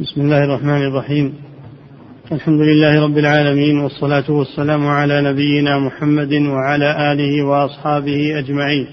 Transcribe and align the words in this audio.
بسم 0.00 0.20
الله 0.20 0.44
الرحمن 0.44 0.82
الرحيم. 0.82 1.34
الحمد 2.32 2.60
لله 2.60 3.04
رب 3.04 3.18
العالمين 3.18 3.78
والصلاة 3.78 4.30
والسلام 4.30 4.86
على 4.86 5.22
نبينا 5.22 5.78
محمد 5.78 6.32
وعلى 6.32 7.12
آله 7.12 7.42
وأصحابه 7.42 8.38
أجمعين. 8.38 8.86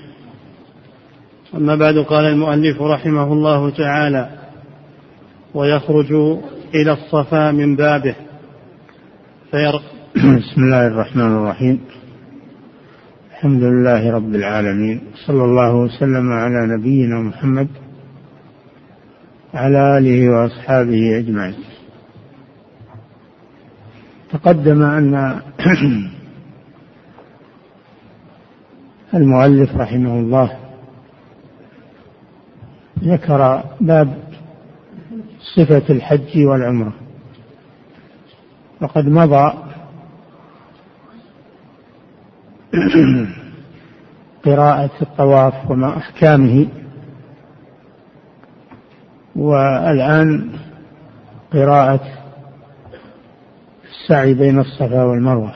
أما 1.56 1.76
بعد 1.76 1.98
قال 1.98 2.26
المؤلف 2.26 2.82
رحمه 2.82 3.34
الله 3.34 3.70
تعالى 3.70 4.30
ويخرج 5.54 6.12
إلى 6.76 6.92
الصفا 6.92 7.52
من 7.52 7.76
بابه. 7.76 8.16
فير 9.52 9.74
بسم 10.42 10.64
الله 10.64 10.88
الرحمن 10.88 11.38
الرحيم. 11.38 11.80
الحمد 13.32 13.64
لله 13.64 14.12
رب 14.12 14.36
العالمين. 14.36 15.02
صلى 15.28 15.44
الله 15.44 15.76
وسلم 15.76 16.32
على 16.32 16.78
نبينا 16.78 17.20
محمد 17.20 17.68
وعلى 19.56 19.98
آله 19.98 20.30
وأصحابه 20.30 21.18
أجمعين. 21.20 21.56
تقدم 24.32 24.84
أن 24.84 25.42
المؤلف 29.14 29.76
رحمه 29.76 30.20
الله 30.20 30.58
ذكر 33.04 33.64
باب 33.82 34.24
صفة 35.56 35.84
الحج 35.90 36.38
والعمرة 36.38 36.94
وقد 38.82 39.06
مضى 39.06 39.54
قراءة 44.46 44.92
الطواف 45.02 45.72
وما 45.72 45.98
أحكامه 45.98 46.68
والآن 49.36 50.50
قراءة 51.54 52.00
السعي 53.84 54.34
بين 54.34 54.60
الصفا 54.60 55.04
والمروة. 55.04 55.54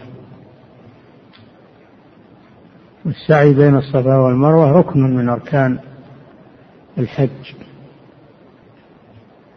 والسعي 3.06 3.54
بين 3.54 3.76
الصفا 3.76 4.18
والمروة 4.18 4.72
ركن 4.72 5.16
من 5.16 5.30
أركان 5.30 5.80
الحج. 6.98 7.56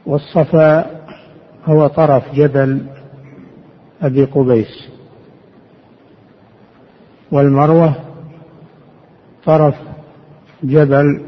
والصفا 0.07 1.01
هو 1.65 1.87
طرف 1.87 2.35
جبل 2.35 2.87
أبي 4.03 4.25
قبيس. 4.25 4.89
والمروة 7.33 7.95
طرف 9.45 9.75
جبل 10.63 11.23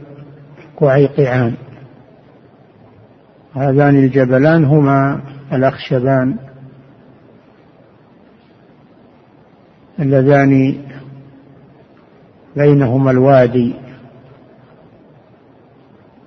قعيقعان. 0.77 1.55
هذان 3.55 3.97
الجبلان 3.97 4.65
هما 4.65 5.21
الأخشبان 5.53 6.37
اللذان 9.99 10.83
بينهما 12.57 13.11
الوادي 13.11 13.75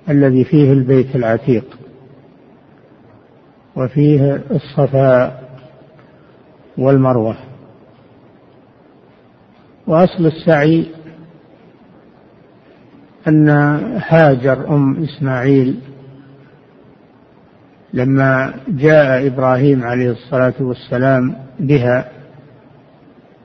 الذي 0.08 0.44
فيه 0.44 0.72
البيت 0.72 1.16
العتيق 1.16 1.78
وفيه 3.76 4.42
الصفا 4.50 5.40
والمروة. 6.78 7.36
وأصل 9.86 10.26
السعي 10.26 10.86
أن 13.28 13.48
هاجر 14.08 14.68
أم 14.74 15.02
إسماعيل 15.02 15.80
لما 17.92 18.54
جاء 18.68 19.26
إبراهيم 19.26 19.82
عليه 19.84 20.10
الصلاة 20.10 20.54
والسلام 20.60 21.34
بها 21.60 22.10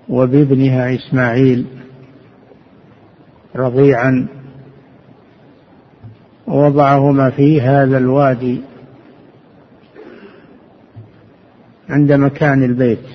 وبابنها 0.10 0.96
إسماعيل 0.96 1.66
رضيعا 3.56 4.28
ووضعهما 6.48 7.30
في 7.30 7.62
هذا 7.62 7.98
الوادي 7.98 8.62
عند 11.90 12.12
مكان 12.14 12.64
البيت. 12.64 13.06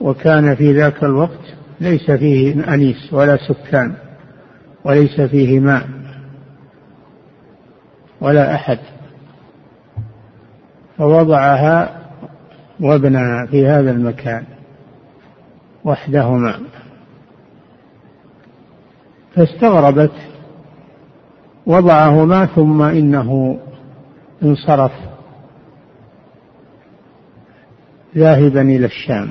وكان 0.00 0.54
في 0.54 0.72
ذاك 0.72 1.04
الوقت 1.04 1.54
ليس 1.80 2.10
فيه 2.10 2.74
أنيس 2.74 3.12
ولا 3.12 3.36
سكان 3.36 3.94
وليس 4.84 5.20
فيه 5.20 5.60
ماء. 5.60 5.97
ولا 8.20 8.54
أحد. 8.54 8.78
فوضعها 10.98 11.98
وابنها 12.80 13.46
في 13.46 13.66
هذا 13.66 13.90
المكان 13.90 14.44
وحدهما. 15.84 16.60
فاستغربت 19.34 20.12
وضعهما 21.66 22.46
ثم 22.46 22.82
إنه 22.82 23.58
انصرف 24.42 24.92
ذاهبا 28.16 28.62
إلى 28.62 28.86
الشام. 28.86 29.28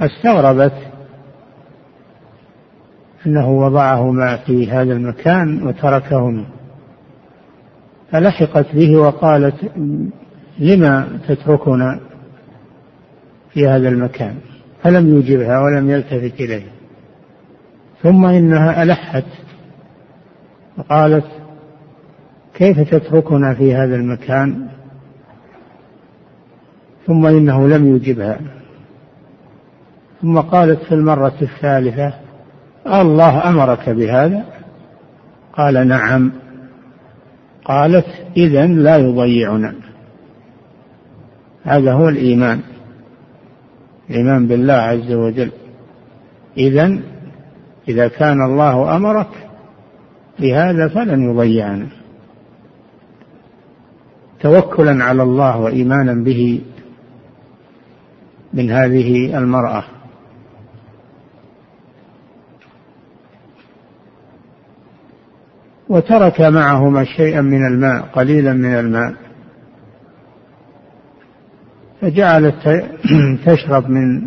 استغربت 0.00 0.74
أنه 3.26 3.50
وضعهما 3.50 4.36
في 4.36 4.70
هذا 4.70 4.92
المكان 4.92 5.66
وتركهما. 5.66 6.44
فلحقت 8.14 8.74
به 8.74 8.96
وقالت 8.96 9.54
لما 10.58 11.18
تتركنا 11.28 12.00
في 13.52 13.68
هذا 13.68 13.88
المكان؟ 13.88 14.36
فلم 14.82 15.18
يجبها 15.18 15.60
ولم 15.60 15.90
يلتفت 15.90 16.40
إليه. 16.40 16.66
ثم 18.02 18.24
إنها 18.24 18.82
ألحت 18.82 19.24
وقالت 20.78 21.26
كيف 22.54 22.80
تتركنا 22.80 23.54
في 23.54 23.74
هذا 23.74 23.94
المكان؟ 23.96 24.68
ثم 27.06 27.26
إنه 27.26 27.68
لم 27.68 27.96
يجبها. 27.96 28.40
ثم 30.22 30.38
قالت 30.38 30.82
في 30.82 30.92
المرة 30.92 31.34
الثالثة 31.42 32.14
الله 32.86 33.48
أمرك 33.48 33.90
بهذا؟ 33.90 34.44
قال 35.52 35.88
نعم. 35.88 36.43
قالت 37.64 38.06
إذا 38.36 38.66
لا 38.66 38.96
يضيعنا. 38.96 39.74
هذا 41.62 41.92
هو 41.92 42.08
الإيمان. 42.08 42.60
الإيمان 44.10 44.46
بالله 44.46 44.74
عز 44.74 45.12
وجل. 45.12 45.50
إذا 46.56 46.98
إذا 47.88 48.08
كان 48.08 48.44
الله 48.44 48.96
أمرك 48.96 49.28
بهذا 50.40 50.88
فلن 50.88 51.30
يضيعنا. 51.30 51.86
توكلا 54.40 55.04
على 55.04 55.22
الله 55.22 55.60
وإيمانا 55.60 56.24
به 56.24 56.60
من 58.52 58.70
هذه 58.70 59.38
المرأة. 59.38 59.84
وترك 65.88 66.40
معهما 66.40 67.04
شيئا 67.04 67.40
من 67.40 67.66
الماء 67.66 68.02
قليلا 68.02 68.52
من 68.52 68.74
الماء. 68.74 69.14
فجعلت 72.00 72.84
تشرب 73.46 73.90
من 73.90 74.26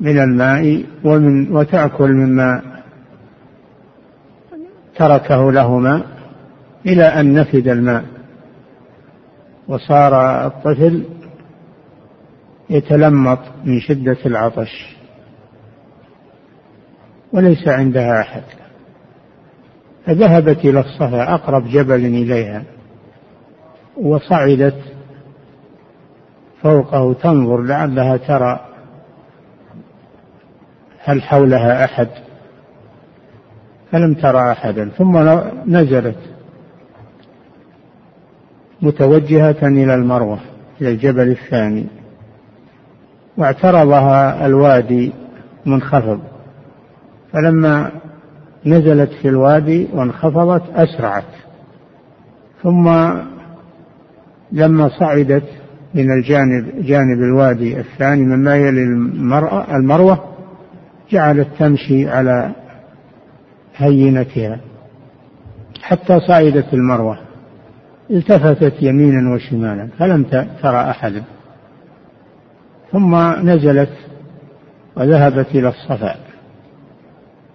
من 0.00 0.18
الماء 0.18 0.84
ومن 1.04 1.52
وتأكل 1.52 2.12
مما 2.12 2.62
تركه 4.96 5.52
لهما 5.52 6.02
إلى 6.86 7.04
أن 7.04 7.34
نفد 7.34 7.68
الماء. 7.68 8.04
وصار 9.68 10.46
الطفل 10.46 11.04
يتلمط 12.70 13.38
من 13.64 13.80
شدة 13.80 14.16
العطش. 14.26 14.96
وليس 17.32 17.68
عندها 17.68 18.20
أحد. 18.20 18.61
فذهبت 20.06 20.58
إلى 20.64 20.80
الصفا 20.80 21.34
أقرب 21.34 21.68
جبل 21.68 22.06
إليها 22.06 22.62
وصعدت 23.96 24.82
فوقه 26.62 27.12
تنظر 27.12 27.62
لعلها 27.62 28.16
ترى 28.16 28.60
هل 31.04 31.22
حولها 31.22 31.84
أحد. 31.84 32.08
فلم 33.92 34.14
ترى 34.14 34.52
أحدا 34.52 34.88
ثم 34.88 35.16
نزلت 35.66 36.18
متوجهة 38.82 39.56
إلى 39.62 39.94
المروة 39.94 40.38
إلى 40.80 40.90
الجبل 40.90 41.30
الثاني 41.30 41.86
واعترضها 43.36 44.46
الوادي 44.46 45.12
منخفض. 45.66 46.20
فلما 47.32 47.90
نزلت 48.66 49.10
في 49.12 49.28
الوادي 49.28 49.88
وانخفضت 49.92 50.62
أسرعت. 50.74 51.24
ثم 52.62 52.88
لما 54.52 54.88
صعدت 54.88 55.44
من 55.94 56.12
الجانب 56.12 56.84
جانب 56.84 57.18
الوادي 57.18 57.80
الثاني 57.80 58.22
مما 58.22 58.56
يلي 58.56 58.82
المرأة 58.82 59.76
المروة 59.76 60.24
جعلت 61.10 61.48
تمشي 61.58 62.08
على 62.08 62.52
هينتها. 63.76 64.60
حتى 65.82 66.20
صعدت 66.20 66.74
المروة. 66.74 67.18
التفتت 68.10 68.82
يمينا 68.82 69.34
وشمالا 69.34 69.88
فلم 69.98 70.22
ترى 70.62 70.90
أحدا. 70.90 71.22
ثم 72.92 73.16
نزلت 73.48 73.92
وذهبت 74.96 75.46
إلى 75.54 75.68
الصفا. 75.68 76.16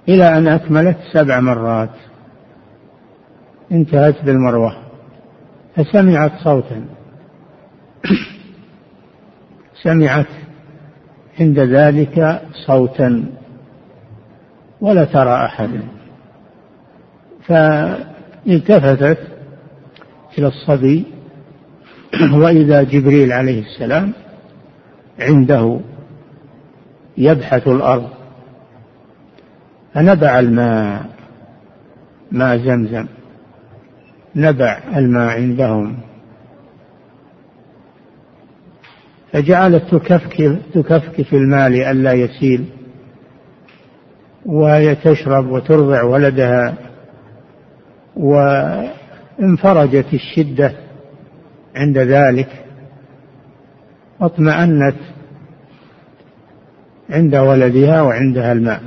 إلى 0.10 0.38
أن 0.38 0.48
أكملت 0.48 0.98
سبع 1.14 1.40
مرات. 1.40 1.90
انتهت 3.72 4.26
بالمروة. 4.26 4.78
فسمعت 5.76 6.32
صوتا. 6.44 6.86
سمعت 9.84 10.28
عند 11.40 11.60
ذلك 11.60 12.42
صوتا. 12.68 13.26
ولا 14.82 15.06
ترى 15.06 15.46
أحدا 15.46 15.82
فالتفتت 17.46 19.20
إلى 20.38 20.48
الصبي. 20.48 21.06
وإذا 22.42 22.84
جبريل 22.84 23.32
عليه 23.32 23.64
السلام 23.64 24.14
عنده 25.20 25.80
يبحث 27.18 27.68
الأرض. 27.68 28.17
فنبع 29.98 30.40
الماء 30.40 31.06
ماء 32.32 32.58
زمزم. 32.58 33.06
نبع 34.36 34.80
الماء 34.96 35.30
عندهم. 35.30 35.98
فجعلت 39.34 39.84
تكفكف 39.96 40.58
تكفكف 40.74 41.34
الماء 41.34 41.70
لئلا 41.70 42.14
يسيل 42.14 42.66
وهي 44.46 44.96
تشرب 44.96 45.48
وترضع 45.52 46.04
ولدها. 46.04 46.76
وانفرجت 48.16 50.14
الشدة 50.14 50.74
عند 51.76 51.98
ذلك. 51.98 52.50
واطمأنت 54.20 54.98
عند 57.10 57.36
ولدها 57.36 58.02
وعندها 58.02 58.52
الماء. 58.52 58.82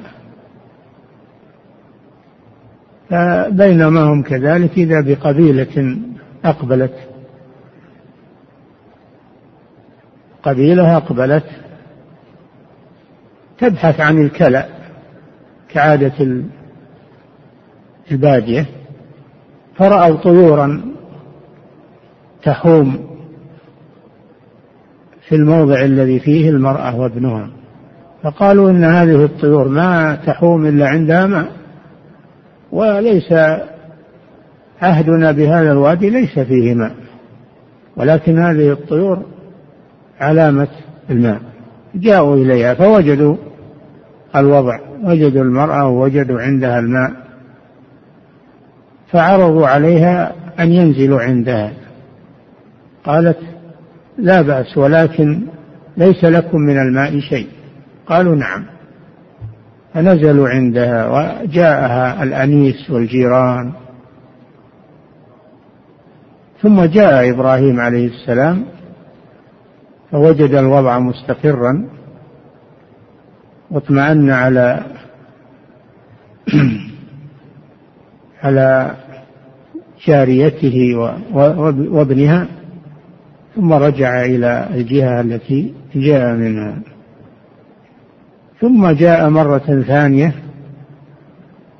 فبينما 3.10 4.00
هم 4.00 4.22
كذلك 4.22 4.78
إذا 4.78 5.00
بقبيلة 5.00 5.98
أقبلت. 6.44 6.94
قبيلة 10.42 10.96
أقبلت 10.96 11.44
تبحث 13.58 14.00
عن 14.00 14.18
الكلأ 14.18 14.66
كعادة 15.68 16.42
البادية 18.10 18.66
فرأوا 19.76 20.16
طيورا 20.16 20.80
تحوم 22.42 23.10
في 25.28 25.34
الموضع 25.34 25.80
الذي 25.80 26.20
فيه 26.20 26.50
المرأة 26.50 26.96
وابنها 27.00 27.50
فقالوا 28.22 28.70
إن 28.70 28.84
هذه 28.84 29.24
الطيور 29.24 29.68
ما 29.68 30.14
تحوم 30.26 30.66
إلا 30.66 30.88
عندها 30.88 31.26
ماء. 31.26 31.59
وليس 32.72 33.32
عهدنا 34.82 35.32
بهذا 35.32 35.72
الوادي 35.72 36.10
ليس 36.10 36.38
فيه 36.38 36.74
ماء 36.74 36.94
ولكن 37.96 38.38
هذه 38.38 38.72
الطيور 38.72 39.22
علامة 40.20 40.68
الماء. 41.10 41.40
جاءوا 41.94 42.36
إليها 42.36 42.74
فوجدوا 42.74 43.36
الوضع 44.36 44.78
وجدوا 45.04 45.42
المرأة 45.42 45.88
ووجدوا 45.88 46.40
عندها 46.40 46.78
الماء 46.78 47.12
فعرضوا 49.12 49.66
عليها 49.66 50.32
أن 50.60 50.72
ينزلوا 50.72 51.20
عندها. 51.20 51.72
قالت 53.04 53.38
لا 54.18 54.42
بأس 54.42 54.78
ولكن 54.78 55.42
ليس 55.96 56.24
لكم 56.24 56.58
من 56.58 56.78
الماء 56.78 57.20
شيء. 57.20 57.46
قالوا 58.06 58.36
نعم. 58.36 58.64
فنزلوا 59.94 60.48
عندها 60.48 61.08
وجاءها 61.08 62.22
الأنيس 62.22 62.90
والجيران. 62.90 63.72
ثم 66.62 66.84
جاء 66.84 67.30
إبراهيم 67.30 67.80
عليه 67.80 68.06
السلام 68.06 68.64
فوجد 70.10 70.54
الوضع 70.54 70.98
مستقرا 70.98 71.88
واطمأن 73.70 74.30
على 74.30 74.80
على 78.42 78.96
جاريته 80.06 80.96
وابنها 81.90 82.46
ثم 83.56 83.72
رجع 83.72 84.24
إلى 84.24 84.68
الجهة 84.74 85.20
التي 85.20 85.74
جاء 85.94 86.34
منها. 86.34 86.78
ثم 88.60 88.90
جاء 88.90 89.28
مرة 89.28 89.82
ثانية 89.86 90.34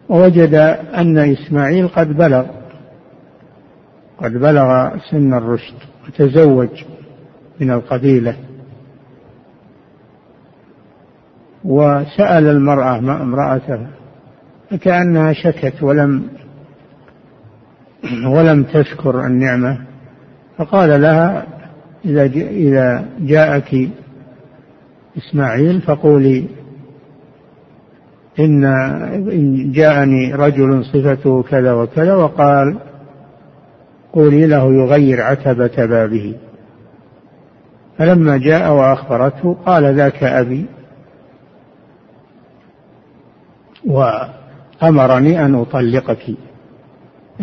ووجد 0.09 0.55
أن 0.95 1.19
إسماعيل 1.19 1.89
قد 1.89 2.09
بلغ 2.17 2.47
قد 4.19 4.33
بلغ 4.33 4.97
سن 5.11 5.35
الرشد 5.35 5.75
وتزوج 6.07 6.85
من 7.61 7.71
القبيلة. 7.71 8.37
وسأل 11.65 12.47
المرأة 12.47 12.99
امرأته 12.99 13.87
فكأنها 14.71 15.33
شكت 15.33 15.83
ولم 15.83 16.23
ولم 18.27 18.63
تشكر 18.63 19.27
النعمة 19.27 19.79
فقال 20.59 21.03
لها 21.03 21.47
إذا 22.05 22.23
إذا 22.25 23.05
جاءك 23.21 23.89
إسماعيل 25.19 25.81
فقولي 25.81 26.45
إن 28.39 29.73
جاءني 29.73 30.35
رجل 30.35 30.85
صفته 30.85 31.43
كذا 31.43 31.73
وكذا 31.73 32.15
وقال 32.15 32.79
قولي 34.13 34.47
له 34.47 34.75
يغير 34.75 35.23
عتبة 35.23 35.87
بابه. 35.87 36.35
فلما 37.99 38.37
جاء 38.37 38.73
وأخبرته 38.73 39.57
قال 39.67 39.95
ذاك 39.95 40.25
أبي. 40.25 40.67
وأمرني 43.87 45.45
أن 45.45 45.55
أطلقك. 45.55 46.35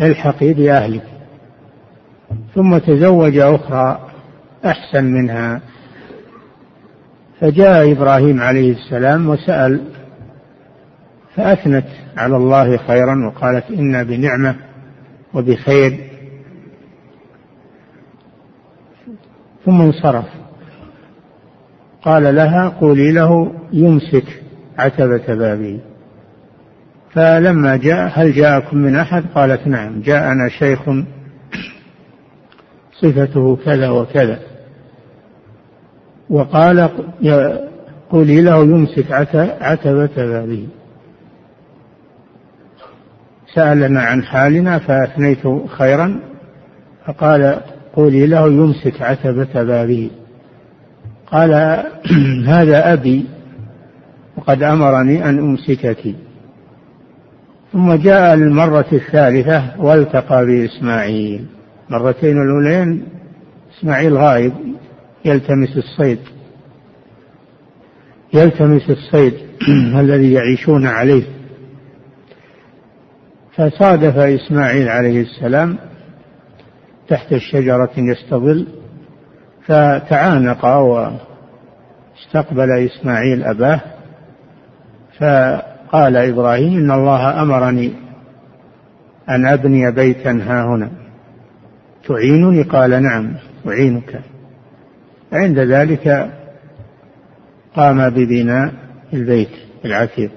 الحقي 0.02 0.52
بأهلك. 0.54 1.04
ثم 2.54 2.78
تزوج 2.78 3.38
أخرى 3.38 4.00
أحسن 4.64 5.04
منها. 5.04 5.60
فجاء 7.40 7.92
إبراهيم 7.92 8.40
عليه 8.40 8.72
السلام 8.72 9.28
وسأل 9.28 9.80
فأثنت 11.38 11.86
على 12.16 12.36
الله 12.36 12.76
خيرا 12.76 13.26
وقالت 13.26 13.70
إنا 13.70 14.02
بنعمة 14.02 14.56
وبخير. 15.34 15.98
ثم 19.64 19.80
انصرف. 19.80 20.24
قال 22.02 22.34
لها 22.34 22.68
قولي 22.68 23.12
له 23.12 23.52
يمسك 23.72 24.42
عتبة 24.78 25.34
بابه 25.34 25.80
فلما 27.10 27.76
جاء 27.76 28.12
هل 28.14 28.32
جاءكم 28.32 28.76
من 28.76 28.96
أحد؟ 28.96 29.24
قالت 29.34 29.66
نعم 29.66 30.00
جاءنا 30.00 30.48
شيخ 30.48 30.80
صفته 32.92 33.56
كذا 33.56 33.90
وكذا. 33.90 34.38
وقال 36.30 36.90
قولي 38.10 38.40
له 38.42 38.64
يمسك 38.64 39.12
عتبة 39.60 40.10
بابه 40.16 40.68
سألنا 43.54 44.02
عن 44.02 44.22
حالنا 44.22 44.78
فأثنيت 44.78 45.38
خيرا 45.68 46.20
فقال 47.06 47.60
قولي 47.92 48.26
له 48.26 48.46
يمسك 48.46 49.02
عتبة 49.02 49.62
بابه 49.62 50.10
قال 51.26 51.52
هذا 52.54 52.92
أبي 52.92 53.26
وقد 54.36 54.62
أمرني 54.62 55.28
أن 55.28 55.38
أمسكك. 55.38 56.14
ثم 57.72 57.94
جاء 57.94 58.34
المرة 58.34 58.86
الثالثة 58.92 59.80
والتقى 59.80 60.46
بإسماعيل. 60.46 61.46
مرتين 61.90 62.42
الأولين 62.42 63.02
إسماعيل 63.78 64.16
غائب 64.16 64.52
يلتمس 65.24 65.76
الصيد. 65.76 66.18
يلتمس 68.34 68.90
الصيد 68.90 69.34
الذي 70.00 70.32
يعيشون 70.32 70.86
عليه. 70.86 71.37
فصادف 73.58 74.16
إسماعيل 74.18 74.88
عليه 74.88 75.22
السلام 75.22 75.78
تحت 77.08 77.32
الشجرة 77.32 77.90
يستظل 77.96 78.66
فتعانقا 79.66 80.76
واستقبل 80.76 82.70
إسماعيل 82.70 83.44
أباه 83.44 83.80
فقال 85.18 86.16
إبراهيم 86.16 86.78
إن 86.78 86.90
الله 86.90 87.42
أمرني 87.42 87.92
أن 89.28 89.46
أبني 89.46 89.90
بيتا 89.90 90.30
ها 90.30 90.64
هنا. 90.64 90.90
تعينني؟ 92.08 92.62
قال 92.62 93.02
نعم 93.02 93.34
أعينك. 93.66 94.20
عند 95.32 95.58
ذلك 95.58 96.30
قام 97.76 98.10
ببناء 98.10 98.72
البيت 99.12 99.50
العتيق. 99.84 100.30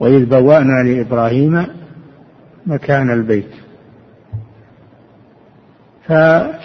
وإذ 0.00 0.24
بوأنا 0.24 0.82
لإبراهيم 0.88 1.66
مكان 2.66 3.10
البيت. 3.10 3.50
فهذا 6.06 6.60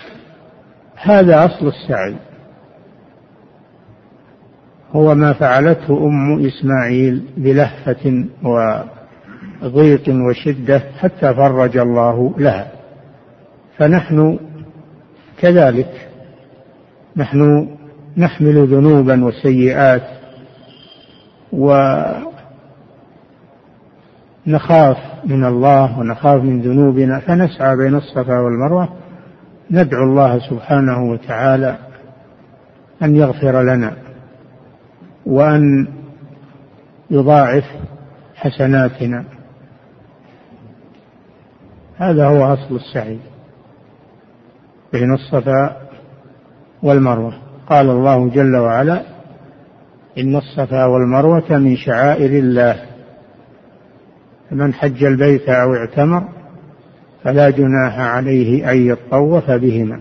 أصل 1.45 1.67
السعي. 1.67 2.15
هو 4.91 5.15
ما 5.15 5.33
فعلته 5.33 6.07
أم 6.07 6.45
إسماعيل 6.45 7.23
بلهفة 7.37 8.25
وضيق 9.63 10.03
وشدة 10.09 10.79
حتى 10.79 11.33
فرج 11.33 11.77
الله 11.77 12.35
لها. 12.37 12.71
فنحن 13.77 14.39
كذلك 15.37 16.09
نحن 17.17 17.69
نحمل 18.17 18.67
ذنوبا 18.67 19.25
وسيئات 19.25 20.03
ونخاف 24.47 24.97
من 25.25 25.45
الله 25.45 25.99
ونخاف 25.99 26.43
من 26.43 26.61
ذنوبنا 26.61 27.19
فنسعى 27.19 27.77
بين 27.77 27.95
الصفا 27.95 28.39
والمروة. 28.39 28.89
ندعو 29.71 30.03
الله 30.03 30.39
سبحانه 30.49 31.11
وتعالى 31.11 31.77
أن 33.03 33.15
يغفر 33.15 33.61
لنا 33.61 33.93
وأن 35.25 35.87
يضاعف 37.11 37.63
حسناتنا. 38.35 39.23
هذا 41.97 42.27
هو 42.27 42.53
أصل 42.53 42.75
السعي 42.75 43.19
بين 44.93 45.13
الصفا 45.13 45.77
والمروة. 46.83 47.33
قال 47.69 47.89
الله 47.89 48.29
جل 48.29 48.55
وعلا 48.55 49.01
إن 50.17 50.35
الصفا 50.35 50.85
والمروة 50.85 51.57
من 51.57 51.75
شعائر 51.75 52.39
الله. 52.39 52.94
فمن 54.49 54.73
حج 54.73 55.03
البيت 55.03 55.49
أو 55.49 55.73
اعتمر 55.73 56.23
فلا 57.23 57.49
جناح 57.49 57.99
عليه 57.99 58.71
أن 58.71 58.77
يطوف 58.87 59.51
بهما. 59.51 59.99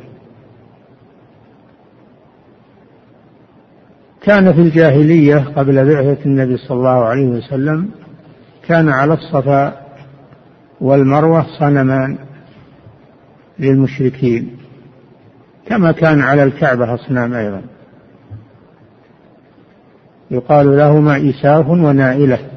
كان 4.22 4.52
في 4.52 4.60
الجاهلية 4.60 5.36
قبل 5.36 5.74
بعثة 5.84 6.24
النبي 6.26 6.56
صلى 6.56 6.76
الله 6.76 7.04
عليه 7.04 7.26
وسلم 7.26 7.90
كان 8.66 8.88
على 8.88 9.14
الصفا 9.14 9.80
والمروة 10.80 11.46
صنمان 11.58 12.18
للمشركين 13.58 14.56
كما 15.66 15.92
كان 15.92 16.20
على 16.20 16.42
الكعبة 16.42 16.94
أصنام 16.94 17.34
أيضا. 17.34 17.62
يقال 20.30 20.76
لهما 20.76 21.30
إساف 21.30 21.68
ونائلة. 21.68 22.53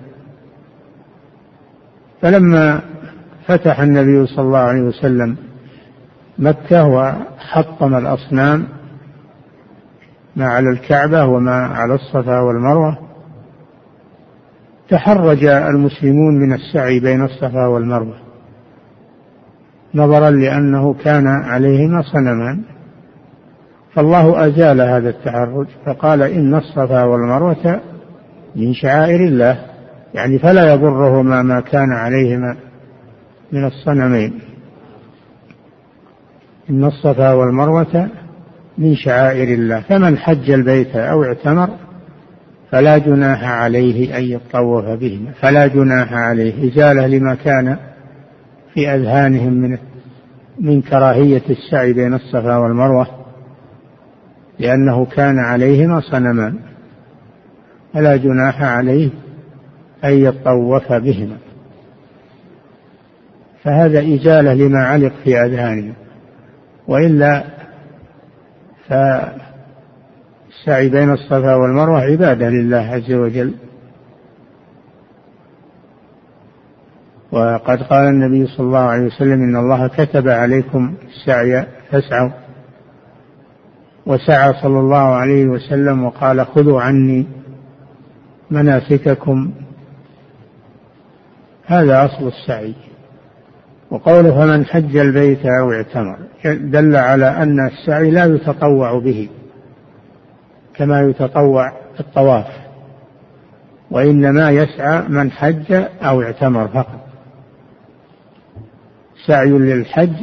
فلما 2.22 2.82
فتح 3.48 3.80
النبي 3.80 4.26
صلى 4.26 4.46
الله 4.46 4.60
عليه 4.60 4.82
وسلم 4.82 5.38
مكة 6.40 6.86
وحطم 6.88 7.96
الأصنام 7.96 8.68
ما 10.36 10.48
على 10.48 10.70
الكعبة 10.70 11.26
وما 11.26 11.56
على 11.56 11.94
الصفا 11.94 12.40
والمروة 12.40 12.98
تحرج 14.90 15.46
المسلمون 15.46 16.40
من 16.40 16.54
السعي 16.54 17.00
بين 17.00 17.24
الصفا 17.24 17.66
والمروة 17.66 18.18
نظرا 19.96 20.30
لأنه 20.30 20.94
كان 20.94 21.28
عليهما 21.28 22.02
صنمان 22.02 22.62
فالله 23.94 24.48
أزال 24.48 24.82
هذا 24.82 25.10
التحرج 25.10 25.68
فقال 25.86 26.22
إن 26.22 26.56
الصفا 26.56 27.04
والمروة 27.04 27.82
من 28.56 28.74
شعائر 28.74 29.20
الله. 29.20 29.77
يعني 30.18 30.40
فلا 30.40 30.74
يضرهما 30.74 31.42
ما 31.42 31.60
كان 31.60 31.92
عليهما 31.92 32.58
من 33.52 33.66
الصنمين. 33.66 34.40
إن 36.70 36.84
الصفا 36.84 37.34
والمروة 37.34 38.10
من 38.78 38.96
شعائر 38.96 39.54
الله 39.54 39.80
فمن 39.80 40.18
حج 40.18 40.52
البيت 40.52 40.96
أو 40.96 41.24
اعتمر 41.24 41.70
فلا 42.72 42.98
جناح 42.98 43.44
عليه 43.44 44.18
أن 44.18 44.24
يطوف 44.24 44.86
بهما 44.86 45.32
فلا 45.32 45.68
جناح 45.68 46.14
عليه 46.14 46.72
إزالة 46.72 47.08
لما 47.08 47.36
كان 47.36 47.78
في 48.74 48.90
أذهانهم 48.90 49.54
من 49.54 49.78
من 50.60 50.82
كراهية 50.82 51.42
السعي 51.50 51.94
بين 51.94 52.14
الصفا 52.14 52.58
والمروة 52.58 53.08
لأنه 54.60 55.06
كان 55.06 55.40
عليهما 55.40 56.02
صنمان 56.02 56.60
فلا 57.94 58.16
جناح 58.16 58.64
عليه 58.64 59.10
أن 60.04 60.14
يطوف 60.14 60.94
بهما. 60.94 61.38
فهذا 63.64 64.00
إزالة 64.00 64.54
لما 64.54 64.80
علق 64.80 65.14
في 65.24 65.42
أذهانهم 65.42 65.94
وإلا 66.88 67.44
فالسعي 68.88 69.30
بين 70.90 71.12
الصفا 71.12 71.56
والمروة 71.56 72.02
عبادة 72.02 72.50
لله 72.50 72.78
عز 72.78 73.14
وجل. 73.14 73.54
وقد 77.32 77.84
قال 77.84 78.08
النبي 78.08 78.48
صلى 78.48 78.66
الله 78.66 78.80
عليه 78.80 79.06
وسلم 79.06 79.44
إن 79.44 79.56
الله 79.56 79.88
كتب 79.88 80.28
عليكم 80.28 80.94
السعي 81.08 81.68
فاسعوا. 81.92 82.30
وسعى 84.06 84.54
صلى 84.54 84.80
الله 84.80 84.98
عليه 85.16 85.46
وسلم 85.46 86.04
وقال 86.04 86.46
خذوا 86.46 86.82
عني 86.82 87.28
مناسككم 88.52 89.52
هذا 91.68 92.06
أصل 92.06 92.28
السعي. 92.28 92.74
وقوله 93.92 94.32
فمن 94.32 94.66
حج 94.66 94.98
البيت 94.98 95.46
أو 95.46 95.72
اعتمر 95.72 96.18
دل 96.46 96.96
على 96.96 97.30
أن 97.30 97.68
السعي 97.68 98.12
لا 98.12 98.26
يتطوع 98.26 99.00
به 99.00 99.30
كما 100.76 101.02
يتطوع 101.02 101.72
الطواف. 102.00 102.48
وإنما 103.92 104.50
يسعى 104.50 105.02
من 105.08 105.32
حج 105.32 105.74
أو 106.02 106.22
اعتمر 106.22 106.68
فقط. 106.68 107.08
سعي 109.26 109.50
للحج 109.50 110.14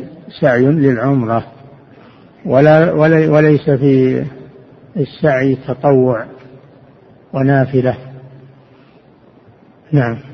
سعي 0.40 0.64
للعمرة. 0.64 1.44
ولا 2.46 2.92
وليس 3.30 3.70
في 3.70 4.24
السعي 4.96 5.58
تطوع 5.68 6.24
ونافلة. 7.32 7.96
نعم. 9.92 10.33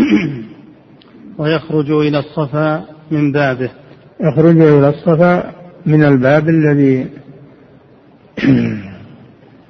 ويخرج 1.38 1.90
إلى 1.90 2.18
الصفا 2.18 2.84
من 3.10 3.32
بابه. 3.32 3.70
يخرج 4.20 4.60
إلى 4.60 4.88
الصفا 4.88 5.52
من 5.86 6.04
الباب 6.04 6.48
الذي 6.48 7.06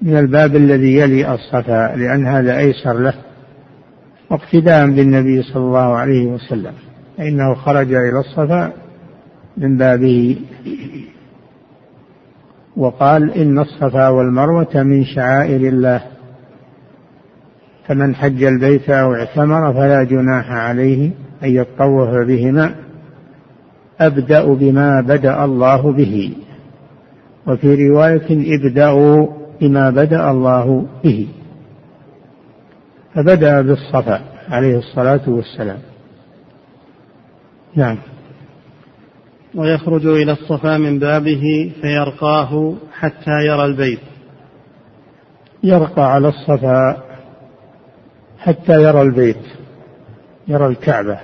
من 0.03 0.17
الباب 0.17 0.57
الذي 0.57 0.97
يلي 0.97 1.35
الصفا 1.35 1.97
لأن 1.97 2.27
هذا 2.27 2.59
أيسر 2.59 2.99
له. 2.99 3.15
واقتداء 4.31 4.87
بالنبي 4.87 5.43
صلى 5.43 5.63
الله 5.63 5.97
عليه 5.97 6.27
وسلم. 6.27 6.73
فإنه 7.19 7.55
خرج 7.55 7.93
إلى 7.93 8.21
الصفا 8.21 8.73
من 9.57 9.77
بابه. 9.77 10.37
وقال 12.77 13.33
إن 13.33 13.59
الصفا 13.59 14.09
والمروة 14.09 14.75
من 14.75 15.05
شعائر 15.05 15.69
الله. 15.69 16.03
فمن 17.91 18.15
حج 18.15 18.43
البيت 18.43 18.91
أو 18.91 19.15
اعتمر 19.15 19.73
فلا 19.73 20.05
جناح 20.05 20.51
عليه 20.51 21.11
أن 21.43 21.49
يطوف 21.49 22.09
بهما 22.11 22.75
أبدأ 24.01 24.55
بما 24.55 25.01
بدأ 25.01 25.45
الله 25.45 25.93
به. 25.93 26.33
وفي 27.47 27.89
رواية 27.89 28.57
ابدأوا 28.57 29.27
بما 29.61 29.91
بدأ 29.91 30.31
الله 30.31 30.87
به. 31.05 31.29
فبدأ 33.15 33.63
بالصفا 33.63 34.21
عليه 34.49 34.79
الصلاة 34.79 35.29
والسلام. 35.29 35.79
نعم. 37.77 37.99
ويخرج 39.55 40.07
إلى 40.07 40.33
الصفا 40.33 40.79
من 40.79 40.99
بابه 40.99 41.73
فيرقاه 41.83 42.75
حتى 42.93 43.47
يرى 43.47 43.65
البيت. 43.65 44.01
يرقى 45.63 46.13
على 46.13 46.29
الصفا 46.29 47.10
حتى 48.41 48.83
يرى 48.83 49.03
البيت 49.03 49.45
يرى 50.49 50.67
الكعبة. 50.67 51.19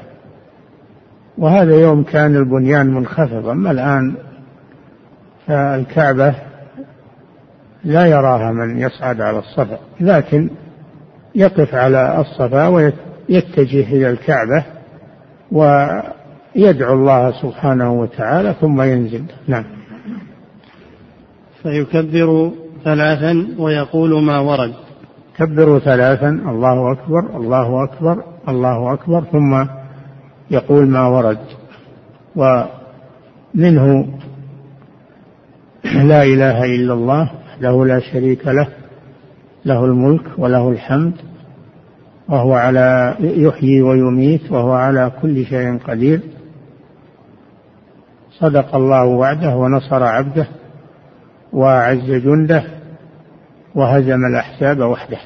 وهذا 1.39 1.81
يوم 1.81 2.03
كان 2.03 2.37
البنيان 2.37 2.95
منخفض 2.95 3.49
أما 3.49 3.71
الآن 3.71 4.15
فالكعبة 5.47 6.35
لا 7.85 8.07
يراها 8.07 8.53
من 8.53 8.81
يصعد 8.81 9.21
على 9.21 9.39
الصفا 9.39 9.79
لكن 10.01 10.51
يقف 11.35 11.75
على 11.75 12.21
الصفا 12.21 12.67
ويتجه 12.67 13.93
إلى 13.93 14.11
الكعبة 14.11 14.65
ويدعو 15.53 16.95
الله 16.95 17.43
سبحانه 17.43 17.93
وتعالى 17.93 18.55
ثم 18.61 18.83
ينزل. 18.83 19.25
نعم. 19.49 19.65
فيكبر 21.63 22.51
ثلاثا 22.85 23.47
ويقول 23.59 24.23
ما 24.23 24.39
ورد. 24.39 24.86
كبروا 25.39 25.79
ثلاثا 25.79 26.29
الله 26.29 26.93
أكبر 26.93 27.37
الله 27.37 27.85
أكبر 27.85 28.23
الله 28.49 28.93
أكبر 28.93 29.25
ثم 29.25 29.65
يقول 30.51 30.87
ما 30.87 31.07
ورد. 31.07 31.39
ومنه 32.37 34.07
لا 35.85 36.23
إله 36.23 36.65
إلا 36.65 36.95
الله 36.95 37.31
له 37.61 37.87
لا 37.87 38.01
شريك 38.01 38.47
له 38.47 38.69
له 39.65 39.85
الملك 39.85 40.23
وله 40.39 40.71
الحمد 40.71 41.13
وهو 42.29 42.55
على 42.55 43.17
يحيي 43.21 43.83
ويميت 43.83 44.53
وهو 44.53 44.73
على 44.73 45.13
كل 45.23 45.45
شيء 45.45 45.79
قدير. 45.79 46.21
صدق 48.31 48.75
الله 48.75 49.05
وعده 49.05 49.57
ونصر 49.57 50.03
عبده 50.03 50.47
وأعز 51.53 52.11
جنده 52.11 52.76
وهزم 53.77 54.27
الأحزاب 54.27 54.79
وحده. 54.81 55.19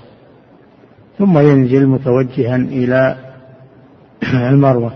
ثم 1.18 1.38
ينزل 1.38 1.86
متوجها 1.86 2.56
إلى 2.56 3.16
المروة. 4.50 4.92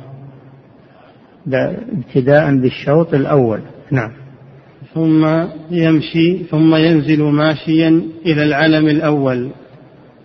ابتداء 1.53 2.57
بالشوط 2.57 3.15
الأول. 3.15 3.61
نعم. 3.91 4.11
ثم 4.95 5.27
يمشي 5.71 6.45
ثم 6.51 6.75
ينزل 6.75 7.23
ماشيا 7.23 8.03
إلى 8.27 8.43
العلم 8.43 8.87
الأول. 8.89 9.51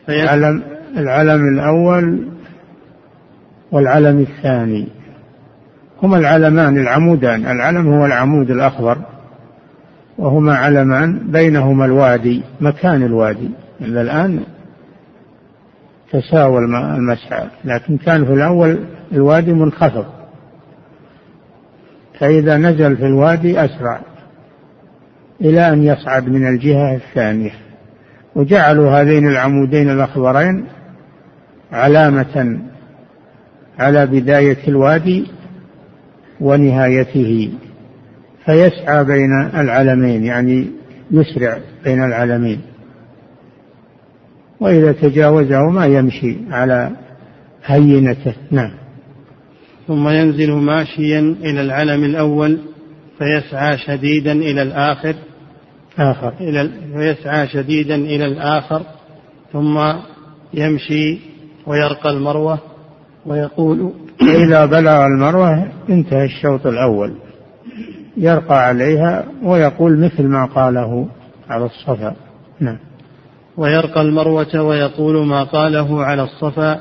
العلم 0.09 0.63
العلم 0.97 1.41
الأول 1.53 2.27
والعلم 3.71 4.19
الثاني. 4.19 4.87
هما 6.03 6.17
العلمان 6.17 6.77
العمودان. 6.77 7.45
العلم 7.45 7.87
هو 7.87 8.05
العمود 8.05 8.51
الأخضر. 8.51 8.97
وهما 10.19 10.55
علمان 10.55 11.31
بينهما 11.31 11.85
الوادي 11.85 12.43
مكان 12.61 13.03
الوادي. 13.03 13.49
إلا 13.81 14.01
الآن 14.01 14.43
تساوى 16.11 16.59
المسعى 16.59 17.47
لكن 17.65 17.97
كان 17.97 18.25
في 18.25 18.33
الأول 18.33 18.79
الوادي 19.11 19.53
منخفض. 19.53 20.05
فإذا 22.19 22.57
نزل 22.57 22.97
في 22.97 23.05
الوادي 23.05 23.65
أسرع 23.65 23.99
إلى 25.41 25.73
أن 25.73 25.83
يصعد 25.83 26.29
من 26.29 26.47
الجهة 26.47 26.95
الثانية. 26.95 27.51
وجعلوا 28.35 28.91
هذين 28.91 29.27
العمودين 29.27 29.89
الأخضرين 29.89 30.65
علامة 31.71 32.59
على 33.79 34.05
بداية 34.05 34.67
الوادي 34.67 35.27
ونهايته. 36.41 37.51
فيسعى 38.49 39.03
بين 39.03 39.49
العلمين 39.55 40.23
يعني 40.23 40.67
يسرع 41.11 41.57
بين 41.83 42.03
العلمين 42.03 42.61
وإذا 44.59 44.91
تجاوزهما 44.91 45.85
يمشي 45.85 46.37
على 46.51 46.91
هينته. 47.65 48.33
نعم. 48.51 48.71
ثم 49.87 50.09
ينزل 50.09 50.51
ماشيا 50.51 51.19
إلى 51.19 51.61
العلم 51.61 52.03
الأول 52.03 52.57
فيسعى 53.17 53.77
شديدا 53.77 54.31
إلى 54.31 54.61
الآخر. 54.61 55.15
آخر. 55.99 56.33
إلى 56.41 56.69
فيسعى 56.93 57.47
شديدا 57.47 57.95
إلى 57.95 58.25
الآخر 58.25 58.81
ثم 59.53 59.79
يمشي 60.53 61.19
ويرقى 61.67 62.09
المروة 62.09 62.59
ويقول 63.25 63.93
إذا 64.21 64.65
بلغ 64.65 65.05
المروة 65.05 65.67
انتهى 65.89 66.25
الشوط 66.25 66.67
الأول. 66.67 67.28
يرقى 68.19 68.67
عليها 68.67 69.25
ويقول 69.43 69.99
مثل 69.99 70.27
ما 70.27 70.45
قاله 70.45 71.07
على 71.49 71.65
الصفا. 71.65 72.15
نعم. 72.59 72.77
ويرقى 73.57 74.01
المروة 74.01 74.61
ويقول 74.61 75.27
ما 75.27 75.43
قاله 75.43 76.03
على 76.03 76.23
الصفا 76.23 76.79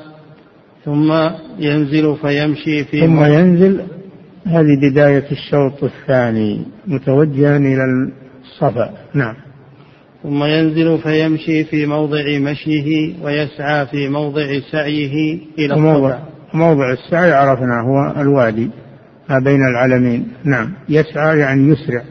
ثم 0.85 1.13
ينزل 1.59 2.17
فيمشي 2.17 2.85
في 2.85 3.01
ثم 3.01 3.25
ينزل 3.25 3.81
هذه 4.47 4.91
بداية 4.91 5.25
الشوط 5.31 5.85
الثاني 5.85 6.67
متوجها 6.87 7.57
إلى 7.57 7.85
الصفا. 8.45 8.91
نعم. 9.15 9.35
ثم 10.23 10.45
ينزل 10.45 10.99
فيمشي 10.99 11.65
في 11.65 11.87
موضع 11.87 12.39
مشيه 12.39 13.15
ويسعى 13.25 13.87
في 13.87 14.09
موضع 14.09 14.61
سعيه 14.73 15.39
إلى 15.59 15.75
الصفا. 15.75 16.23
موضع 16.55 16.93
السعي 16.93 17.33
عرفنا 17.33 17.81
هو 17.81 18.21
الوادي. 18.21 18.71
ما 19.31 19.39
بين 19.39 19.63
العلمين. 19.67 20.29
نعم. 20.45 20.73
يسعى 20.89 21.39
يعني 21.39 21.69
يسرع. 21.69 22.03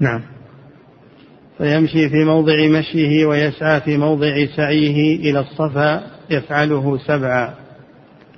نعم. 0.00 0.20
فيمشي 1.58 2.08
في 2.08 2.24
موضع 2.24 2.68
مشيه 2.68 3.26
ويسعى 3.26 3.80
في 3.80 3.96
موضع 3.96 4.46
سعيه 4.56 5.16
إلى 5.16 5.40
الصفا 5.40 6.02
يفعله 6.30 6.98
سبعا 6.98 7.54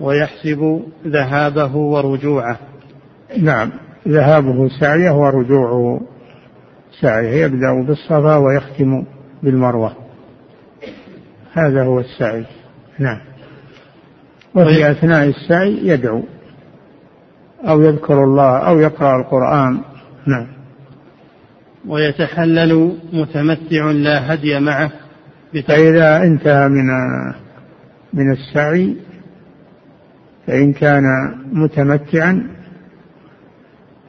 ويحسب 0.01 0.83
ذهابه 1.07 1.77
ورجوعه. 1.77 2.59
نعم. 3.39 3.73
ذهابه 4.09 4.69
سعيه 4.81 5.11
ورجوعه 5.11 6.01
سعيه. 7.01 7.45
يبدأ 7.45 7.87
بالصفا 7.87 8.37
ويختم 8.37 9.05
بالمروة. 9.43 9.97
هذا 11.53 11.83
هو 11.85 12.01
السعي. 12.01 12.45
نعم. 12.99 13.21
وفي 14.55 14.75
طيب. 14.75 14.85
أثناء 14.85 15.29
السعي 15.29 15.79
يدعو. 15.83 16.23
أو 17.65 17.83
يذكر 17.83 18.25
الله 18.25 18.59
أو 18.59 18.81
يقرأ 18.81 19.21
القرآن. 19.21 19.81
نعم. 20.27 20.47
ويتحلل 21.89 22.99
متمتع 23.13 23.91
لا 23.91 24.35
هدي 24.35 24.61
معه 24.61 24.91
فإذا 25.69 26.23
انتهى 26.23 26.69
من 26.69 26.87
من 28.13 28.33
السعي 28.33 28.97
فإن 30.47 30.73
كان 30.73 31.05
متمتعا 31.53 32.47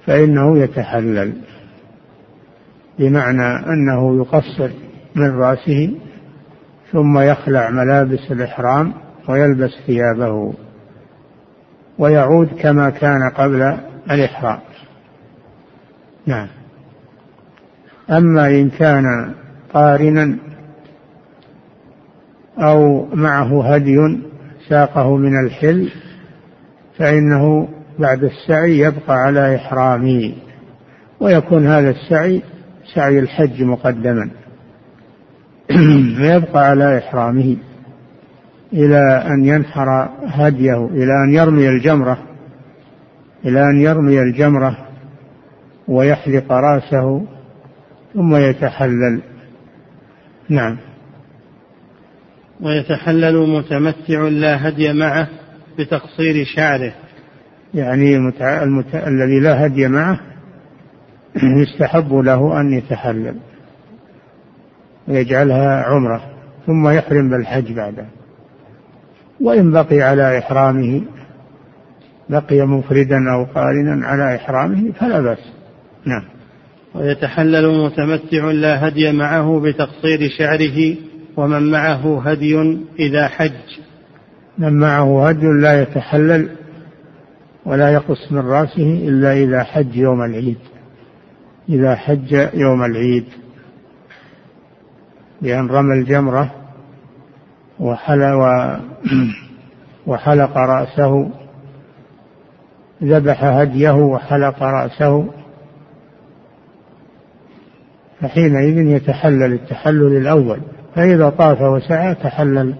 فإنه 0.05 0.57
يتحلل 0.57 1.33
بمعنى 2.99 3.73
أنه 3.73 4.17
يقصر 4.17 4.69
من 5.15 5.29
رأسه 5.29 5.95
ثم 6.91 7.19
يخلع 7.19 7.69
ملابس 7.69 8.31
الإحرام 8.31 8.93
ويلبس 9.27 9.71
ثيابه. 9.88 10.53
ويعود 11.99 12.47
كما 12.62 12.89
كان 12.89 13.29
قبل 13.29 13.77
الإحرام 14.12 14.59
نعم. 16.25 16.47
أما 18.09 18.47
إن 18.47 18.69
كان 18.69 19.33
قارنا 19.73 20.38
أو 22.59 23.05
معه 23.13 23.73
هدي 23.73 24.19
ساقه 24.69 25.17
من 25.17 25.39
الحل 25.45 25.89
فإنه 26.97 27.67
بعد 27.99 28.23
السعي 28.23 28.79
يبقى 28.79 29.15
على 29.17 29.55
إحرامه 29.55 30.33
ويكون 31.19 31.67
هذا 31.67 31.89
السعي 31.89 32.41
سعي 32.95 33.19
الحج 33.19 33.63
مقدما. 33.63 34.29
فيبقى 36.17 36.69
على 36.69 36.97
إحرامه. 36.97 37.57
إلى 38.73 39.23
أن 39.27 39.45
ينحر 39.45 40.10
هديه 40.25 40.86
إلى 40.86 41.23
أن 41.23 41.34
يرمي 41.34 41.69
الجمرة 41.69 42.17
إلى 43.45 43.62
أن 43.62 43.82
يرمي 43.82 44.21
الجمرة 44.21 44.77
ويحلق 45.88 46.51
رأسه 46.51 47.25
ثم 48.13 48.36
يتحلل. 48.36 49.21
نعم. 50.49 50.77
ويتحلل 52.62 53.49
متمتع 53.49 54.21
لا 54.21 54.67
هدي 54.67 54.93
معه 54.93 55.27
بتقصير 55.79 56.45
شعره. 56.55 56.93
يعني 57.73 58.15
المتع... 58.15 58.63
المتع... 58.63 59.08
الذي 59.08 59.39
لا 59.39 59.65
هدي 59.65 59.88
معه 59.88 60.19
يستحب 61.62 62.13
له 62.13 62.62
أن 62.62 62.73
يتحلل 62.73 63.36
ويجعلها 65.08 65.84
عمرة 65.84 66.21
ثم 66.67 66.89
يحرم 66.89 67.29
بالحج 67.29 67.73
بعده. 67.73 68.18
وإن 69.41 69.71
بقي 69.71 70.02
على 70.02 70.38
إحرامه 70.38 71.02
بقي 72.30 72.67
مفردا 72.67 73.17
أو 73.34 73.43
قارنا 73.56 74.08
على 74.08 74.36
إحرامه 74.36 74.91
فلا 74.91 75.21
بأس. 75.21 75.54
نعم. 76.06 76.23
ويتحلل 76.95 77.86
متمتع 77.86 78.52
لا 78.52 78.88
هدي 78.88 79.12
معه 79.12 79.60
بتقصير 79.60 80.30
شعره 80.38 80.95
ومن 81.38 81.71
معه 81.71 82.21
هدي 82.30 82.78
إذا 82.99 83.28
حج. 83.28 83.80
من 84.58 84.73
معه 84.73 85.28
هدي 85.28 85.45
لا 85.62 85.82
يتحلل 85.82 86.49
ولا 87.65 87.89
يقص 87.93 88.32
من 88.32 88.39
رأسه 88.39 89.08
إلا 89.08 89.34
إذا 89.34 89.63
حج 89.63 89.95
يوم 89.95 90.23
العيد. 90.23 90.58
إذا 91.69 91.95
حج 91.95 92.47
يوم 92.54 92.84
العيد. 92.84 93.25
بأن 95.41 95.67
رمى 95.67 95.93
الجمرة 95.93 96.59
وحلق, 97.79 98.79
وحلق 100.07 100.57
رأسه 100.57 101.29
ذبح 103.03 103.43
هديه 103.43 103.91
وحلق 103.91 104.63
رأسه. 104.63 105.25
فحينئذ 108.21 108.77
يتحلل 108.77 109.53
التحلل 109.53 110.17
الأول 110.17 110.59
فإذا 110.95 111.29
طاف 111.29 111.61
وسعى 111.61 112.15
تحلل 112.15 112.75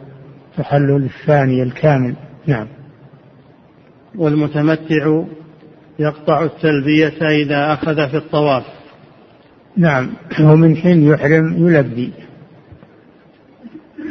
تحلل 0.58 1.04
الثاني 1.04 1.64
الكامل. 1.64 2.14
نعم. 2.48 2.68
والمتمتع 4.16 5.24
يقطع 6.00 6.44
التلبية 6.44 7.28
إذا 7.44 7.74
أخذ 7.74 8.10
في 8.10 8.18
الطواف. 8.18 8.64
نعم. 9.78 10.10
ومن 10.42 10.76
حين 10.76 11.04
يحرم 11.04 11.68
يلبي. 11.68 12.14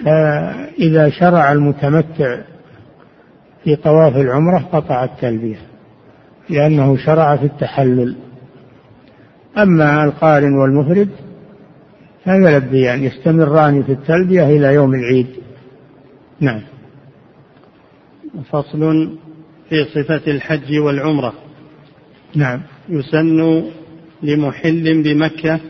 فإذا 0.05 1.11
شرع 1.11 1.53
المتمتع 1.53 2.39
في 3.65 3.77
طواف 3.77 4.17
العمرة 4.17 4.59
قطع 4.59 5.05
التلبية 5.05 5.59
لأنه 6.51 6.97
شرع 6.97 7.37
في 7.37 7.45
التحلل. 7.45 8.17
أما 9.59 10.05
القارن 10.05 10.55
والمفرد 10.55 11.09
فيلبيان 12.25 13.05
يستمران 13.05 13.83
في 13.83 13.93
التلبية 13.93 14.45
إلى 14.45 14.75
يوم 14.75 14.95
العيد. 14.95 15.27
نعم. 16.41 16.61
فصل 18.51 19.11
في 19.69 19.85
صفة 19.85 20.31
الحج 20.31 20.79
والعمرة. 20.79 21.33
نعم. 22.35 22.61
يسن 22.89 23.63
لمحل 24.23 25.03
بمكة 25.03 25.61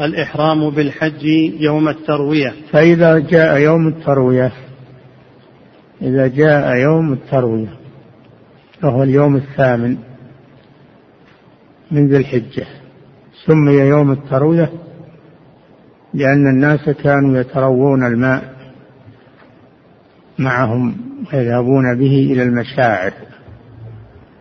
الإحرام 0.00 0.70
بالحج 0.70 1.24
يوم 1.60 1.88
التروية. 1.88 2.54
فإذا 2.72 3.18
جاء 3.18 3.58
يوم 3.58 3.88
التروية 3.88 4.52
إذا 6.02 6.26
جاء 6.26 6.76
يوم 6.76 7.12
التروية 7.12 7.68
وهو 8.82 9.02
اليوم 9.02 9.36
الثامن 9.36 9.96
من 11.90 12.08
ذي 12.08 12.16
الحجة. 12.16 12.66
سمي 13.46 13.72
يوم 13.72 14.12
التروية 14.12 14.72
لأن 16.14 16.46
الناس 16.46 16.90
كانوا 16.90 17.38
يتروون 17.38 18.06
الماء 18.06 18.56
معهم 20.38 20.96
ويذهبون 21.32 21.98
به 21.98 22.32
إلى 22.32 22.42
المشاعر 22.42 23.12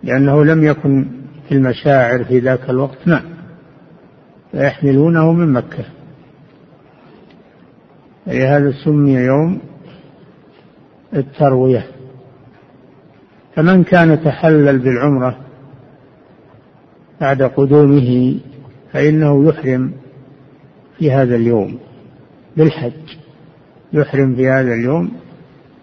لأنه 0.03 0.45
لم 0.45 0.63
يكن 0.63 1.05
في 1.49 1.55
المشاعر 1.55 2.23
في 2.23 2.39
ذاك 2.39 2.69
الوقت 2.69 3.07
ماء. 3.07 3.34
فيحملونه 4.55 5.31
من 5.31 5.53
مكة. 5.53 5.85
لهذا 8.27 8.71
سمي 8.71 9.13
يوم 9.13 9.59
التروية. 11.13 11.85
فمن 13.55 13.83
كان 13.83 14.23
تحلل 14.23 14.79
بالعمرة 14.79 15.37
بعد 17.21 17.41
قدومه 17.41 18.39
فإنه 18.93 19.49
يحرم 19.49 19.91
في 20.97 21.11
هذا 21.11 21.35
اليوم 21.35 21.79
بالحج. 22.57 22.91
يحرم 23.93 24.35
في 24.35 24.49
هذا 24.49 24.73
اليوم 24.73 25.11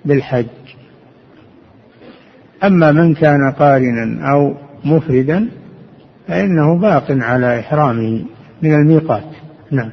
بالحج. 0.04 0.46
أما 2.64 2.92
من 2.92 3.14
كان 3.14 3.52
قارنا 3.58 4.32
أو 4.32 4.54
مفردا 4.84 5.48
فإنه 6.28 6.78
باق 6.78 7.06
على 7.10 7.60
إحرامه. 7.60 8.24
من 8.62 8.74
الميقات. 8.74 9.24
نعم. 9.70 9.90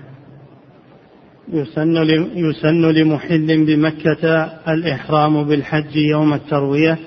يسن 1.53 1.95
يسن 2.35 2.81
لمحل 2.81 3.65
بمكة 3.65 4.49
الإحرام 4.67 5.43
بالحج 5.43 5.95
يوم 5.95 6.33
التروية. 6.33 6.97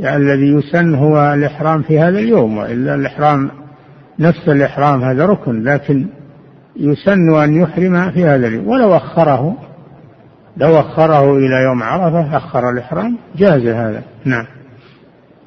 يعني 0.00 0.16
الذي 0.16 0.46
يسن 0.46 0.94
هو 0.94 1.34
الإحرام 1.34 1.82
في 1.82 1.98
هذا 1.98 2.18
اليوم 2.18 2.58
وإلا 2.58 2.94
الإحرام 2.94 3.50
نفس 4.18 4.48
الإحرام 4.48 5.02
هذا 5.02 5.26
ركن 5.26 5.62
لكن 5.62 6.06
يسن 6.76 7.34
أن 7.34 7.54
يحرم 7.54 8.10
في 8.10 8.24
هذا 8.24 8.46
اليوم. 8.46 8.68
ولو 8.68 8.96
أخره 8.96 9.56
لو 10.56 10.80
أخره 10.80 11.38
إلى 11.38 11.62
يوم 11.68 11.82
عرفة 11.82 12.36
أخر 12.36 12.70
الإحرام 12.70 13.18
جاز 13.36 13.66
هذا. 13.66 14.02
نعم. 14.24 14.46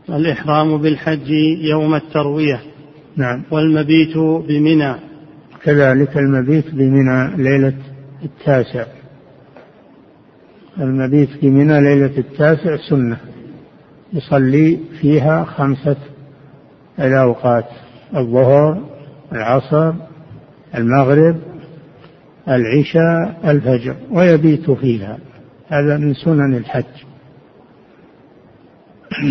الإحرام 0.10 0.78
بالحج 0.78 1.30
يوم 1.62 1.96
التروية. 1.96 2.60
نعم. 3.18 3.44
والمبيت 3.52 4.18
بمنى. 4.18 4.96
كذلك 5.66 6.18
المبيت 6.18 6.76
بمنى 6.76 7.44
ليلة 7.44 7.74
التاسع. 8.24 8.86
المبيت 10.80 11.30
بمنى 11.42 11.82
ليلة 11.82 12.18
التاسع 12.18 12.78
سنة. 12.90 13.18
يصلي 14.14 14.80
فيها 15.02 15.44
خمسة 15.44 15.98
الأوقات 17.00 17.66
الظهر 18.16 18.84
العصر 19.32 19.94
المغرب 20.76 21.38
العشاء 22.48 23.40
الفجر 23.52 23.96
ويبيت 24.12 24.72
فيها. 24.72 25.18
هذا 25.68 25.98
من 25.98 26.14
سنن 26.14 26.56
الحج. 26.56 26.84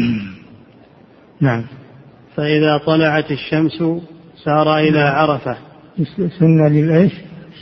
نعم. 1.41 1.65
فإذا 2.37 2.79
طلعت 2.79 3.31
الشمس 3.31 3.83
سار 4.45 4.79
إلى. 4.79 5.01
عرفة. 5.01 5.74
سنة 6.39 6.69
للإيش؟ 6.69 7.13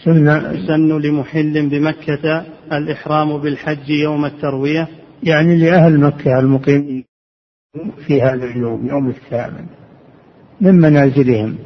سنة. 0.04 0.66
سن 0.66 0.98
لمحل 0.98 1.68
بمكة 1.68 2.44
الإحرام 2.72 3.38
بالحج 3.38 3.90
يوم 3.90 4.24
التروية. 4.24 4.88
يعني 5.22 5.56
لأهل 5.56 6.00
مكة 6.00 6.38
المقيمين 6.38 7.04
في 8.06 8.22
هذا 8.22 8.44
اليوم 8.44 8.86
يوم 8.86 9.08
الثامن 9.08 9.66
من 10.60 10.74
منازلهم؟ 10.74 11.56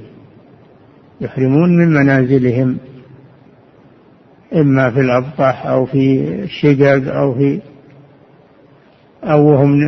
يحرمون 1.21 1.77
من 1.77 1.89
منازلهم 1.89 2.79
إما 4.55 4.91
في 4.91 5.01
الأبطح 5.01 5.67
أو 5.67 5.87
في 5.87 6.35
الشقق 6.43 7.15
أو 7.15 7.35
في 7.35 7.61
أو 9.25 9.55
هم 9.55 9.79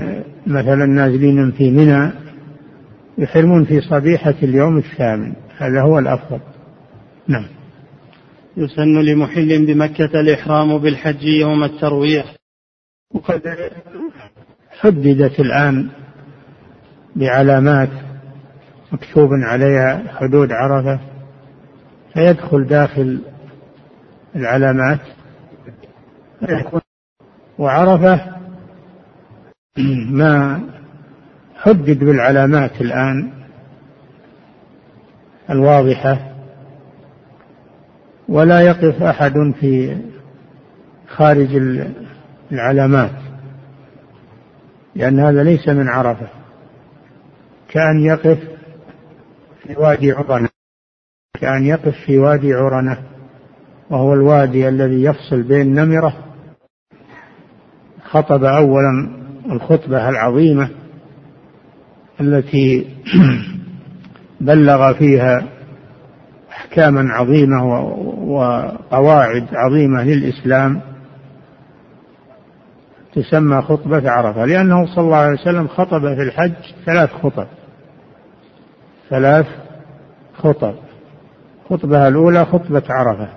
مثلا 0.46 0.86
نازلين 0.86 1.50
في 1.50 1.70
منى 1.70 2.10
يحرمون 3.18 3.64
في 3.64 3.80
صبيحة 3.80 4.34
اليوم 4.42 4.78
الثامن 4.78 5.32
هذا 5.58 5.80
هو 5.82 5.98
الأفضل. 5.98 6.40
نعم. 7.28 7.46
يسن 8.56 9.00
لمحل 9.00 9.66
بمكة 9.66 10.20
الإحرام 10.20 10.78
بالحج 10.78 11.22
يوم 11.22 11.64
التروية 11.64 12.24
وقد 13.14 13.42
حددت 14.80 15.40
الآن 15.40 15.88
بعلامات 17.16 17.90
مكتوب 18.92 19.28
عليها 19.32 20.02
حدود 20.16 20.52
عرفة 20.52 21.00
فيدخل 22.14 22.66
داخل 22.66 23.20
العلامات. 24.36 25.00
وعرفة 27.58 28.36
ما 30.10 30.60
حدد 31.56 32.04
بالعلامات 32.04 32.80
الآن 32.80 33.32
الواضحة. 35.50 36.27
ولا 38.28 38.60
يقف 38.60 39.02
أحد 39.02 39.54
في 39.60 39.96
خارج 41.08 41.48
العلامات 42.52 43.10
لأن 44.94 45.20
هذا 45.20 45.42
ليس 45.42 45.68
من 45.68 45.88
عرفة. 45.88 46.28
كأن 47.68 48.00
يقف 48.00 48.38
في 49.62 49.76
وادي 49.76 50.12
عرنة 50.12 50.48
كأن 51.40 51.64
يقف 51.64 51.94
في 52.06 52.18
وادي 52.18 52.54
عرنة 52.54 53.02
وهو 53.90 54.14
الوادي 54.14 54.68
الذي 54.68 55.02
يفصل 55.02 55.42
بين 55.42 55.74
نمرة 55.74 56.24
خطب 58.04 58.44
أولا 58.44 59.10
الخطبة 59.50 60.08
العظيمة 60.08 60.70
التي 62.20 62.86
بلغ 64.40 64.92
فيها 64.92 65.57
أحكاما 66.78 67.12
عظيمة 67.12 67.64
وقواعد 68.28 69.46
عظيمة 69.52 70.02
للإسلام 70.02 70.80
تسمى 73.14 73.62
خطبة 73.62 74.10
عرفة 74.10 74.44
لأنه 74.44 74.86
صلى 74.86 75.04
الله 75.04 75.16
عليه 75.16 75.40
وسلم 75.40 75.68
خطب 75.68 76.14
في 76.14 76.22
الحج 76.22 76.52
ثلاث 76.86 77.10
خطب. 77.10 77.46
ثلاث 79.10 79.46
خطب. 80.34 80.74
الخطبة 81.62 82.08
الأولى 82.08 82.44
خطبة 82.44 82.82
عرفة. 82.90 83.28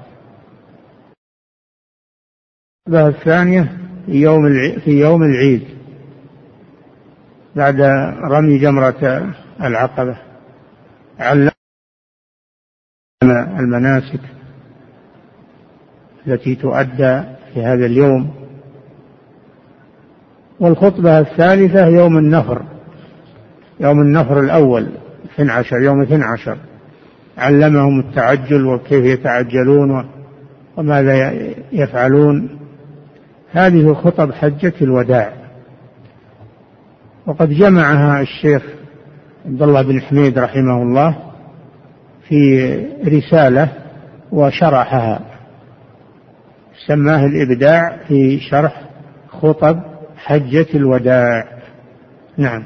الخطبة 2.88 3.08
الثانية 3.08 3.78
في 4.06 4.12
يوم 4.12 4.42
في 4.84 5.00
يوم 5.00 5.24
العيد. 5.24 5.68
بعد 7.56 7.82
رمي 8.32 8.58
جمرة 8.58 9.34
العقبة. 9.62 10.18
علم 11.20 11.52
المناسك 13.24 14.20
التي 16.28 16.56
تؤدى 16.56 17.22
في 17.54 17.64
هذا 17.64 17.86
اليوم 17.86 18.32
والخطبة 20.60 21.20
الثالثة 21.20 21.88
يوم 21.88 22.18
النفر 22.18 22.62
يوم 23.80 24.02
النفر 24.02 24.40
الأول 24.40 24.88
12 25.36 25.82
يوم 25.82 26.02
12 26.02 26.58
علمهم 27.38 28.00
التعجل 28.00 28.66
وكيف 28.66 29.06
يتعجلون 29.06 30.06
وماذا 30.78 31.34
يفعلون. 31.72 32.60
هذه 33.52 33.94
خطب 33.94 34.32
حجة 34.32 34.74
الوداع. 34.82 35.34
وقد 37.28 37.50
جمعها 37.50 38.22
الشيخ 38.22 38.64
عبد 39.46 39.62
الله 39.62 39.82
بن 39.82 40.02
حميد 40.02 40.40
رحمه 40.40 40.82
الله 40.82 41.31
في 42.32 42.76
رسالة 43.08 43.70
وشرحها. 44.32 45.20
سماه 46.88 47.26
الإبداع 47.26 47.98
في 48.08 48.40
شرح 48.40 48.82
خطب 49.30 49.80
حجة 50.18 50.66
الوداع. 50.76 51.44
نعم. 52.38 52.64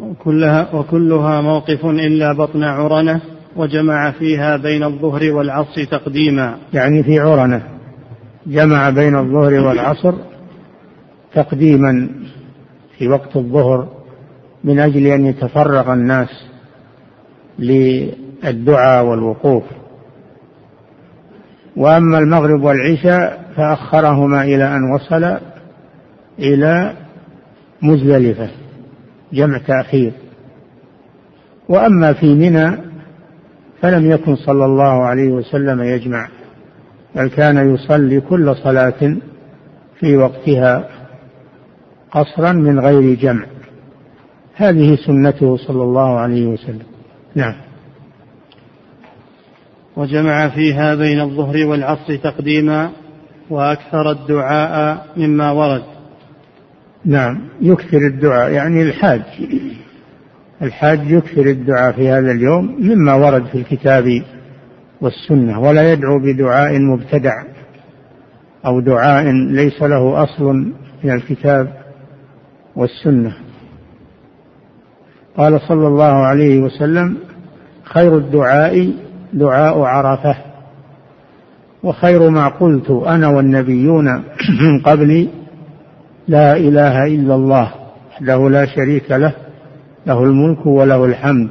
وكلها 0.00 0.74
وكلها 0.74 1.40
موقف 1.40 1.84
إلا 1.86 2.32
بطن 2.32 2.64
عرنة 2.64 3.20
وجمع 3.56 4.10
فيها 4.10 4.56
بين 4.56 4.84
الظهر 4.84 5.32
والعصر 5.32 5.84
تقديما. 5.84 6.56
يعني 6.72 7.02
في 7.02 7.18
عرنة. 7.18 7.62
جمع 8.46 8.90
بين 8.90 9.16
الظهر 9.16 9.52
والعصر 9.54 10.14
تقديما 11.34 12.08
في 12.98 13.08
وقت 13.08 13.36
الظهر 13.36 13.88
من 14.64 14.78
أجل 14.78 15.06
أن 15.06 15.26
يتفرغ 15.26 15.92
الناس 15.92 16.49
للدعاء 17.60 19.04
والوقوف. 19.04 19.64
وأما 21.76 22.18
المغرب 22.18 22.62
والعشاء 22.62 23.44
فأخرهما 23.56 24.44
إلى 24.44 24.76
أن 24.76 24.92
وصل 24.94 25.36
إلى 26.38 26.92
مزدلفة 27.82 28.50
جمع 29.32 29.58
تأخير. 29.58 30.12
وأما 31.68 32.12
في 32.12 32.34
منى 32.34 32.76
فلم 33.80 34.10
يكن 34.10 34.36
صلى 34.36 34.64
الله 34.64 35.04
عليه 35.04 35.28
وسلم 35.28 35.82
يجمع 35.82 36.28
بل 37.16 37.28
كان 37.28 37.74
يصلي 37.74 38.20
كل 38.20 38.56
صلاة 38.56 39.16
في 40.00 40.16
وقتها 40.16 40.88
قصرا 42.10 42.52
من 42.52 42.80
غير 42.80 43.14
جمع. 43.14 43.46
هذه 44.54 44.96
سنته 45.06 45.56
صلى 45.56 45.82
الله 45.82 46.18
عليه 46.18 46.46
وسلم. 46.46 46.89
نعم. 47.34 47.54
وجمع 49.96 50.48
فيها 50.48 50.94
بين 50.94 51.20
الظهر 51.20 51.66
والعصر 51.66 52.16
تقديما 52.16 52.90
وأكثر 53.50 54.10
الدعاء 54.10 55.06
مما 55.16 55.50
ورد. 55.50 55.82
نعم. 57.04 57.48
يكثر 57.60 57.98
الدعاء 57.98 58.50
يعني 58.50 58.82
الحاج. 58.82 59.22
الحاج 60.62 61.10
يكثر 61.10 61.46
الدعاء 61.46 61.92
في 61.92 62.08
هذا 62.08 62.32
اليوم 62.32 62.76
مما 62.80 63.14
ورد 63.14 63.46
في 63.46 63.54
الكتاب 63.54 64.22
والسنة 65.00 65.60
ولا 65.60 65.92
يدعو 65.92 66.18
بدعاء 66.18 66.78
مبتدع 66.78 67.42
أو 68.66 68.80
دعاء 68.80 69.32
ليس 69.32 69.82
له 69.82 70.22
أصل 70.22 70.72
من 71.04 71.10
الكتاب 71.10 71.72
والسنة. 72.76 73.34
قال 75.36 75.60
صلى 75.60 75.86
الله 75.86 76.04
عليه 76.04 76.60
وسلم 76.60 77.16
خير 77.84 78.18
الدعاء 78.18 78.92
دعاء 79.32 79.80
عرفة 79.80 80.36
وخير 81.82 82.30
ما 82.30 82.48
قلت 82.48 82.90
أنا 82.90 83.28
والنبيون 83.28 84.22
من 84.62 84.80
قبلي 84.80 85.28
لا 86.28 86.56
إله 86.56 87.06
إلا 87.06 87.34
الله 87.34 87.70
وحده 88.10 88.48
لا 88.48 88.66
شريك 88.66 89.10
له 89.10 89.32
له 90.06 90.24
الملك 90.24 90.66
وله 90.66 91.04
الحمد 91.04 91.48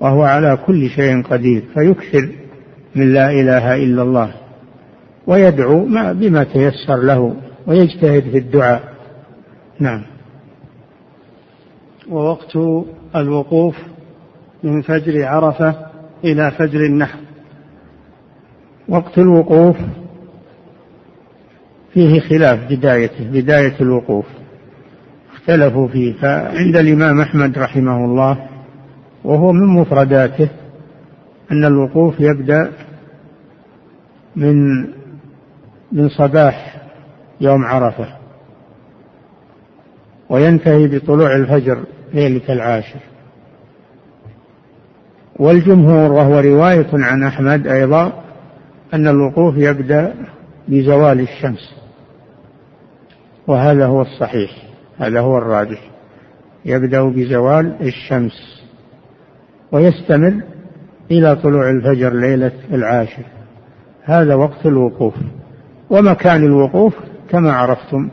وهو 0.00 0.22
على 0.22 0.58
كل 0.66 0.88
شيء 0.88 1.22
قدير 1.22 1.64
فيكثر 1.74 2.28
من 2.94 3.12
لا 3.12 3.30
إله 3.30 3.74
إلا 3.76 4.02
الله 4.02 4.30
ويدعو 5.26 5.84
بما 6.12 6.44
تيسر 6.44 6.96
له 6.96 7.34
ويجتهد 7.66 8.22
في 8.22 8.38
الدعاء. 8.38 8.82
نعم. 9.80 10.02
ووقت 12.10 12.56
الوقوف 13.16 13.76
من 14.62 14.82
فجر 14.82 15.24
عرفة 15.24 15.74
إلى 16.24 16.50
فجر 16.50 16.80
النحر. 16.80 17.18
وقت 18.88 19.18
الوقوف 19.18 19.76
فيه 21.92 22.20
خلاف 22.20 22.70
بدايته 22.70 23.30
بداية 23.30 23.74
الوقوف. 23.80 24.26
اختلفوا 25.34 25.88
فيه 25.88 26.12
فعند 26.12 26.76
الإمام 26.76 27.20
أحمد 27.20 27.58
رحمه 27.58 28.04
الله 28.04 28.46
وهو 29.24 29.52
من 29.52 29.66
مفرداته 29.66 30.48
أن 31.52 31.64
الوقوف 31.64 32.20
يبدأ 32.20 32.72
من 34.36 34.80
من 35.92 36.08
صباح 36.08 36.76
يوم 37.40 37.64
عرفة 37.64 38.06
وينتهي 40.28 40.88
بطلوع 40.88 41.36
الفجر 41.36 41.84
ليلة 42.14 42.52
العاشر. 42.52 43.00
والجمهور 45.36 46.12
وهو 46.12 46.40
رواية 46.40 46.88
عن 46.92 47.22
أحمد 47.22 47.66
أيضا 47.66 48.22
أن 48.94 49.06
الوقوف 49.08 49.56
يبدأ 49.56 50.14
بزوال 50.68 51.20
الشمس. 51.20 51.74
وهذا 53.46 53.86
هو 53.86 54.02
الصحيح 54.02 54.50
هذا 54.98 55.20
هو 55.20 55.38
الراجح. 55.38 55.90
يبدأ 56.64 57.02
بزوال 57.02 57.76
الشمس. 57.80 58.62
ويستمر 59.72 60.40
إلى 61.10 61.36
طلوع 61.36 61.70
الفجر 61.70 62.12
ليلة 62.12 62.52
العاشر. 62.72 63.24
هذا 64.02 64.34
وقت 64.34 64.66
الوقوف. 64.66 65.14
ومكان 65.90 66.44
الوقوف 66.44 66.94
كما 67.30 67.52
عرفتم 67.52 68.08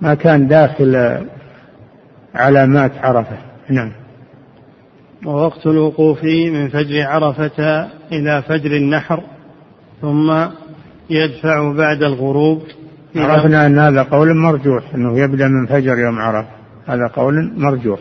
ما 0.00 0.14
كان 0.14 0.48
داخل 0.48 1.20
علامات 2.36 2.92
عرفة. 2.98 3.38
نعم. 3.70 3.92
ووقت 5.26 5.66
الوقوف 5.66 6.24
من 6.24 6.68
فجر 6.68 7.02
عرفة 7.02 7.88
إلى 8.12 8.42
فجر 8.42 8.70
النحر 8.76 9.22
ثم 10.00 10.46
يدفع 11.10 11.72
بعد 11.72 12.02
الغروب 12.02 12.62
عرفنا 13.16 13.66
أن 13.66 13.78
هذا 13.78 14.02
قول 14.02 14.36
مرجوح 14.36 14.94
أنه 14.94 15.18
يبدأ 15.18 15.48
من 15.48 15.66
فجر 15.66 15.98
يوم 15.98 16.18
عرفة. 16.18 16.48
هذا 16.86 17.06
قول 17.14 17.52
مرجوح. 17.56 18.00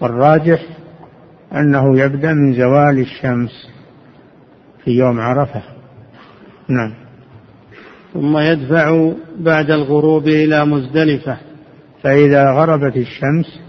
والراجح 0.00 0.62
أنه 1.52 1.98
يبدأ 1.98 2.32
من 2.32 2.54
زوال 2.54 2.98
الشمس 2.98 3.68
في 4.84 4.90
يوم 4.90 5.20
عرفة. 5.20 5.62
نعم. 6.68 6.94
ثم 8.14 8.38
يدفع 8.38 9.12
بعد 9.38 9.70
الغروب 9.70 10.28
إلى 10.28 10.64
مزدلفة. 10.64 11.47
فإذا 12.02 12.50
غربت 12.50 12.96
الشمس 12.96 13.60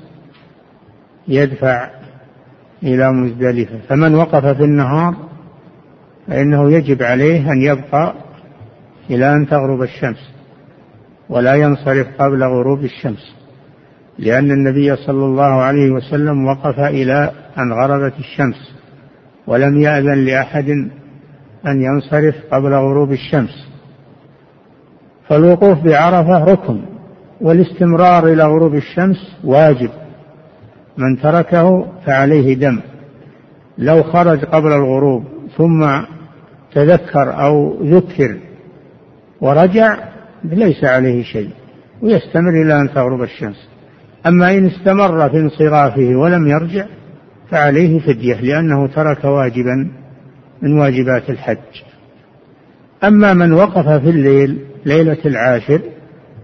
يدفع 1.27 1.89
إلى 2.83 3.11
مزدلفة 3.11 3.79
فمن 3.89 4.15
وقف 4.15 4.45
في 4.45 4.63
النهار 4.63 5.15
فإنه 6.27 6.71
يجب 6.71 7.03
عليه 7.03 7.51
أن 7.51 7.61
يبقى 7.61 8.13
إلى 9.09 9.33
أن 9.33 9.47
تغرب 9.47 9.81
الشمس 9.81 10.29
ولا 11.29 11.53
ينصرف 11.55 12.07
قبل 12.19 12.43
غروب 12.43 12.83
الشمس 12.83 13.35
لأن 14.19 14.51
النبي 14.51 14.95
صلى 14.95 15.25
الله 15.25 15.61
عليه 15.61 15.91
وسلم 15.91 16.45
وقف 16.45 16.79
إلى 16.79 17.31
أن 17.57 17.73
غربت 17.73 18.13
الشمس 18.19 18.71
ولم 19.47 19.77
يأذن 19.77 20.25
لأحد 20.25 20.69
أن 21.67 21.81
ينصرف 21.81 22.35
قبل 22.51 22.73
غروب 22.73 23.11
الشمس. 23.11 23.69
فالوقوف 25.29 25.79
بعرفة 25.83 26.43
ركن. 26.43 26.81
والاستمرار 27.41 28.27
إلى 28.27 28.43
غروب 28.43 28.75
الشمس 28.75 29.35
واجب. 29.43 29.89
من 30.97 31.21
تركه 31.21 31.85
فعليه 32.05 32.55
دم. 32.55 32.79
لو 33.77 34.03
خرج 34.03 34.45
قبل 34.45 34.71
الغروب 34.71 35.23
ثم 35.57 36.01
تذكر 36.73 37.41
أو 37.41 37.83
ذكر 37.83 38.37
ورجع 39.41 39.97
ليس 40.43 40.83
عليه 40.83 41.23
شيء 41.23 41.49
ويستمر 42.01 42.61
إلى 42.61 42.81
أن 42.81 42.89
تغرب 42.93 43.21
الشمس. 43.21 43.69
أما 44.27 44.57
إن 44.57 44.65
استمر 44.65 45.29
في 45.29 45.37
انصرافه 45.37 46.15
ولم 46.15 46.47
يرجع 46.47 46.85
فعليه 47.51 47.99
فدية 47.99 48.41
لأنه 48.41 48.87
ترك 48.87 49.25
واجبا 49.25 49.91
من 50.61 50.79
واجبات 50.79 51.29
الحج. 51.29 51.83
أما 53.03 53.33
من 53.33 53.53
وقف 53.53 53.89
في 53.89 54.09
الليل 54.09 54.59
ليلة 54.85 55.17
العاشر 55.25 55.81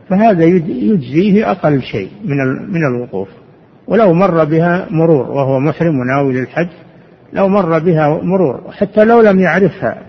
فهذا 0.09 0.43
يجزيه 0.67 1.51
أقل 1.51 1.81
شيء 1.81 2.09
من 2.25 2.37
من 2.73 2.85
الوقوف. 2.85 3.27
ولو 3.87 4.13
مر 4.13 4.43
بها 4.43 4.87
مرور 4.91 5.31
وهو 5.31 5.59
محرم 5.59 5.99
وناوي 5.99 6.33
للحج 6.33 6.67
لو 7.33 7.47
مر 7.47 7.79
بها 7.79 8.19
مرور 8.23 8.61
حتى 8.71 9.03
لو 9.03 9.21
لم 9.21 9.39
يعرفها 9.39 10.01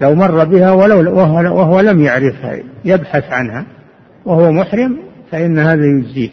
لو 0.00 0.14
مر 0.14 0.44
بها 0.44 0.72
ولو 0.72 1.16
وهو, 1.16 1.36
وهو 1.58 1.80
لم 1.80 2.00
يعرفها 2.00 2.58
يبحث 2.84 3.32
عنها 3.32 3.64
وهو 4.24 4.52
محرم 4.52 4.98
فإن 5.30 5.58
هذا 5.58 5.84
يجزيه. 5.84 6.30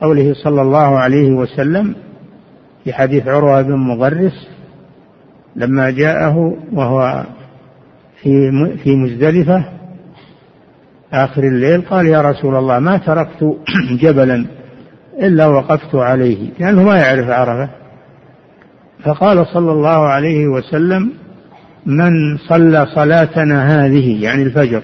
قوله 0.00 0.34
صلى 0.34 0.62
الله 0.62 0.98
عليه 0.98 1.30
وسلم 1.30 1.94
في 2.84 2.92
حديث 2.92 3.28
عروة 3.28 3.62
بن 3.62 3.74
مغرس 3.74 4.48
لما 5.56 5.90
جاءه 5.90 6.56
وهو 6.72 7.24
في 8.22 8.50
في 8.84 8.96
مزدلفة 8.96 9.79
آخر 11.12 11.42
الليل 11.42 11.80
قال 11.80 12.06
يا 12.06 12.20
رسول 12.20 12.56
الله 12.56 12.78
ما 12.78 12.96
تركت 12.96 13.56
جبلا 14.02 14.46
إلا 15.18 15.46
وقفت 15.46 15.94
عليه. 15.94 16.50
لأنه 16.58 16.82
ما 16.82 16.98
يعرف 16.98 17.28
عرفة. 17.30 17.70
فقال 19.04 19.46
صلى 19.46 19.72
الله 19.72 20.06
عليه 20.06 20.46
وسلم 20.46 21.12
من 21.86 22.36
صلى 22.48 22.86
صلاتنا 22.94 23.84
هذه 23.84 24.24
يعني 24.24 24.42
الفجر 24.42 24.82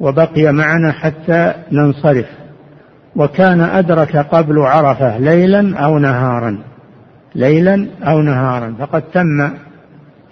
وبقي 0.00 0.52
معنا 0.52 0.92
حتى 0.92 1.54
ننصرف 1.72 2.26
وكان 3.16 3.60
أدرك 3.60 4.16
قبل 4.16 4.58
عرفة 4.58 5.18
ليلا 5.18 5.78
أو 5.78 5.98
نهارا 5.98 6.58
ليلا 7.34 7.86
أو 8.02 8.20
نهارا 8.20 8.74
فقد 8.78 9.02
تم 9.02 9.50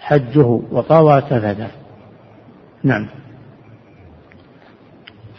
حجه 0.01 0.46
وطوى 0.70 1.20
تفده 1.20 1.68
نعم. 2.85 3.07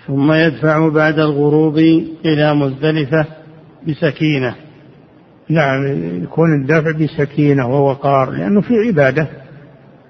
ثم 0.07 0.31
يدفع 0.31 0.89
بعد 0.89 1.19
الغروب 1.19 1.77
إلى 2.25 2.55
مزدلفة 2.55 3.25
بسكينة. 3.87 4.55
نعم 5.49 5.87
يكون 6.23 6.61
الدفع 6.61 6.91
بسكينة 6.91 7.67
ووقار 7.67 8.29
لأنه 8.29 8.61
في 8.61 8.73
عبادة. 8.87 9.27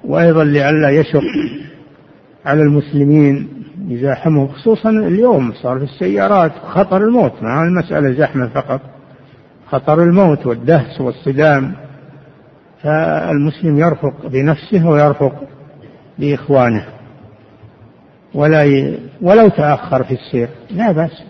وأيضا 0.04 0.44
لئلا 0.44 0.90
يشق 0.90 1.22
على 2.46 2.62
المسلمين 2.62 3.48
يزاحمهم 3.88 4.48
خصوصا 4.48 4.90
اليوم 4.90 5.54
صار 5.54 5.78
في 5.78 5.84
السيارات 5.84 6.52
خطر 6.52 6.98
الموت. 6.98 7.34
ما 7.42 7.64
المسألة 7.64 8.12
زحمة 8.12 8.48
فقط 8.48 8.82
خطر 9.68 10.04
الموت 10.04 10.46
والدهس 10.46 11.02
والصدام. 11.02 11.74
فالمسلم 12.82 13.78
يرفق 13.78 14.28
بنفسه 14.28 14.90
ويرفق 14.90 15.34
بإخوانه. 16.20 16.93
ولا 18.34 18.64
ي... 18.64 19.00
ولو 19.22 19.48
تأخر 19.48 20.04
في 20.04 20.14
السير. 20.14 20.50
لا 20.72 20.92
بأس. 20.92 21.24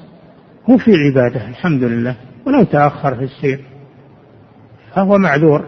هو 0.70 0.78
في 0.78 0.92
عبادة 0.96 1.48
الحمد 1.48 1.84
لله 1.84 2.16
ولو 2.46 2.63
تأخر 2.63 3.16
في 3.16 3.24
السير. 3.24 3.60
فهو 4.96 5.18
معذور. 5.18 5.66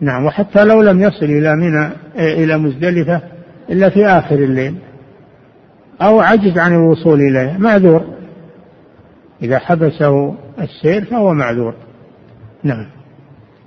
نعم 0.00 0.24
وحتى 0.24 0.64
لو 0.64 0.82
لم 0.82 1.00
يصل 1.00 1.24
إلى 1.24 1.56
منى 1.56 1.90
إلى 2.16 2.58
مزدلفة 2.58 3.20
إلا 3.70 3.90
في 3.90 4.06
آخر 4.06 4.34
الليل. 4.34 4.74
أو 6.02 6.20
عجز 6.20 6.58
عن 6.58 6.72
الوصول 6.72 7.20
إليها. 7.20 7.58
معذور. 7.58 8.04
إذا 9.42 9.58
حبسه 9.58 10.34
السير 10.60 11.04
فهو 11.04 11.34
معذور. 11.34 11.74
نعم. 12.62 12.86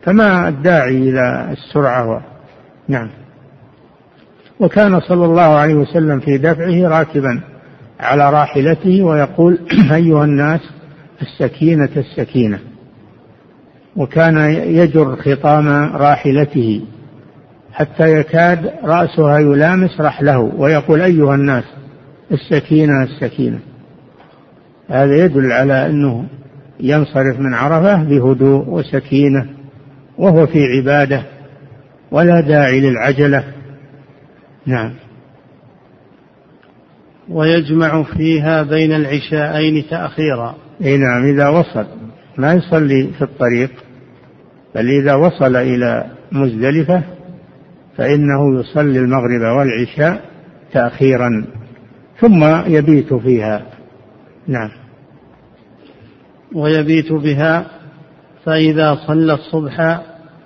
فما 0.04 0.48
الداعي 0.48 0.98
إلى 0.98 1.48
السرعة. 1.52 2.22
نعم. 2.88 3.10
وكان 4.60 5.00
صلى 5.00 5.26
الله 5.26 5.42
عليه 5.42 5.76
وسلم 5.76 6.20
في 6.20 6.38
دفعه 6.38 6.88
راكبا 7.00 7.42
على 8.00 8.30
راحلته 8.30 9.04
ويقول 9.04 9.60
أيها 9.92 10.24
الناس 10.24 10.62
السكينة 11.22 11.90
السكينة. 11.98 12.60
وكان 13.96 14.38
يجر 14.52 15.16
خطام 15.16 15.68
راحلته 15.96 16.82
حتى 17.74 18.20
يكاد 18.20 18.72
رأسها 18.84 19.40
يلامس 19.40 20.02
رحله 20.02 20.40
ويقول 20.40 21.02
أيها 21.02 21.36
الناس 21.36 21.64
السكينة 22.32 23.04
السكينة. 23.04 23.60
هذا 24.90 25.16
يدل 25.16 25.52
على 25.52 25.88
أنه 25.88 26.26
ينصرف 26.80 27.40
من 27.40 27.54
عرفة 27.54 28.04
بهدوء 28.04 28.70
وسكينة 28.70 29.46
وهو 30.18 30.48
في 30.48 30.60
عبادة 30.78 31.24
ولا 32.12 32.42
داعي 32.42 32.80
للعجلة. 32.80 33.44
نعم. 34.66 34.94
ويجمع 37.30 38.04
فيها 38.04 38.64
بين 38.64 38.94
العشاءين 38.94 39.86
تأخيرا. 39.90 40.56
إي 40.82 40.98
نعم 40.98 41.24
إذا 41.26 41.48
وصل. 41.48 41.86
ما 42.38 42.54
يصلي 42.54 43.08
في 43.18 43.22
الطريق 43.22 43.72
بل 44.76 44.90
إذا 44.90 45.16
وصل 45.16 45.56
إلى 45.56 46.06
مزدلفة 46.32 47.04
فإنه 47.98 48.60
يصلي 48.60 49.00
المغرب 49.00 49.58
والعشاء 49.58 50.22
تأخيرا 50.72 51.46
ثم 52.20 52.44
يبيت 52.68 53.14
فيها. 53.14 53.66
نعم. 54.48 54.70
ويبيت 56.56 57.12
بها 57.12 57.66
فإذا 58.46 58.96
صلى 59.08 59.34
الصبح 59.34 60.02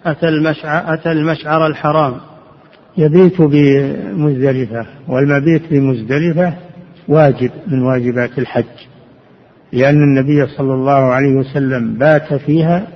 أتى 0.05 0.27
المشعر, 0.27 0.93
أتى 0.93 1.11
المشعر 1.11 1.67
الحرام. 1.67 2.28
يبيت 2.97 3.41
بمزدلفة 3.41 4.85
والمبيت 5.07 5.61
بمزدلفة 5.71 6.53
واجب 7.07 7.51
من 7.67 7.81
واجبات 7.83 8.39
الحج 8.39 8.65
لأن 9.73 10.03
النبي 10.03 10.47
صلى 10.47 10.73
الله 10.73 10.93
عليه 10.93 11.35
وسلم 11.35 11.93
بات 11.93 12.33
فيها 12.33 12.87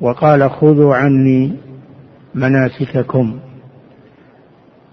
وقال 0.00 0.50
خذوا 0.50 0.94
عني 0.94 1.56
مناسككم. 2.34 3.38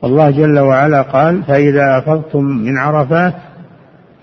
الله 0.04 0.32
جل 0.32 0.60
وعلا 0.60 1.02
قال 1.02 1.44
فإذا 1.44 1.98
أفضتم 1.98 2.44
من 2.44 2.78
عرفات 2.78 3.36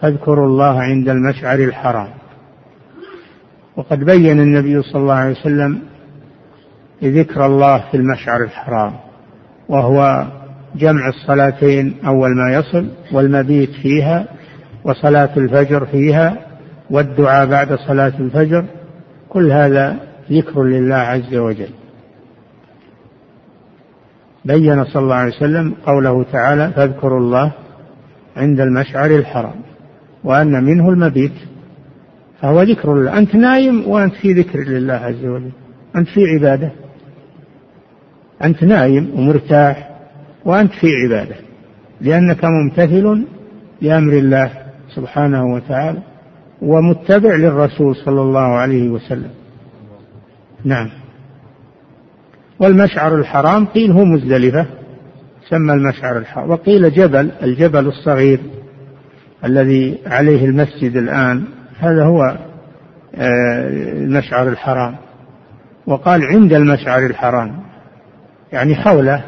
فاذكروا 0.00 0.46
الله 0.46 0.80
عند 0.80 1.08
المشعر 1.08 1.58
الحرام. 1.58 2.08
وقد 3.76 3.98
بين 3.98 4.40
النبي 4.40 4.82
صلى 4.82 5.02
الله 5.02 5.14
عليه 5.14 5.40
وسلم 5.40 5.78
ذكر 7.04 7.46
الله 7.46 7.84
في 7.90 7.96
المشعر 7.96 8.42
الحرام. 8.42 8.92
وهو 9.68 10.26
جمع 10.76 11.08
الصلاتين 11.08 11.94
أول 12.06 12.30
ما 12.36 12.54
يصل 12.54 12.88
والمبيت 13.12 13.70
فيها 13.70 14.26
وصلاة 14.84 15.30
الفجر 15.36 15.86
فيها 15.86 16.36
والدعاء 16.90 17.46
بعد 17.46 17.74
صلاة 17.74 18.12
الفجر 18.20 18.64
كل 19.28 19.50
هذا 19.52 19.96
ذكر 20.32 20.62
لله 20.62 20.94
عز 20.94 21.34
وجل. 21.34 21.70
بين 24.44 24.84
صلى 24.84 25.02
الله 25.02 25.14
عليه 25.14 25.36
وسلم 25.36 25.74
قوله 25.86 26.24
تعالى 26.32 26.70
فاذكروا 26.70 27.20
الله 27.20 27.52
عند 28.36 28.60
المشعر 28.60 29.10
الحرام 29.10 29.60
وأن 30.24 30.64
منه 30.64 30.88
المبيت 30.88 31.32
فهو 32.40 32.62
ذكر 32.62 32.92
الله 32.92 33.18
أنت 33.18 33.34
نايم 33.34 33.88
وأنت 33.88 34.14
في 34.14 34.32
ذكر 34.32 34.58
لله 34.58 34.94
عز 34.94 35.24
وجل 35.24 35.50
أنت 35.96 36.08
في 36.08 36.20
عبادة. 36.34 36.72
أنت 38.44 38.64
نايم 38.64 39.10
ومرتاح 39.14 39.90
وأنت 40.44 40.72
في 40.72 40.86
عبادة 41.04 41.36
لأنك 42.00 42.44
ممتثل 42.44 43.26
لأمر 43.82 44.12
الله 44.12 44.50
سبحانه 44.94 45.46
وتعالى 45.54 45.98
ومتبع 46.62 47.34
للرسول 47.34 47.96
صلى 47.96 48.20
الله 48.22 48.40
عليه 48.40 48.88
وسلم. 48.88 49.30
نعم. 50.64 50.90
والمشعر 52.60 53.14
الحرام 53.14 53.66
قيل 53.66 53.92
هو 53.92 54.04
مزدلفة 54.04 54.66
سمى 55.48 55.72
المشعر 55.72 56.18
الحرام. 56.18 56.50
وقيل 56.50 56.92
جبل 56.92 57.30
الجبل 57.42 57.86
الصغير 57.86 58.40
الذي 59.44 59.98
عليه 60.06 60.44
المسجد 60.44 60.96
الآن 60.96 61.44
هذا 61.78 62.04
هو 62.04 62.36
آه، 63.14 63.68
المشعر 63.92 64.48
الحرام. 64.48 64.96
وقال 65.86 66.24
عند 66.24 66.52
المشعر 66.52 67.06
الحرام. 67.06 67.66
يعني 68.56 68.74
حوله. 68.74 69.24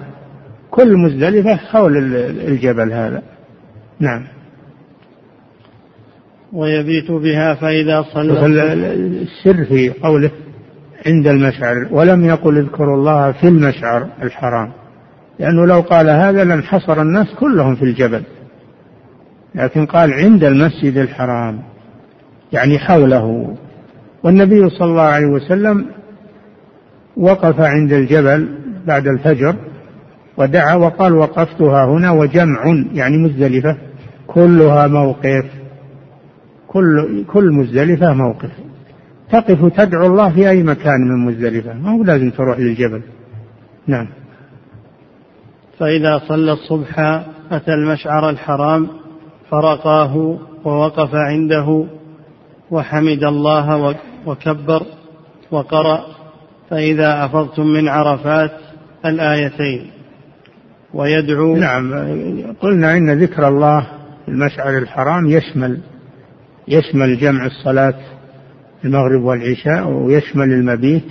كل 0.70 0.96
مزدلفة 0.96 1.56
حول 1.56 1.96
الجبل 2.26 2.92
هذا. 2.92 3.22
نعم. 4.00 4.24
ويبيت 6.52 7.10
بها 7.10 7.54
فإذا 7.54 8.02
صلى. 8.02 8.62
السر 9.22 9.64
في 9.64 9.90
قوله 9.90 10.30
عند 11.06 11.26
المشعر 11.26 11.88
ولم 11.90 12.24
يقل 12.24 12.58
اذكروا 12.58 12.96
الله 12.96 13.32
في 13.32 13.48
المشعر 13.48 14.08
الحرام. 14.22 14.72
لأنه 15.38 15.66
لو 15.66 15.80
قال 15.80 16.08
هذا 16.08 16.44
لانحصر 16.44 17.02
الناس 17.02 17.34
كلهم 17.34 17.74
في 17.74 17.82
الجبل. 17.82 18.22
لكن 19.54 19.86
قال 19.86 20.12
عند 20.12 20.44
المسجد 20.44 20.96
الحرام. 20.96 21.62
يعني 22.52 22.78
حوله. 22.78 23.56
والنبي 24.22 24.70
صلى 24.70 24.88
الله 24.90 25.02
عليه 25.02 25.26
وسلم 25.26 25.86
وقف 27.16 27.60
عند 27.60 27.92
الجبل 27.92 28.48
بعد 28.88 29.06
الفجر 29.06 29.56
ودعا 30.36 30.74
وقال 30.74 31.14
وقفتها 31.14 31.84
هنا 31.84 32.10
وجمع 32.10 32.84
يعني 32.92 33.16
مزدلفة 33.16 33.76
كلها 34.26 34.86
موقف 34.86 35.44
كل 36.68 37.24
كل 37.32 37.52
مزدلفة 37.52 38.12
موقف. 38.12 38.50
تقف 39.32 39.72
تدعو 39.76 40.06
الله 40.06 40.30
في 40.30 40.50
أي 40.50 40.62
مكان 40.62 41.00
من 41.00 41.26
مزدلفة 41.26 41.74
ما 41.74 41.90
هو 41.90 42.04
لازم 42.04 42.30
تروح 42.30 42.58
للجبل. 42.58 43.02
نعم. 43.86 44.08
فإذا 45.78 46.20
صلى 46.28 46.52
الصبح 46.52 46.98
أتى 47.50 47.74
المشعر 47.74 48.30
الحرام 48.30 48.88
فرقاه 49.50 50.38
ووقف 50.64 51.10
عنده 51.14 51.86
وحمد 52.70 53.24
الله 53.24 53.96
وكبر 54.26 54.82
وقرأ. 55.50 56.00
فإذا 56.70 57.24
أفضتم 57.24 57.66
من 57.66 57.88
عرفات 57.88 58.67
الآيتين 59.06 59.90
ويدعو 60.94 61.56
نعم 61.56 61.92
قلنا 62.60 62.96
إن 62.96 63.10
ذكر 63.22 63.48
الله 63.48 63.80
في 64.24 64.30
المشعر 64.30 64.78
الحرام 64.78 65.30
يشمل 65.30 65.78
يشمل 66.68 67.18
جمع 67.18 67.46
الصلاة 67.46 67.94
المغرب 68.84 69.22
والعشاء 69.22 69.88
ويشمل 69.88 70.52
المبيت 70.52 71.08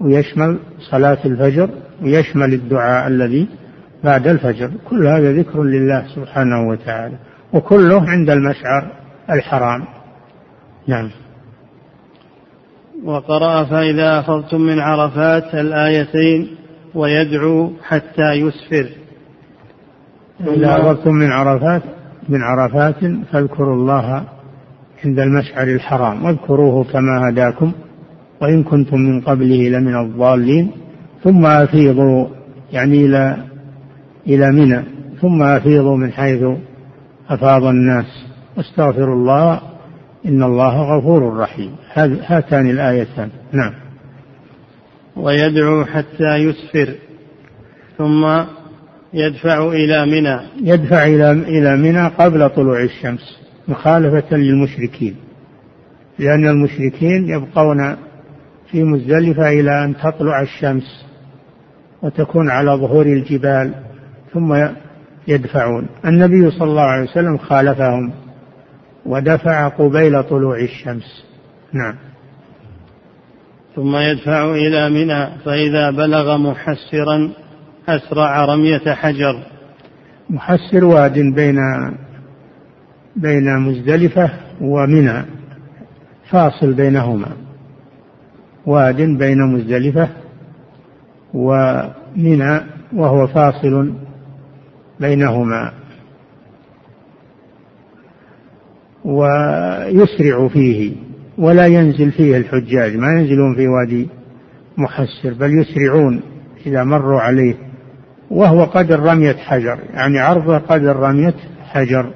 ويشمل 0.00 0.58
صلاة 0.90 1.18
الفجر 1.24 1.70
ويشمل 2.02 2.54
الدعاء 2.54 3.08
الذي 3.08 3.48
بعد 4.04 4.26
الفجر. 4.26 4.70
كل 4.88 5.06
هذا 5.06 5.32
ذكر 5.32 5.62
لله 5.62 6.06
سبحانه 6.14 6.68
وتعالى 6.68 7.16
وكله 7.52 8.10
عند 8.10 8.30
المشعر 8.30 8.92
الحرام. 9.30 9.84
نعم. 10.88 11.10
وقرأ 13.04 13.64
فإذا 13.64 14.20
أفضتم 14.20 14.60
من 14.60 14.78
عرفات 14.78 15.54
الآيتين 15.54 16.59
ويدعو 16.94 17.70
حتى 17.82 18.32
يسفر. 18.32 18.88
إذا 20.40 20.80
أفضتم 20.80 21.14
من 21.14 21.32
عرفات 21.32 21.82
من 22.28 22.42
عرفات 22.42 22.96
فاذكروا 23.32 23.74
الله 23.74 24.24
عند 25.04 25.18
المشعر 25.18 25.66
الحرام. 25.66 26.24
واذكروه 26.24 26.84
كما 26.84 27.28
هداكم 27.28 27.72
وإن 28.40 28.62
كنتم 28.62 29.00
من 29.00 29.20
قبله 29.20 29.68
لمن 29.68 29.96
الضالين. 29.96 30.70
ثم 31.24 31.46
أفيضوا 31.46 32.26
يعني 32.72 33.06
إلى 33.06 33.36
إلى 34.26 34.52
منى. 34.52 34.82
ثم 35.20 35.42
أفيضوا 35.42 35.96
من 35.96 36.12
حيث 36.12 36.42
أفاض 37.28 37.64
الناس. 37.64 38.26
واستغفروا 38.56 39.14
الله 39.14 39.60
إن 40.26 40.42
الله 40.42 40.96
غفور 40.96 41.36
رحيم. 41.36 41.72
هاتان 42.26 42.70
الآيتان. 42.70 43.28
نعم. 43.52 43.89
ويدعو 45.16 45.84
حتى 45.84 46.36
يسفر 46.36 46.94
ثم 47.98 48.44
يدفع 49.14 49.68
إلى 49.68 50.06
منى. 50.06 50.40
يدفع 50.62 51.04
إلى 51.04 51.30
إلى 51.32 51.76
منى 51.76 52.06
قبل 52.06 52.50
طلوع 52.50 52.82
الشمس 52.82 53.40
مخالفة 53.68 54.36
للمشركين. 54.36 55.16
لأن 56.18 56.48
المشركين 56.48 57.28
يبقون 57.28 57.96
في 58.70 58.82
مزدلفة 58.84 59.48
إلى 59.48 59.84
أن 59.84 59.96
تطلع 59.96 60.42
الشمس 60.42 61.06
وتكون 62.02 62.50
على 62.50 62.70
ظهور 62.70 63.06
الجبال 63.06 63.74
ثم 64.34 64.66
يدفعون. 65.28 65.86
النبي 66.04 66.50
صلى 66.50 66.70
الله 66.70 66.82
عليه 66.82 67.10
وسلم 67.10 67.38
خالفهم 67.38 68.12
ودفع 69.06 69.68
قبيل 69.68 70.22
طلوع 70.22 70.58
الشمس. 70.58 71.24
نعم. 71.72 72.09
ثم 73.76 73.96
يدفع 73.96 74.50
إلى 74.50 74.90
منى 74.90 75.26
فإذا 75.44 75.90
بلغ 75.90 76.36
محسرا 76.36 77.30
أسرع 77.88 78.44
رمية 78.44 78.94
حجر. 78.94 79.42
محسر 80.30 80.84
واد 80.84 81.18
بين 81.18 81.58
بين 83.16 83.58
مزدلفة 83.58 84.30
ومنى 84.60 85.24
فاصل 86.30 86.72
بينهما. 86.72 87.28
واد 88.66 89.02
بين 89.02 89.38
مزدلفة 89.42 90.08
ومنى 91.34 92.60
وهو 92.92 93.26
فاصل 93.26 93.92
بينهما. 95.00 95.72
ويسرع 99.04 100.48
فيه. 100.48 101.09
ولا 101.40 101.66
ينزل 101.66 102.12
فيه 102.12 102.36
الحجاج 102.36 102.96
ما 102.96 103.12
ينزلون 103.12 103.54
في 103.54 103.68
وادي 103.68 104.08
محسر 104.78 105.34
بل 105.34 105.60
يسرعون 105.60 106.22
إذا 106.66 106.84
مروا 106.84 107.20
عليه 107.20 107.54
وهو 108.30 108.64
قدر 108.64 109.00
رمية 109.00 109.36
حجر 109.36 109.78
يعني 109.90 110.18
عرضه 110.18 110.58
قدر 110.58 110.96
رمية 110.96 111.34
حجر 111.62 112.10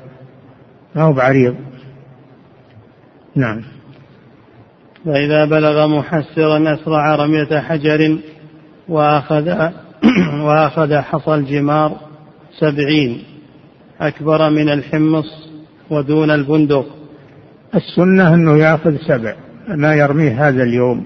ما 0.94 1.02
هو 1.02 1.12
بعريض. 1.12 1.54
نعم. 3.36 3.62
فإذا 5.04 5.44
بلغ 5.44 5.86
محسرا 5.86 6.74
أسرع 6.74 7.16
رمية 7.16 7.60
حجر 7.60 8.18
وأخذ 8.88 9.70
وأخذ 10.46 10.94
حصى 10.94 11.34
الجمار 11.34 11.96
سبعين 12.58 13.22
أكبر 14.00 14.50
من 14.50 14.68
الحمص 14.68 15.48
ودون 15.90 16.30
البندق. 16.30 17.03
السنة 17.74 18.34
أنه 18.34 18.56
يأخذ 18.56 18.96
سبع 18.96 19.34
ما 19.68 19.94
يرميه 19.94 20.48
هذا 20.48 20.62
اليوم. 20.62 21.04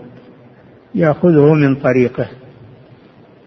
يأخذه 0.95 1.55
من 1.55 1.75
طريقه. 1.75 2.27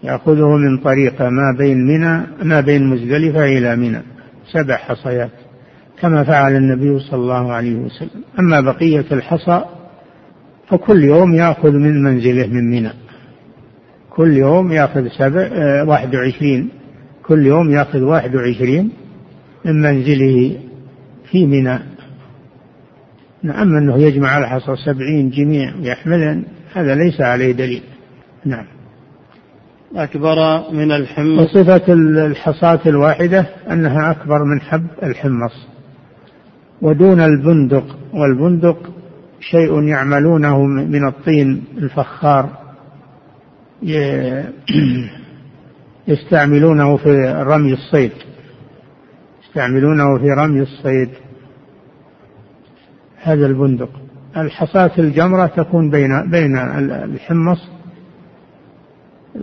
يأخذه 0.03 0.57
من 0.57 0.77
طريقه 0.77 1.29
ما 1.29 1.55
بين 1.57 1.77
منى 1.87 2.21
ما 2.43 2.61
بين 2.61 2.87
مزدلفة 2.87 3.45
إلى 3.45 3.75
منى. 3.75 4.01
سبع 4.51 4.75
حصيات 4.75 5.29
كما 5.99 6.23
فعل 6.23 6.55
النبي 6.55 6.99
صلى 6.99 7.19
الله 7.19 7.51
عليه 7.51 7.75
وسلم. 7.75 8.23
أما 8.39 8.61
بقية 8.61 9.05
الحصى 9.11 9.63
فكل 10.69 11.03
يوم 11.03 11.33
يأخذ 11.33 11.71
من 11.71 12.03
منزله 12.03 12.47
من 12.47 12.69
منى. 12.71 12.91
كل 14.09 14.37
يوم 14.37 14.71
يأخذ 14.71 15.07
سبع 15.07 15.49
آه، 15.51 15.83
واحد 15.83 16.15
وعشرين. 16.15 16.69
كل 17.25 17.45
يوم 17.45 17.71
يأخذ 17.71 18.01
واحد 18.01 18.35
وعشرين 18.35 18.91
من 19.65 19.81
منزله 19.81 20.57
في 21.31 21.45
منى. 21.45 21.90
نعم 23.43 23.75
أنه 23.77 23.97
يجمع 23.97 24.37
الحصى 24.37 24.75
سبعين 24.85 25.29
جميع 25.29 25.75
ويحملن 25.75 26.43
هذا 26.73 26.95
ليس 26.95 27.21
عليه 27.21 27.51
دليل. 27.51 27.83
نعم. 28.45 28.65
أكبر 29.95 30.63
من 30.71 30.91
الحمص. 30.91 31.39
وصفة 31.39 31.93
الحصاة 31.93 32.79
الواحدة 32.85 33.45
أنها 33.71 34.11
أكبر 34.11 34.43
من 34.43 34.61
حب 34.61 34.87
الحمص. 35.03 35.67
ودون 36.81 37.19
البندق 37.19 37.97
والبندق 38.13 38.77
شيء 39.39 39.83
يعملونه 39.83 40.65
من 40.65 41.07
الطين 41.07 41.63
الفخار 41.77 42.49
يستعملونه 46.07 46.97
في 46.97 47.43
رمي 47.47 47.73
الصيد. 47.73 48.11
يستعملونه 49.43 50.17
في 50.17 50.29
رمي 50.29 50.61
الصيد. 50.61 51.09
هذا 53.23 53.45
البندق. 53.45 53.89
الحصاة 54.37 54.91
الجمرة 54.99 55.45
تكون 55.45 55.89
بين 55.89 56.29
بين 56.31 56.57
الحمص 56.57 57.69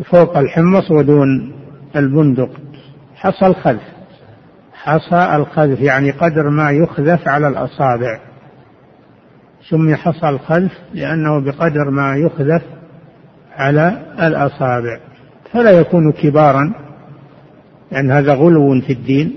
فوق 0.05 0.39
الحمص 0.39 0.91
ودون 0.91 1.53
البندق. 1.97 2.51
حصى 3.17 3.47
الخذف. 3.47 3.83
حصى 4.73 5.37
الخذف 5.37 5.81
يعني 5.81 6.11
قدر 6.11 6.51
ما 6.51 6.71
يخذف 6.71 7.29
على 7.29 7.49
الأصابع. 7.49 8.21
سمي 9.69 9.97
حصى 9.97 10.29
الخذف 10.29 10.73
لأنه 10.95 11.41
بقدر 11.41 11.91
ما 11.91 12.17
يخذف 12.17 12.63
على 13.57 14.03
الأصابع. 14.23 15.01
فلا 15.53 15.71
يكون 15.71 16.13
كبارا 16.13 16.73
لأن 17.93 18.11
هذا 18.11 18.35
غلو 18.35 18.81
في 18.81 18.93
الدين 18.93 19.33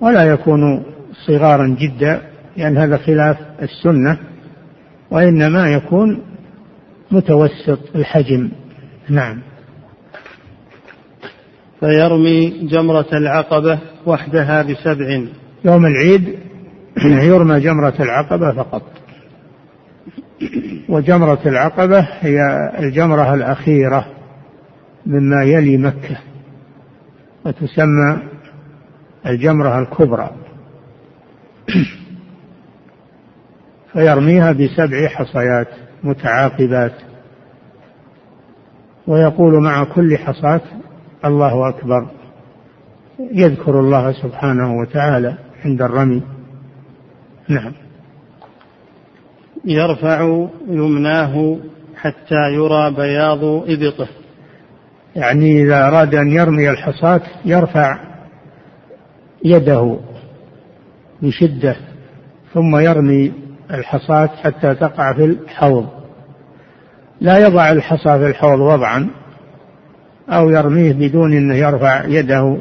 ولا 0.00 0.24
يكون 0.24 0.84
صغارا 1.26 1.66
جدا. 1.66 2.27
لأن 2.58 2.78
هذا 2.78 2.96
خلاف 2.96 3.36
السنة 3.62 4.18
وإنما 5.10 5.70
يكون 5.72 6.22
متوسط 7.10 7.78
الحجم. 7.94 8.50
نعم. 9.08 9.42
فيرمي 11.80 12.68
جمرة 12.68 13.06
العقبة 13.12 13.78
وحدها 14.06 14.62
بسبع. 14.62 15.26
يوم 15.64 15.86
العيد 15.86 16.38
يرمى 17.04 17.60
جمرة 17.60 17.94
العقبة 18.00 18.52
فقط. 18.52 18.82
وجمرة 20.88 21.40
العقبة 21.46 22.08
هي 22.20 22.40
الجمرة 22.78 23.34
الأخيرة 23.34 24.06
مما 25.06 25.44
يلي 25.44 25.76
مكة 25.76 26.18
وتسمى 27.44 28.18
الجمرة 29.26 29.78
الكبرى. 29.78 30.30
فيرميها 33.92 34.52
بسبع 34.52 35.08
حصيات 35.08 35.68
متعاقبات. 36.02 36.92
ويقول 39.06 39.62
مع 39.62 39.84
كل 39.84 40.18
حصاة 40.18 40.60
الله 41.24 41.68
أكبر. 41.68 42.10
يذكر 43.32 43.80
الله 43.80 44.12
سبحانه 44.12 44.78
وتعالى 44.78 45.38
عند 45.64 45.82
الرمي. 45.82 46.22
نعم. 47.48 47.72
يرفع 49.64 50.46
يمناه 50.68 51.58
حتى 51.96 52.52
يرى 52.54 52.90
بياض 52.90 53.44
إبطه. 53.44 54.08
يعني 55.16 55.62
إذا 55.62 55.88
أراد 55.88 56.14
أن 56.14 56.30
يرمي 56.30 56.70
الحصاة 56.70 57.20
يرفع 57.44 57.98
يده 59.44 59.98
بشدة 61.22 61.76
ثم 62.54 62.76
يرمي 62.76 63.32
الحصاة 63.70 64.26
حتى 64.26 64.74
تقع 64.74 65.12
في 65.12 65.24
الحوض. 65.24 65.88
لا 67.20 67.38
يضع 67.38 67.70
الحصى 67.70 68.18
في 68.18 68.26
الحوض 68.26 68.60
وضعا 68.60 69.08
أو 70.28 70.50
يرميه 70.50 70.92
بدون 70.92 71.32
أنه 71.32 71.54
يرفع 71.54 72.04
يده. 72.04 72.58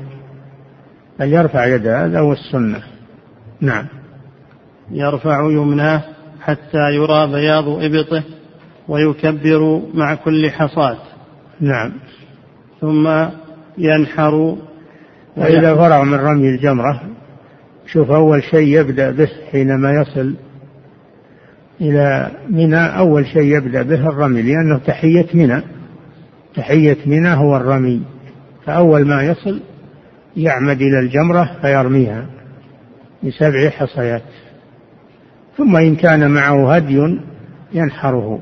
بل 1.20 1.34
يرفع 1.34 1.66
يده؟ 1.66 2.06
هذا 2.06 2.20
هو 2.20 2.32
السنة. 2.32 2.84
نعم. 3.62 3.86
يرفع 4.92 5.40
يمناه 5.52 6.02
حتى 6.42 6.92
يرى 6.92 7.28
بياض 7.28 7.68
إبطه 7.68 8.24
ويكبر 8.88 9.82
مع 9.94 10.16
كل 10.16 10.52
حصاة 10.52 10.98
نعم. 11.60 11.94
ثم 12.82 13.26
ينحر 13.78 14.58
وإذا 15.38 15.76
فرغ 15.76 16.04
من 16.04 16.14
رمي 16.14 16.50
الجمرة 16.50 17.02
شوف 17.88 18.12
أول 18.12 18.44
شيء 18.44 18.80
يبدأ 18.80 19.12
به 19.12 19.30
حينما 19.52 19.92
يصل 19.92 20.36
إلى 21.82 22.32
منى 22.50 22.98
أول 22.98 23.26
شيء 23.26 23.58
يبدأ 23.58 23.82
به 23.82 24.10
الرمي 24.10 24.42
لأنه 24.42 24.78
تحية 24.78 25.28
منى. 25.34 25.62
تحية 26.56 26.98
منى 27.06 27.30
هو 27.30 27.58
الرمي. 27.58 28.02
فأول 28.66 29.06
ما 29.06 29.24
يصل 29.24 29.62
يعمد 30.38 30.82
إلى 30.82 31.00
الجمرة 31.00 31.52
فيرميها 31.62 32.26
بسبع 33.24 33.70
حصيات. 33.70 34.24
ثم 35.58 35.76
إن 35.76 35.96
كان 35.96 36.32
معه 36.32 36.76
هدي 36.76 37.18
ينحره. 37.74 38.40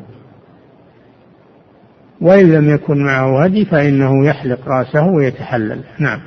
وإن 2.21 2.51
لم 2.51 2.69
يكن 2.69 3.03
معه 3.03 3.43
هدي 3.43 3.65
فإنه 3.65 4.25
يحلق 4.25 4.67
رأسه 4.67 5.05
ويتحلل. 5.05 5.83
نعم. 5.99 6.19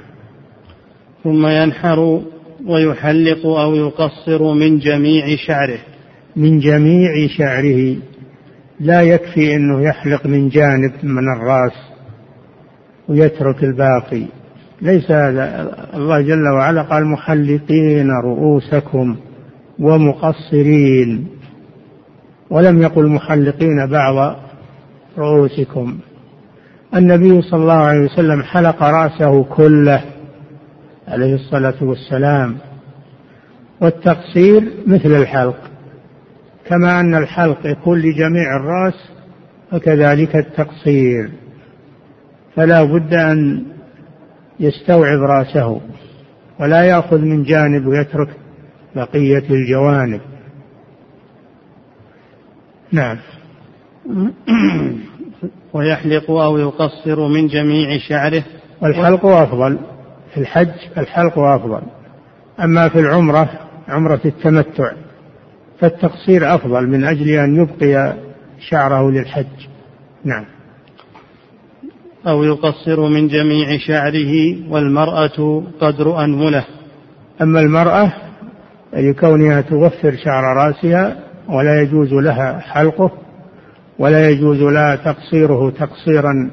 ثم 1.24 1.46
ينحر 1.46 2.22
ويحلق 2.66 3.46
أو 3.46 3.74
يقصر 3.74 4.52
من 4.52 4.78
جميع 4.78 5.36
شعره. 5.36 5.78
من 6.39 6.59
جميع 6.59 7.11
شعره. 7.39 7.97
لا 8.80 9.03
يكفي 9.03 9.55
أنه 9.55 9.82
يحلق 9.82 10.26
من 10.26 10.49
جانب 10.49 10.93
من 11.03 11.32
الرأس 11.36 11.72
ويترك 13.09 13.64
الباقي. 13.64 14.22
ليس 14.82 15.11
هذا. 15.11 15.76
الله 15.95 16.20
جل 16.20 16.49
وعلا 16.49 16.82
قال 16.82 17.07
محلقين 17.07 18.11
رؤوسكم 18.24 19.16
ومقصرين. 19.78 21.26
ولم 22.51 22.82
يقل 22.82 23.07
محلقين 23.07 23.86
بعض 23.91 24.36
رؤوسكم. 25.18 25.99
النبي 26.97 27.43
صلى 27.43 27.62
الله 27.62 27.72
عليه 27.72 28.01
وسلم 28.01 28.43
حلق 28.43 28.82
رأسه 28.82 29.45
كله 29.45 30.01
عليه 31.09 31.34
الصلاة 31.34 31.74
والسلام. 31.82 32.57
والتقصير 33.80 34.62
مثل 34.86 35.12
الحلق. 35.16 35.67
كما 36.68 37.00
أن 37.00 37.14
الحلق 37.14 37.66
يكون 37.66 37.98
لجميع 37.98 38.56
الرأس 38.56 39.10
فكذلك 39.70 40.36
التقصير. 40.36 41.30
فلا 42.56 42.84
بد 42.84 43.14
أن 43.14 43.66
يستوعب 44.60 45.20
رأسه 45.20 45.80
ولا 46.60 46.82
يأخذ 46.82 47.18
من 47.18 47.42
جانب 47.42 47.86
ويترك 47.86 48.28
بقية 48.96 49.44
الجوانب. 49.50 50.20
نعم. 52.92 53.16
ويحلق 55.74 56.30
أو 56.30 56.58
يقصر 56.58 57.28
من 57.28 57.46
جميع 57.46 57.98
شعره. 58.08 58.44
والحلق 58.82 59.26
أفضل. 59.26 59.78
في 60.34 60.40
الحج 60.40 60.74
الحلق 60.98 61.38
أفضل. 61.38 61.82
أما 62.60 62.88
في 62.88 63.00
العمرة 63.00 63.48
عمرة 63.88 64.20
التمتع. 64.24 64.92
فالتقصير 65.80 66.54
أفضل 66.54 66.86
من 66.86 67.04
أجل 67.04 67.28
أن 67.28 67.56
يبقي 67.56 68.14
شعره 68.68 69.10
للحج. 69.10 69.66
نعم. 70.24 70.44
أو 72.26 72.44
يقصر 72.44 73.08
من 73.08 73.28
جميع 73.28 73.78
شعره 73.78 74.56
والمرأة 74.70 75.64
قدر 75.80 76.24
أنملة. 76.24 76.64
أما 77.42 77.60
المرأة 77.60 78.12
لكونها 78.92 79.60
توفر 79.60 80.16
شعر 80.24 80.56
رأسها 80.56 81.16
ولا 81.48 81.82
يجوز 81.82 82.12
لها 82.12 82.58
حلقه 82.58 83.10
ولا 83.98 84.30
يجوز 84.30 84.62
لها 84.62 84.96
تقصيره 84.96 85.70
تقصيرا 85.70 86.50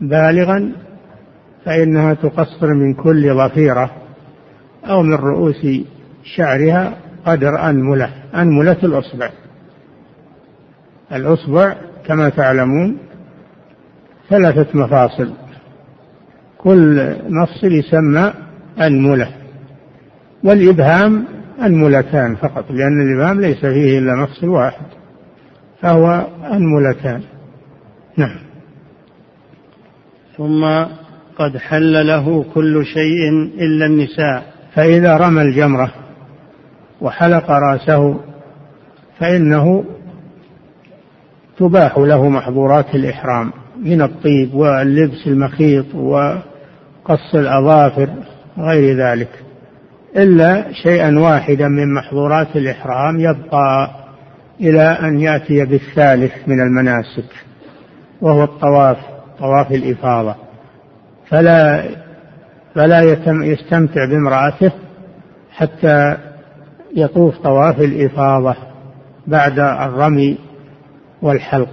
بالغا 0.00 0.72
فإنها 1.64 2.14
تقصر 2.14 2.74
من 2.74 2.94
كل 2.94 3.34
ظفيرة 3.34 3.90
أو 4.84 5.02
من 5.02 5.14
رؤوس 5.14 5.66
شعرها 6.24 6.94
قدر 7.26 7.70
أنملة 7.70 8.10
أنملة 8.34 8.76
الأصبع. 8.82 9.30
الأصبع 11.12 11.74
كما 12.06 12.28
تعلمون 12.28 12.98
ثلاثة 14.30 14.78
مفاصل. 14.78 15.32
كل 16.58 17.16
مفصل 17.28 17.72
يسمى 17.72 18.32
أنملة 18.80 19.28
والإبهام 20.44 21.24
أنملتان 21.62 22.36
فقط 22.36 22.70
لأن 22.70 23.00
الإبهام 23.00 23.40
ليس 23.40 23.60
فيه 23.60 23.98
إلا 23.98 24.14
مفصل 24.14 24.48
واحد 24.48 24.86
فهو 25.80 26.26
أنملتان 26.52 27.22
نعم. 28.16 28.38
ثم 30.36 30.64
قد 31.38 31.56
حل 31.56 32.06
له 32.06 32.44
كل 32.54 32.86
شيء 32.86 33.30
إلا 33.58 33.86
النساء. 33.86 34.52
فإذا 34.74 35.16
رمى 35.16 35.42
الجمرة 35.42 36.05
وحلق 37.00 37.50
رأسه 37.50 38.20
فإنه 39.18 39.84
تباح 41.58 41.98
له 41.98 42.28
محظورات 42.28 42.94
الإحرام 42.94 43.52
من 43.82 44.02
الطيب 44.02 44.54
واللبس 44.54 45.26
المخيط 45.26 45.94
وقص 45.94 47.34
الأظافر 47.34 48.08
غير 48.58 48.96
ذلك 48.96 49.28
إلا 50.16 50.72
شيئا 50.72 51.18
واحدا 51.18 51.68
من 51.68 51.94
محظورات 51.94 52.56
الإحرام 52.56 53.20
يبقى 53.20 53.90
إلى 54.60 54.82
أن 54.82 55.20
يأتي 55.20 55.64
بالثالث 55.64 56.32
من 56.46 56.60
المناسك 56.60 57.24
وهو 58.20 58.44
الطواف 58.44 58.96
طواف 59.38 59.72
الإفاضة. 59.72 60.34
فلا 61.28 61.84
فلا 62.74 63.02
يستمتع 63.26 64.04
بامرأته 64.10 64.72
حتى 65.52 66.16
يطوف 66.96 67.38
طواف 67.38 67.80
الإفاضة 67.80 68.56
بعد 69.26 69.58
الرمي 69.58 70.38
والحلق. 71.22 71.68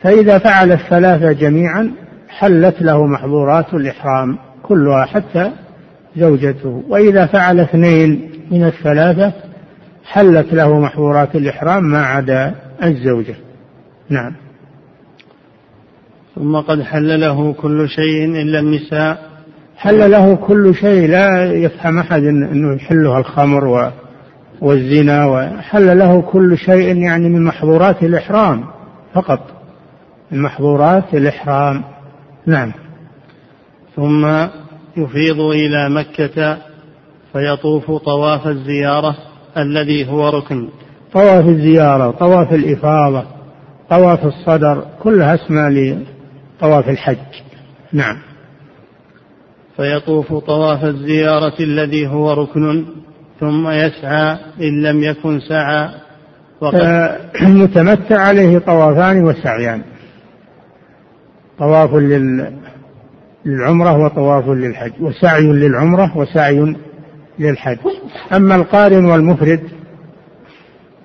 فإذا 0.00 0.38
فعل 0.38 0.72
الثلاثة 0.72 1.32
جميعا 1.32 1.92
حلت 2.28 2.82
له 2.82 3.06
محظورات 3.06 3.74
الإحرام 3.74 4.38
كلها 4.62 5.04
حتى 5.04 5.50
زوجته. 6.16 6.82
وإذا 6.88 7.26
فعل 7.26 7.60
اثنين 7.60 8.30
من 8.50 8.64
الثلاثة 8.64 9.32
حلت 10.04 10.52
له 10.52 10.80
محظورات 10.80 11.34
الإحرام 11.36 11.84
ما 11.84 12.02
عدا 12.02 12.54
الزوجة. 12.82 13.34
نعم. 14.08 14.32
ثم 16.34 16.56
قد 16.56 16.82
حل 16.82 17.20
له 17.20 17.52
كل 17.52 17.88
شيء 17.88 18.24
إلا 18.24 18.60
النساء. 18.60 19.31
حل 19.76 20.10
له 20.10 20.34
كل 20.34 20.74
شيء 20.74 21.08
لا 21.08 21.52
يفهم 21.52 21.98
أحد 21.98 22.22
أنه 22.22 22.74
يحلها 22.76 23.18
الخمر 23.18 23.92
والزنا 24.60 25.26
وحل 25.26 25.98
له 25.98 26.20
كل 26.20 26.58
شيء 26.58 26.96
يعني 26.96 27.28
من 27.28 27.44
محظورات 27.44 28.02
الإحرام 28.02 28.64
فقط. 29.14 29.40
من 30.30 30.42
محظورات 30.42 31.14
الإحرام. 31.14 31.84
نعم. 32.46 32.72
ثم 33.96 34.26
يفيض 34.96 35.40
إلى 35.40 35.90
مكة 35.90 36.58
فيطوف 37.32 37.90
طواف 37.90 38.46
الزيارة 38.46 39.16
الذي 39.56 40.08
هو 40.10 40.28
ركن. 40.28 40.68
طواف 41.12 41.46
الزيارة 41.46 42.10
طواف 42.10 42.52
الإفاضة 42.52 43.24
طواف 43.90 44.24
الصدر 44.24 44.84
كلها 45.02 45.34
اسماء 45.34 45.70
لطواف 45.70 46.88
الحج. 46.88 47.16
نعم. 47.92 48.31
فيطوف 49.76 50.34
طواف 50.34 50.84
الزيارة 50.84 51.54
الذي 51.60 52.06
هو 52.06 52.32
ركن 52.32 52.84
ثم 53.40 53.68
يسعى 53.68 54.38
إن 54.60 54.82
لم 54.82 55.02
يكن 55.02 55.40
سعى. 55.40 55.88
المتمتع 57.42 58.20
عليه 58.28 58.58
طوافان 58.58 59.24
وسعيان. 59.24 59.82
طواف 61.58 61.94
للعمرة 63.44 63.98
وطواف 64.04 64.48
للحج 64.48 64.92
وسعي 65.00 65.46
للعمرة 65.46 66.18
وسعي 66.18 66.76
للحج. 67.38 67.78
أما 68.36 68.54
القارن 68.54 69.04
والمفرد 69.04 69.60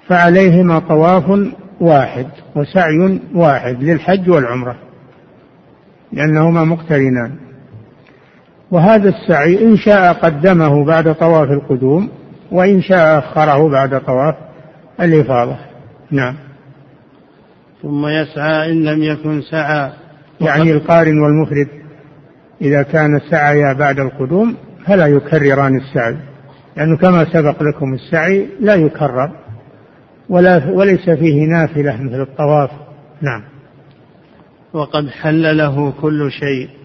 فعليهما 0.08 0.80
طواف 0.80 1.40
واحد 1.82 2.28
وسعي 2.56 3.20
واحد 3.36 3.84
للحج 3.84 4.30
والعمرة 4.30 4.76
لأنهما 6.14 6.64
مقترنان. 6.64 7.47
وهذا 8.72 9.10
السعي 9.10 9.66
إن 9.66 9.78
شاء 9.78 10.14
قدمه 10.14 10.86
بعد 10.86 11.16
طواف 11.16 11.50
القدوم 11.52 12.10
وإن 12.52 12.82
شاء 12.82 13.20
أخره 13.20 13.70
بعد 13.70 14.02
طواف 14.02 14.36
الإفاضة. 15.02 15.58
نعم. 16.12 16.36
ثم 17.82 18.08
يسعى 18.08 18.72
إن 18.72 18.84
لم 18.84 19.04
يكن 19.04 19.42
سعى. 19.42 19.92
يعني 20.42 20.72
القارن 20.72 21.20
والمفرد 21.20 21.68
إذا 22.62 22.82
كان 22.82 23.20
سعيا 23.32 23.74
بعد 23.74 24.00
القدوم 24.00 24.56
فلا 24.86 25.08
يكرران 25.08 25.78
السعي. 25.78 26.18
لأنه 26.78 26.98
كما 26.98 27.26
سبق 27.26 27.64
لكم 27.64 27.94
السعي 27.94 28.48
لا 28.60 28.76
يكرر. 28.76 29.32
ولا 30.30 30.70
وليس 30.70 31.10
فيه 31.10 31.46
نافلة 31.46 32.02
مثل 32.02 32.22
الطواف. 32.22 32.70
نعم. 33.22 33.44
وقد 34.74 35.10
حل 35.10 35.58
له 35.58 35.94
كل 36.02 36.32
شيء. 36.32 36.77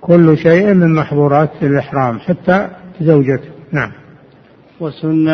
كل 0.00 0.38
شيء 0.38 0.74
من 0.74 0.94
محظورات 0.94 1.50
الإحرام 1.62 2.18
حتى 2.18 2.68
زوجته. 3.00 3.48
نعم. 3.72 3.92
وسن 4.80 5.28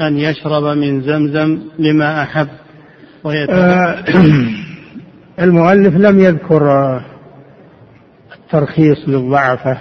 أن 0.00 0.18
يشرب 0.18 0.64
من 0.64 1.02
زمزم 1.02 1.58
لما 1.78 2.22
أحب 2.22 2.48
آه 3.50 4.04
المؤلف 5.44 5.94
لم 5.96 6.20
يذكر 6.20 7.00
الترخيص 8.34 9.08
للضعفة 9.08 9.78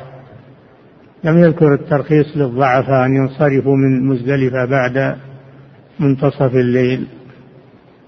لم 1.23 1.37
يذكر 1.37 1.73
الترخيص 1.73 2.37
للضعفة 2.37 3.05
أن 3.05 3.15
ينصرفوا 3.15 3.75
من 3.75 4.07
مزدلفة 4.07 4.65
بعد 4.65 5.17
منتصف 5.99 6.55
الليل. 6.55 7.07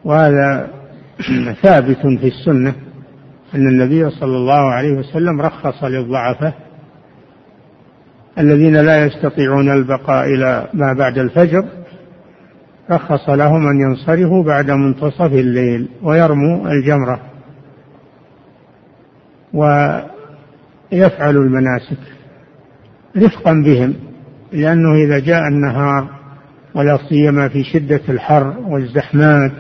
وهذا 0.03 0.67
ثابت 1.63 1.97
في 1.97 2.27
السنة. 2.27 2.73
أن 3.56 3.68
النبي 3.68 4.10
صلى 4.10 4.38
الله 4.38 4.72
عليه 4.72 4.93
وسلم 4.93 5.41
رخص 5.41 5.84
للضعفة 5.84 6.53
الذين 8.38 8.78
لا 8.78 9.06
يستطيعون 9.06 9.70
البقاء 9.70 10.26
إلى 10.26 10.68
ما 10.74 10.93
بعد 10.93 11.18
الفجر 11.18 11.66
رخص 12.91 13.30
لهم 13.30 13.68
أن 13.68 13.80
ينصرفوا 13.82 14.43
بعد 14.43 14.72
منتصف 14.72 15.34
الليل 15.34 15.89
ويرموا 16.03 16.68
الجمرة 16.68 17.22
ويفعلوا 19.53 21.43
المناسك 21.43 21.99
رفقا 23.18 23.53
بهم 23.53 23.93
لأنه 24.51 24.95
إذا 24.95 25.20
جاء 25.20 25.47
النهار 25.47 26.10
ولا 26.76 26.99
سيما 27.10 27.47
في 27.47 27.64
شدة 27.64 28.01
الحر 28.10 28.53
والزحمات 28.68 29.51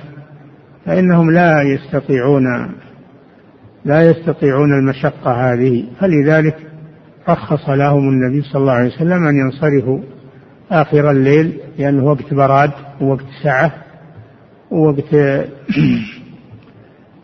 فإنهم 0.85 1.31
لا 1.31 1.61
يستطيعون 1.61 2.75
لا 3.85 4.09
يستطيعون 4.09 4.73
المشقة 4.73 5.31
هذه. 5.31 5.85
فلذلك 5.99 6.57
رخص 7.29 7.69
لهم 7.69 8.09
النبي 8.09 8.41
صلى 8.41 8.61
الله 8.61 8.73
عليه 8.73 8.95
وسلم 8.95 9.27
أن 9.27 9.35
ينصرفوا 9.35 9.99
آخر 10.71 11.11
الليل 11.11 11.59
لأنه 11.77 12.03
وقت 12.03 12.33
براد 12.33 12.71
ووقت 13.01 13.25
سعة 13.43 13.73
ووقت 14.71 15.13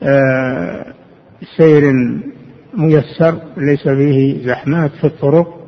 آه، 0.03 0.85
سير 1.57 1.93
ميسر 2.73 3.39
ليس 3.57 3.83
فيه 3.83 4.47
زحمات 4.47 4.91
في 4.91 5.03
الطرق. 5.03 5.61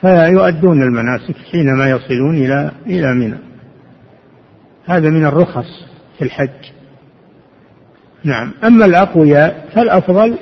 فيؤدون 0.00 0.82
المناسك 0.82 1.36
حينما 1.52 1.90
يصلون 1.90 2.34
إلى 2.36 2.70
إلى 2.86 3.14
منى. 3.14 3.38
هذا 4.84 5.10
من 5.10 5.26
الرخص 5.26 5.86
في 6.18 6.24
الحج. 6.24 6.70
نعم. 8.24 8.52
أما 8.64 8.84
الأقوياء 8.84 9.68
فالأفضل 9.74 10.38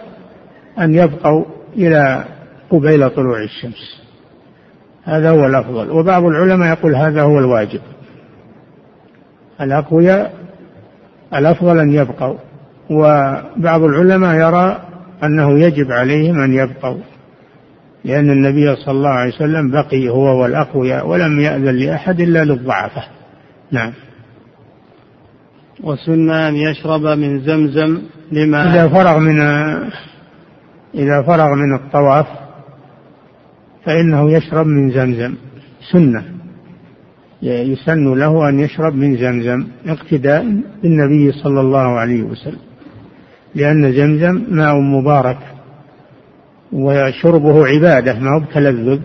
أن 0.80 0.94
يبقوا 0.94 1.44
إلى 1.76 2.24
قبيل 2.70 3.10
طلوع 3.10 3.42
الشمس. 3.42 4.02
هذا 5.04 5.30
هو 5.30 5.46
الأفضل. 5.46 5.90
وبعض 5.90 6.24
العلماء 6.24 6.68
يقول 6.68 6.94
هذا 6.94 7.22
هو 7.22 7.38
الواجب. 7.38 7.80
الأقوياء 9.60 10.34
الأفضل 11.34 11.78
أن 11.78 11.92
يبقوا. 11.92 12.36
وبعض 12.90 13.82
العلماء 13.82 14.34
يرى 14.34 14.80
أنه 15.24 15.60
يجب 15.60 15.92
عليهم 15.92 16.40
أن 16.40 16.54
يبقوا. 16.54 17.00
لأن 18.04 18.30
النبي 18.30 18.76
صلى 18.76 18.94
الله 18.94 19.10
عليه 19.10 19.34
وسلم 19.34 19.70
بقي 19.70 20.08
هو 20.08 20.42
والأقوياء 20.42 21.08
ولم 21.08 21.40
يأذن 21.40 21.76
لأحد 21.76 22.20
إلا 22.20 22.44
للضعفة. 22.44 23.02
نعم. 23.70 23.92
وسن 25.82 26.30
أن 26.30 26.56
يشرب 26.56 27.06
من 27.06 27.40
زمزم 27.40 27.98
لما 28.32 28.74
إذا 28.74 28.88
فرغ 28.88 29.18
من 29.18 29.40
إذا 30.94 31.22
فرغ 31.22 31.54
من 31.54 31.74
الطواف 31.74 32.26
فإنه 33.84 34.30
يشرب 34.30 34.66
من 34.66 34.90
زمزم. 34.90 35.34
سنة. 35.92 36.24
يسن 37.42 38.14
له 38.14 38.48
أن 38.48 38.60
يشرب 38.60 38.94
من 38.94 39.16
زمزم. 39.16 39.66
اقتداء 39.86 40.62
بالنبي 40.82 41.32
صلى 41.32 41.60
الله 41.60 41.98
عليه 41.98 42.22
وسلم. 42.22 42.60
لأن 43.54 43.92
زمزم 43.92 44.42
ماء 44.48 44.74
مبارك. 44.74 45.38
وشربه 46.72 47.66
عبادة 47.66 48.18
ما 48.18 48.36
هو 48.36 48.40
بتلذذ. 48.40 49.00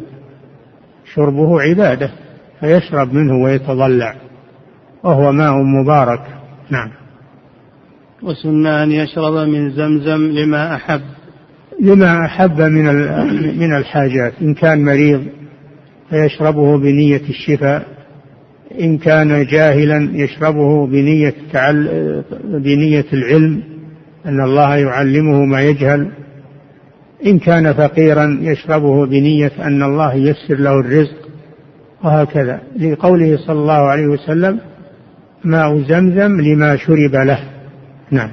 شربه 1.14 1.62
عبادة. 1.62 2.12
فيشرب 2.60 3.14
منه 3.14 3.44
ويتضلع. 3.44 4.16
وهو 5.04 5.32
ماء 5.32 5.54
مبارك. 5.54 6.22
نعم. 6.70 6.90
وسن 8.24 8.66
أن 8.66 8.92
يشرب 8.92 9.34
من 9.34 9.70
زمزم 9.70 10.32
لما 10.32 10.76
أحب. 10.76 11.02
لما 11.82 12.26
أحب 12.26 12.62
من 12.62 12.86
من 13.60 13.76
الحاجات. 13.76 14.34
إن 14.42 14.54
كان 14.54 14.86
مريض 14.86 15.24
فيشربه 16.10 16.78
بنية 16.78 17.22
الشفاء. 17.30 17.86
إن 18.82 18.98
كان 18.98 19.46
جاهلا 19.46 20.10
يشربه 20.14 20.88
بنية 20.88 21.36
بنية 22.44 23.06
العلم 23.14 23.64
أن 24.26 24.42
الله 24.42 24.76
يعلمه 24.76 25.46
ما 25.46 25.62
يجهل. 25.62 26.12
إن 27.26 27.40
كان 27.40 27.74
فقيرا 27.74 28.40
يشربه 28.42 29.06
بنية 29.06 29.52
أن 29.60 29.84
الله 29.84 30.14
ييسر 30.14 30.56
له 30.60 30.80
الرزق. 30.80 31.28
وهكذا. 32.04 32.62
لقوله 32.80 33.38
صلى 33.38 33.60
الله 33.60 33.74
عليه 33.74 34.08
وسلم 34.08 34.60
ماء 35.44 35.78
زمزم 35.78 36.42
لما 36.42 36.76
شرب 36.76 37.16
له. 37.16 37.40
نعم. 38.12 38.30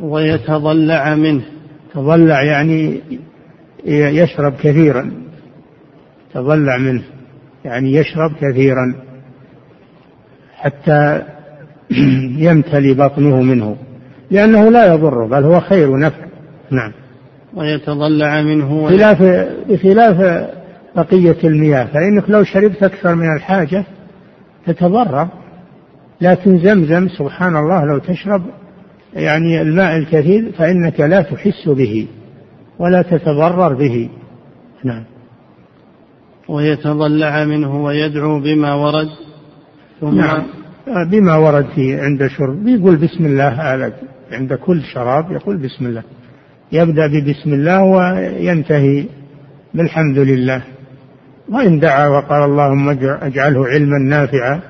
ويتضلع 0.00 1.14
منه. 1.14 1.42
تضلع 1.94 2.42
يعني 2.42 3.00
يشرب 3.86 4.54
كثيرا. 4.62 5.10
تضلع 6.34 6.78
منه. 6.78 7.02
يعني 7.64 7.92
يشرب 7.92 8.32
كثيرا. 8.40 8.94
حتى 10.54 11.22
يمتلي 12.46 12.94
بطنه 12.94 13.42
منه. 13.42 13.76
لأنه 14.30 14.70
لا 14.70 14.94
يضر 14.94 15.26
بل 15.26 15.44
هو 15.44 15.60
خير 15.60 15.98
نفع. 15.98 16.24
نعم. 16.70 16.92
ويتضلع 17.54 18.42
منه 18.42 18.88
خلاف 18.88 19.22
بخلاف 19.68 20.48
بقية 20.96 21.36
المياه 21.44 21.84
فإنك 21.84 22.30
لو 22.30 22.44
شربت 22.44 22.82
أكثر 22.82 23.14
من 23.14 23.36
الحاجة 23.36 23.84
تتضرر. 24.66 25.28
لكن 26.20 26.58
زمزم 26.58 27.08
سبحان 27.08 27.56
الله 27.56 27.84
لو 27.84 27.98
تشرب 27.98 28.42
يعني 29.14 29.62
الماء 29.62 29.96
الكثير 29.96 30.52
فإنك 30.58 31.00
لا 31.00 31.22
تحس 31.22 31.68
به 31.68 32.06
ولا 32.78 33.02
تتضرر 33.02 33.74
به. 33.74 34.10
نعم. 34.84 35.04
ويتضلع 36.48 37.44
منه 37.44 37.84
ويدعو 37.84 38.40
بما 38.40 38.74
ورد. 38.74 39.08
ثم 40.00 40.14
نعم. 40.14 40.42
بما 41.10 41.36
ورد 41.36 41.66
فيه 41.74 42.02
عند 42.02 42.26
شرب. 42.26 42.68
يقول 42.68 42.96
بسم 42.96 43.26
الله 43.26 43.92
عند 44.32 44.54
كل 44.54 44.82
شراب 44.82 45.32
يقول 45.32 45.56
بسم 45.56 45.86
الله. 45.86 46.02
يبدأ 46.72 47.06
ببسم 47.06 47.52
الله 47.52 47.82
وينتهي 47.82 49.04
بالحمد 49.74 50.18
لله. 50.18 50.62
وإن 51.48 51.80
دعا 51.80 52.08
وقال 52.08 52.42
اللهم 52.42 52.88
اجعله 53.22 53.66
علما 53.66 53.98
نافعا. 53.98 54.60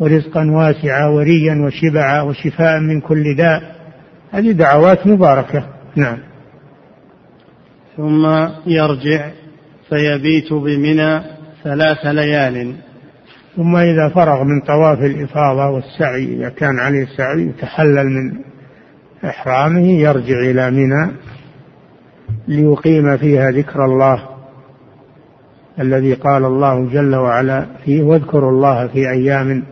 ورزقا 0.00 0.50
واسعا 0.50 1.06
وريا 1.06 1.54
وشبعا 1.66 2.22
وشفاء 2.22 2.80
من 2.80 3.00
كل 3.00 3.36
داء. 3.36 3.76
هذه 4.30 4.52
دعوات 4.52 5.06
مباركة. 5.06 5.66
نعم. 5.96 6.18
ثم 7.96 8.26
يرجع 8.66 9.30
فيبيت 9.88 10.52
بمنى 10.52 11.20
ثلاث 11.64 12.06
ليال. 12.06 12.74
ثم 13.56 13.76
إذا 13.76 14.08
فرغ 14.08 14.44
من 14.44 14.60
طواف 14.60 14.98
الإفاضة 14.98 15.68
والسعي 15.68 16.24
إذا 16.24 16.48
كان 16.48 16.78
عليه 16.78 17.06
سعي 17.16 17.42
يتحلل 17.42 18.06
من 18.06 18.32
إحرامه 19.24 19.88
يرجع 19.88 20.40
إلى 20.40 20.70
منى 20.70 21.10
ليقيم 22.48 23.16
فيها 23.16 23.50
ذكر 23.50 23.84
الله 23.84 24.28
الذي 25.80 26.14
قال 26.14 26.44
الله 26.44 26.88
جل 26.88 27.14
وعلا 27.14 27.66
فيه 27.84 28.02
واذكروا 28.02 28.50
الله 28.50 28.86
في 28.86 29.10
أيام 29.10 29.64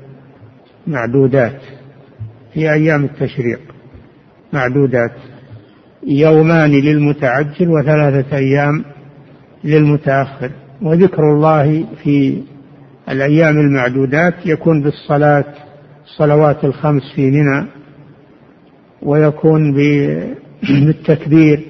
معدودات 0.89 1.61
في 2.55 2.73
أيام 2.73 3.05
التشريق. 3.05 3.61
معدودات 4.53 5.13
يومان 6.07 6.71
للمتعجل 6.71 7.69
وثلاثة 7.69 8.37
أيام 8.37 8.85
للمتأخر. 9.65 10.51
وذكر 10.83 11.23
الله 11.23 11.87
في 12.03 12.43
الأيام 13.09 13.59
المعدودات 13.59 14.35
يكون 14.47 14.83
بالصلاة 14.83 15.45
الصلوات 16.05 16.65
الخمس 16.65 17.03
في 17.15 17.31
منى 17.31 17.67
ويكون 19.03 19.75
بالتكبير 20.63 21.61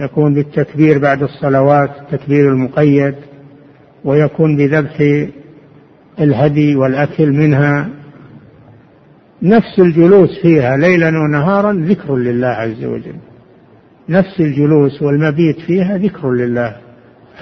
يكون 0.00 0.34
بالتكبير 0.34 0.98
بعد 0.98 1.22
الصلوات 1.22 1.90
التكبير 2.00 2.48
المقيد 2.52 3.14
ويكون 4.04 4.56
بذبح 4.56 5.26
الهدي 6.20 6.76
والأكل 6.76 7.32
منها. 7.32 7.88
نفس 9.44 9.78
الجلوس 9.78 10.38
فيها 10.42 10.76
ليلا 10.76 11.08
ونهارا 11.08 11.72
ذكر 11.72 12.16
لله 12.16 12.46
عز 12.46 12.84
وجل. 12.84 13.16
نفس 14.08 14.40
الجلوس 14.40 15.02
والمبيت 15.02 15.60
فيها 15.60 15.98
ذكر 15.98 16.30
لله 16.30 16.76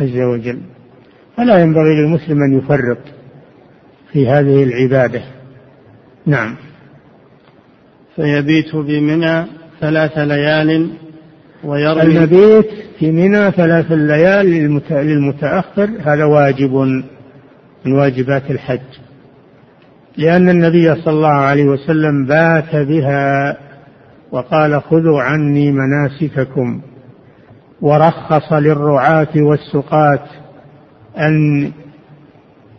عز 0.01 0.19
وجل. 0.19 0.59
فلا 1.37 1.59
ينبغي 1.59 1.95
للمسلم 1.95 2.43
أن 2.43 2.59
يفرط 2.59 2.99
في 4.13 4.29
هذه 4.29 4.63
العبادة. 4.63 5.23
نعم. 6.27 6.57
فيبيت 8.17 8.77
بمنى 8.77 9.47
ثلاث 9.81 10.19
ليال 10.19 10.91
ويرمي 11.65 12.03
المبيت 12.03 12.69
في 12.99 13.11
منى 13.11 13.51
ثلاث 13.51 13.93
ليال 13.93 14.47
للمتأخر 14.91 15.91
هذا 16.05 16.25
واجب 16.25 16.75
من 17.85 17.93
واجبات 17.93 18.51
الحج. 18.51 18.81
لأن 20.17 20.49
النبي 20.49 20.95
صلى 20.95 21.15
الله 21.15 21.29
عليه 21.29 21.65
وسلم 21.65 22.27
بات 22.27 22.77
بها 22.77 23.57
وقال 24.33 24.83
خذوا 24.83 25.23
عني 25.23 25.73
مناسككم 25.73 26.81
ورخص 27.81 28.53
للرعاة 28.53 29.29
والسقاة 29.37 30.25
أن 31.19 31.71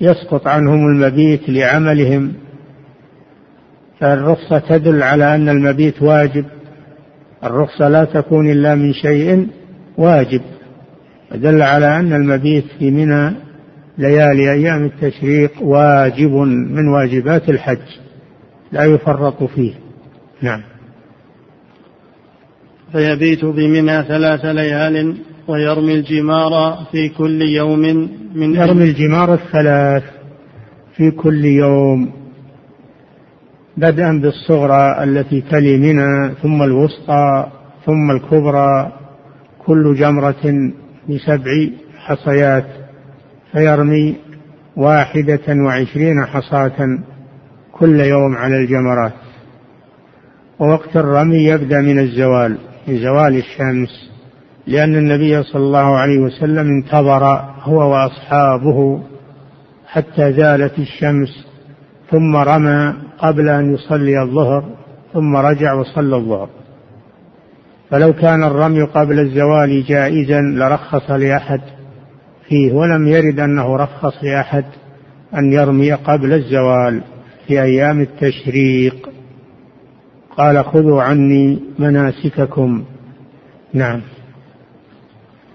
يسقط 0.02 0.48
عنهم 0.48 0.88
المبيت 0.88 1.50
لعملهم 1.50 2.34
فالرخصة 4.00 4.60
تدل 4.60 5.04
على 5.04 5.36
أن 5.36 5.50
المبيت 5.50 6.02
واجب 6.02 6.46
الرخصة 7.44 7.90
لا 7.90 8.06
تكون 8.06 8.52
إلا 8.52 8.76
من 8.76 8.94
شيء 8.94 9.48
واجب 9.98 10.42
دل 11.36 11.62
على 11.62 12.00
أن 12.00 12.14
المبيت 12.14 12.66
في 12.80 12.92
منى 12.92 13.36
ليالي 13.98 14.52
أيام 14.52 14.86
التشريق 14.86 15.52
واجب 15.62 16.32
من 16.72 16.88
واجبات 16.88 17.50
الحج 17.50 17.88
لا 18.72 18.84
يفرط 18.84 19.44
فيه. 19.44 19.74
نعم. 20.42 20.62
فيبيت 22.92 23.46
بمنى 23.46 24.04
ثلاث 24.04 24.46
ليال 24.46 25.18
ويرمي 25.48 25.94
الجمار 25.94 26.78
في 26.92 27.10
كل 27.10 27.42
يوم 27.42 28.10
من 28.36 28.56
يرمي 28.56 28.84
الجمار 28.84 29.34
الثلاث 29.34 30.04
في 30.96 31.12
كل 31.12 31.46
يوم 31.46 32.12
بدءا 33.78 34.22
بالصغرى 34.22 35.04
التي 35.04 35.42
تلي 35.42 35.78
منى 35.78 36.34
ثم 36.42 36.64
الوسطى 36.64 37.48
ثم 37.86 38.12
الكبرى 38.12 38.92
كل 39.66 39.96
جمرة 39.96 40.72
بسبع 41.10 41.70
حصيات. 41.98 42.83
فيرمي 43.54 44.16
واحدة 44.76 45.48
وعشرين 45.48 46.26
حصاة 46.26 47.00
كل 47.72 48.00
يوم 48.00 48.36
على 48.36 48.58
الجمرات. 48.58 49.14
ووقت 50.60 50.98
الرمي 50.98 51.44
يبدأ 51.44 51.82
من 51.82 52.00
الزوال 52.00 52.58
من 52.88 52.98
زوال 52.98 53.36
الشمس 53.38 54.10
لأن 54.68 54.96
النبي 54.96 55.44
صلى 55.44 55.64
الله 55.64 55.98
عليه 55.98 56.20
وسلم 56.20 56.68
انتظر 56.68 57.24
هو 57.62 57.92
وأصحابه 57.92 59.04
حتى 59.88 60.34
زالت 60.34 60.80
الشمس 60.80 61.48
ثم 62.12 62.36
رمى 62.36 62.94
قبل 63.18 63.50
أن 63.50 63.74
يصلي 63.74 64.22
الظهر 64.22 64.64
ثم 65.14 65.36
رجع 65.36 65.74
وصلى 65.74 66.16
الظهر. 66.16 66.50
فلو 67.90 68.14
كان 68.14 68.44
الرمي 68.44 68.82
قبل 68.82 69.20
الزوال 69.20 69.84
جائزا 69.84 70.42
لرخص 70.42 71.12
لأحد. 71.12 71.62
فيه 72.50 72.74
ولم 72.74 73.08
يرد 73.08 73.40
أنه 73.40 73.76
رخص 73.76 74.24
لأحد 74.24 74.66
أن 75.38 75.54
يرمي 75.54 75.94
قبل 75.94 76.34
الزوال 76.34 77.02
في 77.48 77.62
أيام 77.62 78.02
التشريق. 78.02 79.10
قال 80.38 80.66
خذوا 80.66 81.02
عني 81.02 81.60
مناسككم. 81.80 82.84
نعم. 83.74 84.02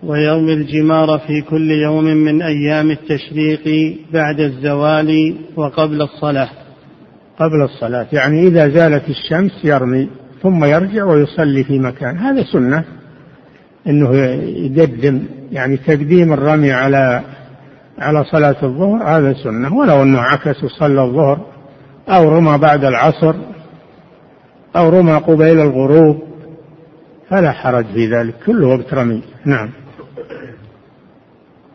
ويرمي 0.03 0.53
الجمار 0.53 1.19
في 1.19 1.43
كل 1.51 1.71
يوم 1.71 2.05
من 2.05 2.43
أيام 2.43 2.91
التشريق 2.91 3.97
بعد 4.13 4.41
الزوال 4.41 5.37
وقبل 5.57 6.03
الصلاة. 6.03 6.49
قبل 7.39 7.63
الصلاة 7.63 8.07
يعني 8.13 8.47
إذا 8.47 8.69
زالت 8.69 9.05
الشمس 9.09 9.65
يرمي 9.65 10.09
ثم 10.43 10.65
يرجع 10.65 11.05
ويصلي 11.05 11.65
في 11.65 11.79
مكان. 11.79 12.19
هذا 12.19 12.45
سنة. 12.53 12.85
أنه 13.87 14.15
يقدم 14.15 15.23
يعني 15.53 15.77
تقديم 15.77 16.33
الرمي 16.33 16.73
على 16.73 17.23
على 17.99 18.25
صلاة 18.25 18.57
الظهر 18.63 19.03
هذا 19.03 19.33
سنة. 19.33 19.77
ولو 19.77 20.03
أنه 20.03 20.21
عكس 20.21 20.65
وصلى 20.65 21.03
الظهر 21.03 21.47
أو 22.09 22.29
رمى 22.29 22.59
بعد 22.59 22.85
العصر 22.85 23.35
أو 24.77 24.89
رمى 24.89 25.13
قبيل 25.13 25.61
الغروب 25.61 26.23
فلا 27.31 27.53
حرج 27.53 27.87
في 27.87 28.07
ذلك. 28.07 28.35
كله 28.47 28.67
وقت 28.67 28.95
رمي. 28.95 29.23
نعم. 29.45 29.71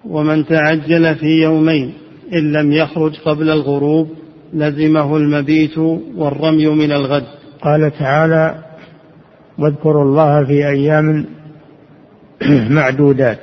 ومن 0.06 0.46
تعجل 0.46 1.16
في 1.16 1.44
يومين 1.44 1.94
إن 2.34 2.52
لم 2.52 2.72
يخرج 2.72 3.20
قبل 3.26 3.50
الغروب 3.50 4.10
لزمه 4.54 5.18
المبيت 5.18 5.78
والرمي 6.16 6.68
من 6.68 6.92
الغد. 6.92 7.26
قال 7.62 7.92
تعالى 8.00 8.56
واذكروا 9.60 10.04
الله 10.04 10.46
في 10.46 10.68
أيام 10.68 11.26
معدودات. 12.50 13.40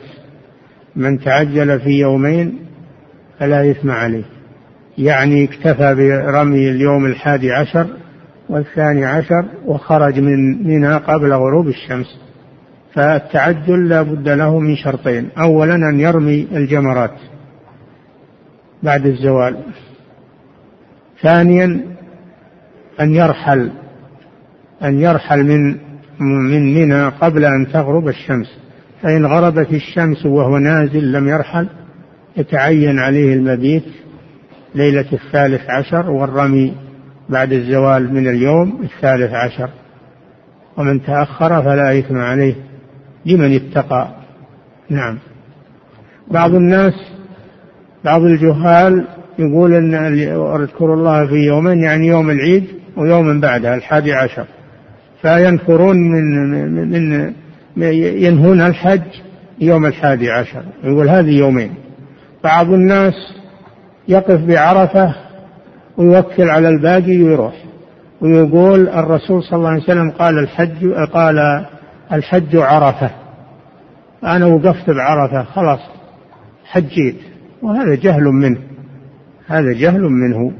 من 0.97 1.19
تعجل 1.19 1.81
في 1.81 1.91
يومين 1.91 2.59
فلا 3.39 3.71
إثم 3.71 3.91
عليه. 3.91 4.25
يعني 4.99 5.45
اكتفى 5.45 5.95
برمي 5.95 6.71
اليوم 6.71 7.07
الحادي 7.07 7.53
عشر 7.53 7.87
والثاني 8.49 9.05
عشر 9.05 9.45
وخرج 9.67 10.21
من 10.21 10.67
منى 10.67 10.95
قبل 10.95 11.33
غروب 11.33 11.69
الشمس. 11.69 12.21
فالتعجل 12.95 13.89
لا 13.89 14.03
بد 14.03 14.29
له 14.29 14.59
من 14.59 14.77
شرطين. 14.77 15.29
أولا 15.39 15.75
أن 15.75 16.01
يرمي 16.01 16.49
الجمرات 16.53 17.15
بعد 18.83 19.07
الزوال. 19.07 19.57
ثانيا 21.23 21.81
أن 23.01 23.15
يرحل 23.15 23.71
أن 24.85 25.01
يرحل 25.01 25.45
من 25.45 25.77
من 26.21 26.75
منى 26.75 27.09
قبل 27.09 27.45
أن 27.45 27.67
تغرب 27.73 28.09
الشمس. 28.09 28.59
فإن 29.03 29.27
غربت 29.27 29.73
الشمس 29.73 30.27
وهو 30.27 30.59
نازل 30.59 31.13
لم 31.13 31.29
يرحل 31.29 31.69
يتعين 32.37 32.99
عليه 32.99 33.35
المبيت 33.35 33.85
ليلة 34.75 35.07
الثالث 35.13 35.71
عشر 35.71 36.11
والرمي 36.11 36.75
بعد 37.29 37.53
الزوال 37.53 38.15
من 38.15 38.29
اليوم 38.29 38.81
الثالث 38.83 39.33
عشر. 39.33 39.71
ومن 40.77 41.03
تأخر 41.03 41.63
فلا 41.63 41.99
إثم 41.99 42.19
عليه 42.19 42.55
لمن 43.27 43.55
اتقى. 43.55 44.09
نعم. 44.91 45.19
بعض 46.31 46.55
الناس 46.55 46.95
بعض 48.05 48.23
الجهال 48.23 49.05
يقول 49.39 49.75
إن 49.75 49.95
أذكر 49.95 50.95
الله 50.95 51.27
في 51.27 51.35
يومين 51.35 51.79
يعني 51.79 52.07
يوم 52.07 52.31
العيد 52.31 52.65
ويوم 52.97 53.41
بعدها 53.41 53.75
الحادي 53.75 54.13
عشر. 54.13 54.47
فينفرون 55.23 55.97
من 55.97 56.91
من 56.91 57.33
ينهون 57.77 58.61
الحج 58.61 59.03
يوم 59.61 59.87
الحادي 59.87 60.31
عشر 60.31 60.63
يقول 60.85 61.09
هذه 61.09 61.39
يومين. 61.39 61.75
بعض 62.45 62.73
الناس 62.73 63.15
يقف 64.09 64.41
بعرفة 64.41 65.15
ويوكل 65.97 66.51
على 66.51 66.69
الباقي 66.69 67.23
ويروح 67.23 67.55
ويقول 68.21 68.89
الرسول 68.89 69.43
صلى 69.43 69.57
الله 69.57 69.69
عليه 69.69 69.83
وسلم 69.83 70.11
قال 70.11 70.39
الحج 70.39 70.93
قال 70.93 71.67
الحج 72.13 72.57
عرفة. 72.57 73.11
أنا 74.25 74.47
وقفت 74.47 74.91
بعرفة 74.91 75.45
خلاص 75.45 75.81
حجيت 76.65 77.17
وهذا 77.63 77.95
جهل 77.95 78.25
منه 78.25 78.59
هذا 79.47 79.73
جهل 79.73 80.03
منه. 80.03 80.53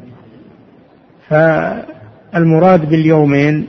فالمراد 1.29 2.89
باليومين 2.89 3.67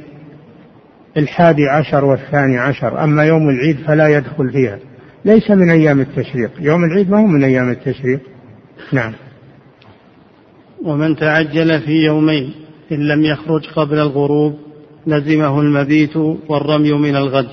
الحادي 1.18 1.70
عشر 1.70 2.06
والثاني 2.06 2.58
عشر. 2.58 3.04
أما 3.04 3.24
يوم 3.24 3.50
العيد 3.50 3.78
فلا 3.88 4.08
يدخل 4.08 4.52
فيها. 4.52 4.80
ليس 5.26 5.52
من 5.52 5.70
أيام 5.70 6.00
التشريق. 6.00 6.52
يوم 6.60 6.84
العيد 6.84 7.10
ما 7.10 7.20
هو 7.20 7.28
من 7.28 7.44
أيام 7.44 7.70
التشريق. 7.70 8.20
نعم. 8.94 9.14
ومن 10.84 11.16
تعجل 11.16 11.82
في 11.82 12.06
يومين 12.06 12.54
إن 12.92 13.08
لم 13.08 13.24
يخرج 13.24 13.68
قبل 13.76 14.00
الغروب 14.00 14.58
لزمه 15.08 15.62
المبيت 15.62 16.18
والرمي 16.50 16.92
من 16.92 17.16
الغد. 17.16 17.50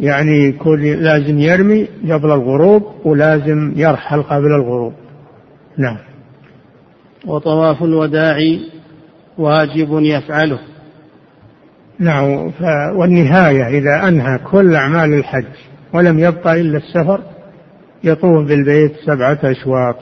يعني 0.00 0.48
يكون 0.48 0.82
لازم 0.82 1.38
يرمي 1.38 1.88
قبل 2.10 2.30
الغروب 2.32 2.82
ولازم 3.04 3.72
يرحل 3.76 4.22
قبل 4.22 4.46
الغروب. 4.46 4.92
نعم. 5.78 5.98
وطواف 7.26 7.82
الوداع 7.82 8.36
واجب 9.38 9.88
يفعله. 9.90 10.58
نعم 11.98 12.52
والنهاية 12.94 13.66
إذا 13.78 14.08
أنهى 14.08 14.38
كل 14.38 14.74
أعمال 14.74 15.14
الحج 15.14 15.44
ولم 15.92 16.18
يبقى 16.18 16.60
إلا 16.60 16.76
السفر 16.76 17.20
يطوف 18.04 18.46
بالبيت 18.48 18.92
سبعة 19.06 19.38
أشواط 19.44 19.96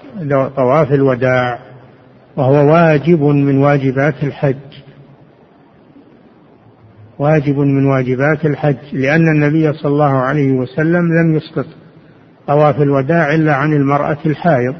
طواف 0.56 0.92
الوداع 0.92 1.58
وهو 2.36 2.72
واجب 2.72 3.22
من 3.22 3.58
واجبات 3.58 4.14
الحج. 4.22 4.56
واجب 7.18 7.58
من 7.58 7.86
واجبات 7.86 8.46
الحج 8.46 8.76
لأن 8.92 9.28
النبي 9.28 9.72
صلى 9.72 9.92
الله 9.92 10.12
عليه 10.12 10.52
وسلم 10.52 11.12
لم 11.20 11.34
يسقط 11.36 11.66
طواف 12.46 12.82
الوداع 12.82 13.34
إلا 13.34 13.54
عن 13.54 13.72
المرأة 13.72 14.18
الحائض. 14.26 14.74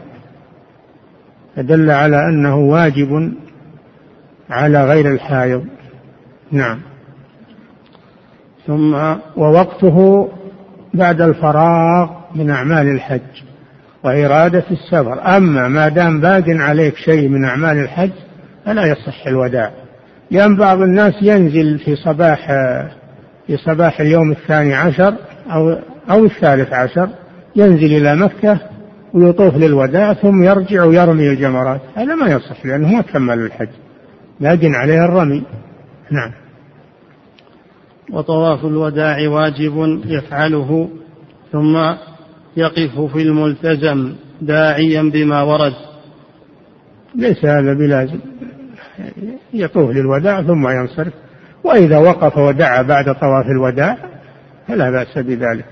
فدل 1.57 1.91
على 1.91 2.29
أنه 2.29 2.57
واجب 2.57 3.33
على 4.51 4.85
غير 4.85 5.11
الحائض. 5.13 5.65
نعم. 6.53 6.81
ثم 8.67 8.95
ووقته 9.37 10.29
بعد 10.95 11.21
الفراغ 11.21 12.11
من 12.35 12.51
أعمال 12.51 12.89
الحج 12.89 13.21
وإرادة 14.05 14.65
السفر. 14.71 15.37
أما 15.37 15.69
ما 15.69 15.89
دام 15.89 16.21
باق 16.21 16.45
عليك 16.49 16.97
شيء 16.97 17.29
من 17.29 17.45
أعمال 17.45 17.79
الحج 17.79 18.11
فلا 18.65 18.87
يصح 18.87 19.27
الوداع. 19.27 19.71
لأن 20.31 20.57
بعض 20.57 20.81
الناس 20.81 21.15
ينزل 21.23 21.79
في 21.79 21.97
صباح 21.97 22.47
في 23.47 23.57
صباح 23.57 24.01
اليوم 24.01 24.33
الثاني 24.33 24.75
عشر 24.75 25.15
أو 25.53 25.79
أو 26.11 26.25
الثالث 26.25 26.73
عشر 26.73 27.09
ينزل 27.57 27.97
إلى 27.97 28.17
مكة 28.17 28.59
ويطوف 29.15 29.57
للوداع 29.57 30.13
ثم 30.13 30.43
يرجع 30.43 30.85
ويرمي 30.85 31.29
الجمرات. 31.29 31.81
هذا 31.97 32.15
ما 32.15 32.27
يصح 32.27 32.67
لأنه 32.67 32.89
ما 32.89 33.03
كمل 33.03 33.39
الحج. 33.39 33.69
لكن 34.41 34.75
عليه 34.75 35.05
الرمي. 35.05 35.43
نعم. 36.11 36.44
وطواف 38.13 38.65
الوداع 38.65 39.29
واجب 39.29 40.01
يفعله 40.07 40.89
ثم 41.53 41.77
يقف 42.57 43.01
في 43.13 43.23
الملتزم 43.23 44.13
داعيا 44.41 45.03
بما 45.03 45.43
ورد. 45.43 45.73
ليس 47.15 47.45
هذا 47.45 47.75
بلازم. 47.75 48.19
يطوف 49.53 49.91
للوداع 49.91 50.43
ثم 50.43 50.69
ينصرف. 50.69 51.13
وإذا 51.65 51.99
وقف 51.99 52.39
ودعا 52.39 52.83
بعد 52.83 53.05
طواف 53.05 53.47
الوداع 53.47 53.97
فلا 54.69 54.91
بأس 54.91 55.19
بذلك. 55.19 55.65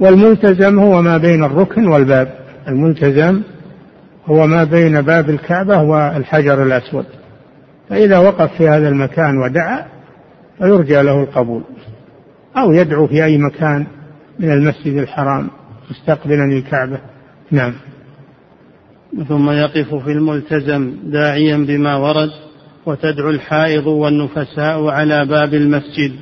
والملتزم 0.00 0.78
هو 0.78 1.02
ما 1.02 1.16
بين 1.16 1.44
الركن 1.44 1.86
والباب. 1.86 2.34
الملتزم 2.68 3.42
هو 4.26 4.46
ما 4.46 4.64
بين 4.64 5.02
باب 5.02 5.30
الكعبة 5.30 5.82
والحجر 5.82 6.62
الأسود. 6.62 7.06
فإذا 7.88 8.18
وقف 8.18 8.52
في 8.56 8.68
هذا 8.68 8.88
المكان 8.88 9.38
ودعا 9.38 9.93
فيرجى 10.58 11.02
له 11.02 11.22
القبول. 11.22 11.62
أو 12.56 12.72
يدعو 12.72 13.06
في 13.06 13.24
أي 13.24 13.38
مكان 13.38 13.86
من 14.38 14.52
المسجد 14.52 14.96
الحرام 14.96 15.50
مستقبلا 15.90 16.46
للكعبة. 16.46 16.98
نعم. 17.50 17.72
ثم 19.28 19.50
يقف 19.50 19.94
في 19.94 20.12
الملتزم 20.12 20.94
داعيا 21.04 21.56
بما 21.56 21.96
ورد 21.96 22.30
وتدعو 22.86 23.30
الحائض 23.30 23.86
والنفساء 23.86 24.86
على 24.86 25.26
باب 25.26 25.54
المسجد. 25.54 26.12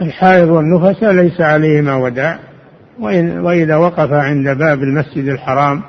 الحائض 0.00 0.48
والنفساء 0.48 1.12
ليس 1.12 1.40
عليهما 1.40 1.96
وداع. 1.96 2.38
وإن 3.00 3.38
وإذا 3.38 3.76
وقف 3.76 4.12
عند 4.12 4.48
باب 4.48 4.78
المسجد 4.82 5.28
الحرام 5.28 5.82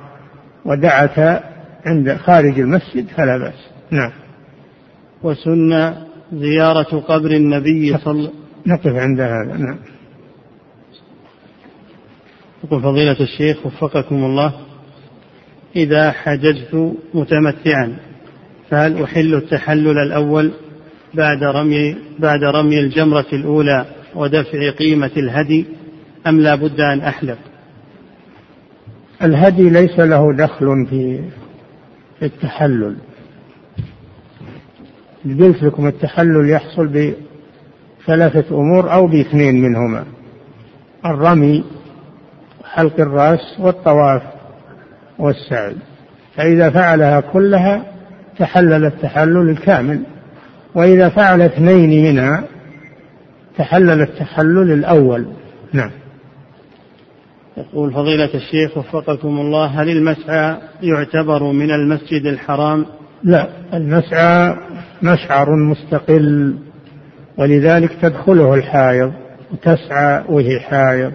ودعت 0.65 1.43
عند 1.86 2.15
خارج 2.15 2.59
المسجد 2.59 3.07
فلا 3.07 3.38
بأس. 3.38 3.69
نعم. 3.91 4.11
وسن 5.24 5.93
زيارة 6.34 7.00
قبر 7.00 7.32
النبي 7.32 7.98
صلى 7.98 8.30
نقف 8.66 8.96
عند 8.96 9.20
هذا 9.20 9.58
نعم. 9.58 9.80
يقول 12.64 12.82
فضيلة 12.82 13.18
الشيخ 13.20 13.66
وفقكم 13.66 14.24
الله 14.24 14.54
إذا 15.76 16.12
حججت 16.12 16.96
متمتعا 17.14 17.98
فهل 18.70 19.04
أحل 19.04 19.34
التحلل 19.34 20.00
الأول 20.00 20.52
بعد 21.14 21.44
رمي 21.44 21.96
بعد 22.20 22.44
رمي 22.44 22.80
الجمرة 22.80 23.26
الأولى 23.34 23.86
ودفع 24.16 24.70
قيمة 24.70 25.12
الهدي 25.18 25.66
أم 26.28 26.40
لا 26.40 26.56
بد 26.56 26.80
أن 26.80 27.02
أحلق؟ 27.02 27.38
الهدي 29.22 29.70
ليس 29.70 30.00
له 30.00 30.34
دخل 30.34 30.88
في 30.90 31.20
التحلل. 32.22 32.96
قلت 35.26 35.63
لكم 35.63 35.88
التحلل 35.88 36.49
يحصل 36.49 36.88
بثلاثة 36.88 38.55
أمور 38.55 38.93
أو 38.93 39.07
باثنين 39.07 39.61
منهما. 39.61 40.05
الرمي 41.05 41.63
حلق 42.65 42.99
الرأس 42.99 43.59
والطواف 43.59 44.21
والسعي. 45.19 45.76
فإذا 46.36 46.69
فعلها 46.69 47.19
كلها 47.19 47.86
تحلل 48.39 48.86
التحلل 48.86 49.49
الكامل. 49.49 50.03
وإذا 50.76 51.09
فعل 51.09 51.41
اثنين 51.41 52.03
منها 52.03 52.43
تحلل 53.57 54.01
التحلل 54.01 54.71
الأول. 54.71 55.28
نعم. 55.74 55.91
يقول 57.57 57.93
فضيلة 57.93 58.30
الشيخ 58.34 58.78
وفقكم 58.78 59.28
الله 59.28 59.65
هل 59.65 59.89
المسعى 59.89 60.57
يعتبر 60.82 61.43
من 61.43 61.71
المسجد 61.71 62.26
الحرام؟ 62.26 62.86
لا 63.24 63.47
المسعى 63.74 64.55
مشعر 65.04 65.56
مستقل 65.56 66.56
ولذلك 67.38 67.91
تدخله 68.01 68.54
الحائض 68.56 69.14
وتسعى 69.51 70.24
وهي 70.30 70.60
حائض. 70.60 71.12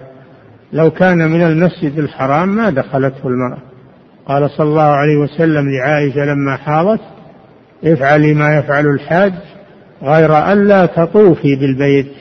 لو 0.73 0.91
كان 0.91 1.17
من 1.17 1.41
المسجد 1.41 1.99
الحرام 1.99 2.49
ما 2.49 2.69
دخلته 2.69 3.27
المرأة. 3.27 3.61
قال 4.25 4.49
صلى 4.49 4.69
الله 4.69 4.81
عليه 4.81 5.17
وسلم 5.17 5.69
لعائشة 5.69 6.25
لما 6.25 6.55
حاضت 6.55 7.01
افعلي 7.83 8.33
ما 8.33 8.57
يفعل 8.57 8.87
الحاج 8.87 9.33
غير 10.03 10.51
ألا 10.51 10.85
تطوفي 10.85 11.55
بالبيت 11.55 12.11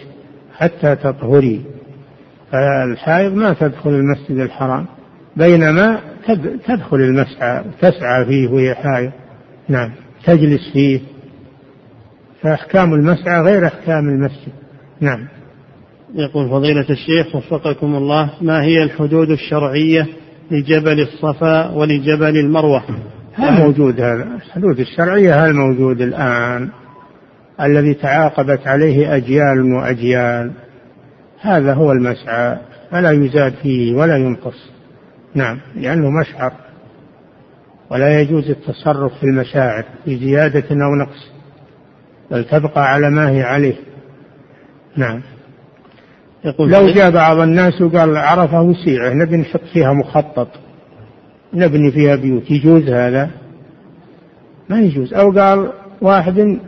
حتى 0.56 0.96
تطهري. 0.96 1.62
فالحائض 2.52 3.34
ما 3.34 3.52
تدخل 3.52 3.90
المسجد 3.90 4.38
الحرام 4.38 4.86
بينما 5.36 5.98
تدخل 6.66 6.96
المسعى 6.96 7.64
تسعى 7.80 8.24
فيه 8.24 8.48
وهي 8.48 8.74
حائض. 8.74 9.10
نعم 9.68 9.90
تجلس 10.24 10.72
فيه. 10.72 11.00
فأحكام 12.42 12.94
المسعى 12.94 13.42
غير 13.42 13.66
أحكام 13.66 14.08
المسجد. 14.08 14.52
نعم. 15.00 15.28
يقول 16.14 16.50
فضيلة 16.50 16.86
الشيخ 16.90 17.36
وفقكم 17.36 17.94
الله 17.94 18.30
ما 18.40 18.62
هي 18.62 18.82
الحدود 18.82 19.30
الشرعية 19.30 20.06
لجبل 20.50 21.00
الصفا 21.00 21.70
ولجبل 21.70 22.36
المروة؟ 22.36 22.82
هل 23.34 23.52
موجود 23.52 24.00
هذا؟ 24.00 24.24
الحدود 24.46 24.80
الشرعية 24.80 25.44
هل 25.44 25.52
موجود 25.52 26.00
الآن؟ 26.00 26.68
الذي 27.60 27.94
تعاقبت 27.94 28.66
عليه 28.66 29.16
أجيال 29.16 29.72
وأجيال. 29.72 30.52
هذا 31.40 31.74
هو 31.74 31.92
المسعى 31.92 32.58
فلا 32.90 33.10
يزاد 33.10 33.54
فيه 33.62 33.94
ولا 33.94 34.16
ينقص. 34.16 34.70
نعم 35.34 35.58
لأنه 35.76 36.10
مشعر 36.10 36.52
ولا 37.90 38.20
يجوز 38.20 38.50
التصرف 38.50 39.12
في 39.20 39.24
المشاعر 39.24 39.84
في 40.04 40.16
زيادة 40.16 40.84
أو 40.84 40.94
نقص. 40.94 41.37
بل 42.30 42.44
تبقى 42.44 42.92
على 42.92 43.10
ما 43.10 43.30
هي 43.30 43.42
عليه. 43.42 43.76
نعم. 44.96 45.22
يقول 46.44 46.70
لو 46.70 46.90
جاء 46.90 47.10
بعض 47.10 47.38
الناس 47.38 47.82
وقال 47.82 48.16
عرفة 48.16 48.62
وسيعة 48.62 49.14
نبي 49.14 49.36
نحط 49.36 49.64
فيها 49.72 49.92
مخطط 49.92 50.48
نبني 51.54 51.92
فيها 51.92 52.16
بيوت 52.16 52.50
يجوز 52.50 52.88
هذا؟ 52.88 53.30
ما 54.68 54.80
يجوز. 54.80 55.14
أو 55.14 55.30
قال 55.32 55.72
واحد 56.02 56.58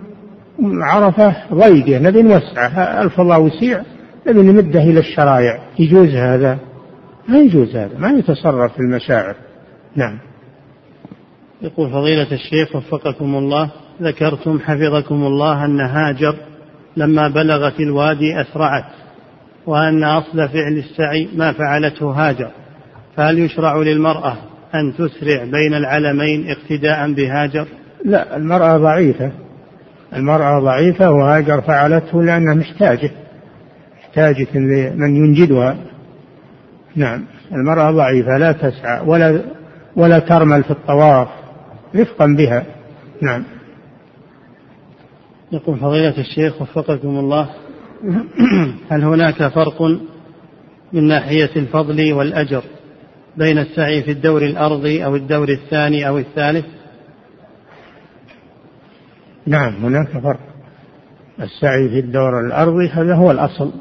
عرفة 0.63 1.37
ضيقة 1.55 1.99
نبي 1.99 2.23
نوسعها 2.23 3.03
ألف 3.03 3.21
الله 3.21 3.39
وسيع 3.39 3.83
نبي 4.27 4.43
نمده 4.43 4.83
إلى 4.83 5.01
الشرائع. 5.01 5.61
يجوز 5.79 6.15
هذا؟ 6.15 6.59
ما 7.29 7.39
يجوز 7.39 7.77
هذا 7.77 7.99
ما 7.99 8.11
يتصرف 8.11 8.73
في 8.73 8.79
المشاعر. 8.79 9.37
نعم. 9.97 10.19
يقول 11.63 11.91
فضيلة 11.91 12.33
الشيخ 12.33 12.77
وفقكم 12.77 13.35
الله 13.35 13.71
ذكرتم 14.03 14.59
حفظكم 14.59 15.15
الله 15.15 15.65
أن 15.65 15.81
هاجر 15.81 16.35
لما 16.97 17.29
بلغت 17.29 17.81
الوادي 17.81 18.41
أسرعت 18.41 18.85
وأن 19.67 20.05
أصل 20.05 20.49
فعل 20.49 20.79
السعي 20.79 21.29
ما 21.37 21.53
فعلته 21.53 22.11
هاجر. 22.11 22.51
فهل 23.17 23.39
يشرع 23.39 23.77
للمرأة 23.77 24.37
أن 24.75 24.95
تسرع 24.95 25.45
بين 25.45 25.75
العلمين 25.75 26.51
اقتداء 26.51 27.13
بهاجر؟ 27.13 27.67
لا 28.05 28.37
المرأة 28.37 28.79
ضعيفة. 28.79 29.33
المرأة 30.17 30.61
ضعيفة 30.61 31.11
وهاجر 31.11 31.61
فعلته 31.61 32.23
لأنها 32.23 32.55
محتاجة 32.55 33.11
محتاجة 34.01 34.47
لمن 34.55 35.17
ينجدها. 35.17 35.77
نعم 36.97 37.25
المرأة 37.53 37.91
ضعيفة 37.91 38.39
لا 38.39 38.53
تسعى 38.53 39.01
ولا 39.07 39.41
ولا 39.97 40.19
ترمل 40.19 40.63
في 40.63 40.71
الطواف 40.71 41.29
رفقا 41.97 42.27
بها. 42.27 42.65
نعم. 43.23 43.45
يقول 45.53 45.79
فضيلة 45.79 46.19
الشيخ 46.19 46.63
وفقكم 46.63 47.19
الله 47.19 47.51
هل 48.91 49.05
هناك 49.05 49.49
فرق 49.49 49.83
من 50.93 51.09
ناحية 51.09 51.51
الفضل 51.57 52.13
والأجر 52.13 52.63
بين 53.37 53.59
السعي 53.59 54.03
في 54.03 54.11
الدور 54.11 54.43
الأرضي 54.43 55.05
أو 55.05 55.17
الدور 55.17 55.49
الثاني 55.49 56.09
أو 56.09 56.19
الثالث؟ 56.19 56.67
نعم 59.47 59.75
هناك 59.75 60.09
فرق. 60.09 60.41
السعي 61.41 61.89
في 61.89 61.99
الدور 61.99 62.47
الأرضي 62.47 62.89
هذا 62.89 63.15
هو 63.15 63.31
الأصل. 63.31 63.73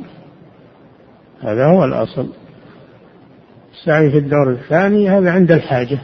هذا 1.41 1.65
هو 1.65 1.86
الأصل. 1.86 2.30
السعي 3.74 4.11
في 4.11 4.17
الدور 4.17 4.51
الثاني 4.51 5.09
هذا 5.09 5.32
عند 5.32 5.51
الحاجة 5.51 5.99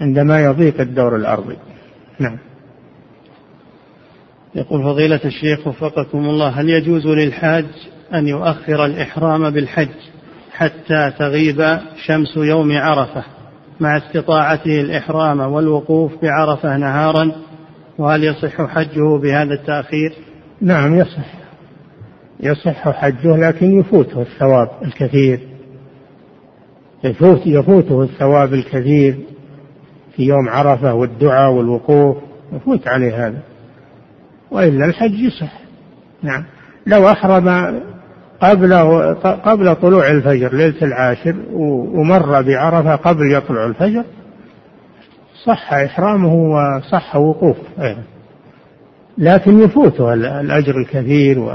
عندما 0.00 0.44
يضيق 0.44 0.80
الدور 0.80 1.16
الأرضي 1.16 1.56
نعم. 2.18 2.38
يقول 4.54 4.82
فضيلة 4.82 5.20
الشيخ 5.24 5.66
وفقكم 5.66 6.18
الله 6.18 6.48
هل 6.48 6.70
يجوز 6.70 7.06
للحاج 7.06 7.66
أن 8.14 8.28
يؤخر 8.28 8.84
الإحرام 8.84 9.50
بالحج 9.50 9.88
حتى 10.52 11.12
تغيب 11.18 11.78
شمس 12.06 12.36
يوم 12.36 12.72
عرفة 12.72 13.24
مع 13.80 13.96
استطاعته 13.96 14.80
الإحرام 14.80 15.40
والوقوف 15.40 16.12
بعرفة 16.22 16.76
نهارا؟ 16.76 17.32
وهل 17.98 18.24
يصح 18.24 18.66
حجه 18.66 19.18
بهذا 19.22 19.54
التأخير؟ 19.54 20.14
نعم 20.60 20.98
يصح. 20.98 21.34
يصح 22.40 22.90
حجه 22.90 23.36
لكن 23.36 23.80
يفوته 23.80 24.22
الثواب 24.22 24.68
الكثير. 24.84 25.40
يفوت 27.04 27.46
يفوته 27.46 28.02
الثواب 28.02 28.54
الكثير 28.54 29.16
في 30.16 30.22
يوم 30.22 30.48
عرفة 30.48 30.94
والدعاء 30.94 31.52
والوقوف. 31.52 32.16
يفوت 32.52 32.88
عليه 32.88 33.26
هذا. 33.26 33.49
وإلا 34.50 34.84
الحج 34.84 35.14
يصح. 35.14 35.60
نعم. 36.22 36.44
لو 36.86 37.08
أحرم 37.08 37.80
قبل 38.40 38.74
قبل 39.22 39.74
طلوع 39.74 40.10
الفجر 40.10 40.54
ليلة 40.54 40.82
العاشر 40.82 41.36
ومر 41.52 42.42
بعرفة 42.42 42.96
قبل 42.96 43.32
يطلع 43.32 43.66
الفجر 43.66 44.04
صح 45.44 45.72
إحرامه 45.72 46.34
وصح 46.34 47.16
وقوفه 47.16 47.84
إيه. 47.84 47.96
لكن 49.18 49.60
يفوته 49.60 50.14
الأجر 50.14 50.76
الكثير 50.76 51.38
و... 51.38 51.54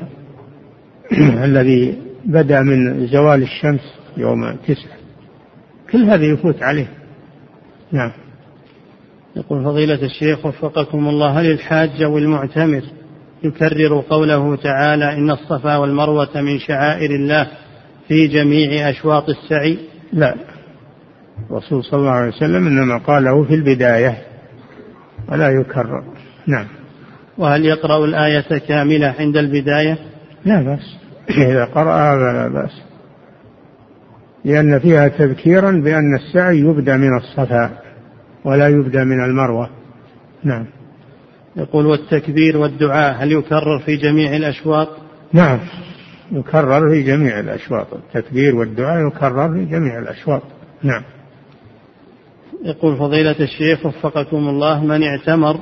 الذي 1.49 1.97
بدأ 2.25 2.61
من 2.61 3.07
زوال 3.07 3.43
الشمس 3.43 3.93
يوم 4.17 4.55
تسع 4.67 4.89
كل 5.91 6.03
هذا 6.03 6.25
يفوت 6.25 6.63
عليه. 6.63 6.87
نعم. 7.91 8.11
يقول 9.35 9.63
فضيلة 9.63 10.05
الشيخ 10.05 10.45
وفقكم 10.45 11.09
الله 11.09 11.39
هل 11.39 11.51
الحاج 11.51 12.01
أو 12.03 12.17
المعتمر 12.17 12.81
يكرر 13.43 14.03
قوله 14.09 14.55
تعالى 14.55 15.13
إن 15.13 15.31
الصفا 15.31 15.77
والمروة 15.77 16.41
من 16.41 16.59
شعائر 16.59 17.09
الله 17.09 17.47
في 18.07 18.27
جميع 18.27 18.89
أشواط 18.89 19.29
السعي؟ 19.29 19.77
لا. 20.13 20.35
الرسول 21.49 21.83
صلى 21.83 21.99
الله 21.99 22.11
عليه 22.11 22.27
وسلم 22.27 22.67
إنما 22.67 22.97
قاله 22.97 23.43
في 23.43 23.53
البداية 23.53 24.17
ولا 25.29 25.49
يكرر. 25.49 26.03
نعم. 26.47 26.67
وهل 27.37 27.65
يقرأ 27.65 28.05
الآية 28.05 28.57
كاملة 28.57 29.15
عند 29.19 29.37
البداية؟ 29.37 29.97
لا 30.45 30.61
بأس. 30.61 30.97
إذا 31.29 31.65
قرأها 31.65 32.15
فلا 32.15 32.47
بأس. 32.47 32.81
لأن 34.45 34.79
فيها 34.79 35.07
تذكيرا 35.07 35.71
بأن 35.71 36.15
السعي 36.15 36.59
يبدأ 36.59 36.97
من 36.97 37.17
الصفا. 37.17 37.84
ولا 38.45 38.67
يبدأ 38.67 39.03
من 39.03 39.23
المروة. 39.23 39.69
نعم. 40.43 40.65
يقول 41.55 41.85
والتكبير 41.85 42.57
والدعاء 42.57 43.23
هل 43.23 43.31
يكرر 43.31 43.79
في 43.85 43.95
جميع 43.95 44.35
الأشواط؟ 44.35 44.87
نعم. 45.33 45.59
يكرر 46.31 46.89
في 46.89 47.03
جميع 47.03 47.39
الأشواط. 47.39 47.87
التكبير 47.93 48.55
والدعاء 48.55 49.07
يكرر 49.07 49.53
في 49.53 49.65
جميع 49.65 49.99
الأشواط. 49.99 50.41
نعم. 50.83 51.03
يقول 52.63 52.97
فضيلة 52.97 53.35
الشيخ 53.39 53.85
وفقكم 53.85 54.37
الله 54.49 54.83
من 54.83 55.03
اعتمر 55.03 55.57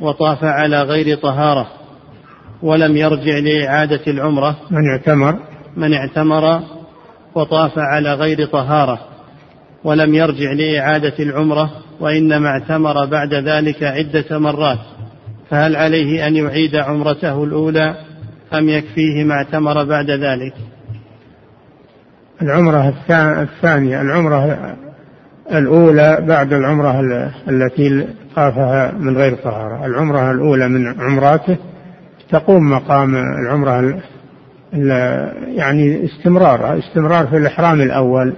وطاف 0.00 0.44
على 0.44 0.82
غير 0.82 1.16
طهارة 1.16 1.66
ولم 2.62 2.96
يرجع 2.96 3.38
لإعادة 3.38 4.00
العمرة 4.06 4.56
من 4.70 4.90
اعتمر؟ 4.90 5.38
من 5.76 5.94
اعتمر 5.94 6.60
وطاف 7.34 7.72
على 7.76 8.14
غير 8.14 8.46
طهارة 8.46 9.11
ولم 9.84 10.14
يرجع 10.14 10.52
لإعادة 10.52 11.14
العمرة 11.20 11.70
وإنما 12.00 12.48
اعتمر 12.48 13.06
بعد 13.06 13.34
ذلك 13.34 13.82
عدة 13.82 14.38
مرات. 14.38 14.78
فهل 15.50 15.76
عليه 15.76 16.26
أن 16.26 16.36
يعيد 16.36 16.76
عمرته 16.76 17.44
الأولى؟ 17.44 17.94
أم 18.54 18.68
يكفيه 18.68 19.24
ما 19.24 19.34
اعتمر 19.34 19.84
بعد 19.84 20.10
ذلك؟ 20.10 20.54
العمرة 22.42 22.94
الثانية 23.42 24.00
العمرة 24.00 24.76
الأولى 25.52 26.18
بعد 26.28 26.52
العمرة 26.52 27.00
التي 27.48 28.06
طافها 28.36 28.92
من 28.92 29.16
غير 29.16 29.34
طهارة. 29.34 29.86
العمرة 29.86 30.30
الأولى 30.30 30.68
من 30.68 31.00
عمراته 31.00 31.56
تقوم 32.30 32.70
مقام 32.70 33.16
العمرة 33.16 34.00
يعني 35.56 36.04
استمرار 36.04 36.78
استمرار 36.78 37.26
في 37.26 37.36
الإحرام 37.36 37.80
الأول. 37.80 38.32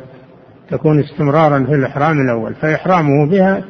تكون 0.71 1.01
استمرارا 1.01 1.65
في 1.65 1.75
الإحرام 1.75 2.21
الأول 2.21 2.55
فإحرامه 2.55 3.31
بها 3.31 3.65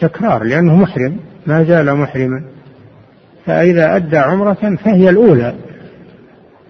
تكرار 0.00 0.44
لأنه 0.44 0.76
محرم 0.76 1.16
ما 1.46 1.64
زال 1.64 1.94
محرما. 1.94 2.44
فإذا 3.46 3.96
أدى 3.96 4.16
عمرة 4.16 4.76
فهي 4.84 5.10
الأولى 5.10 5.54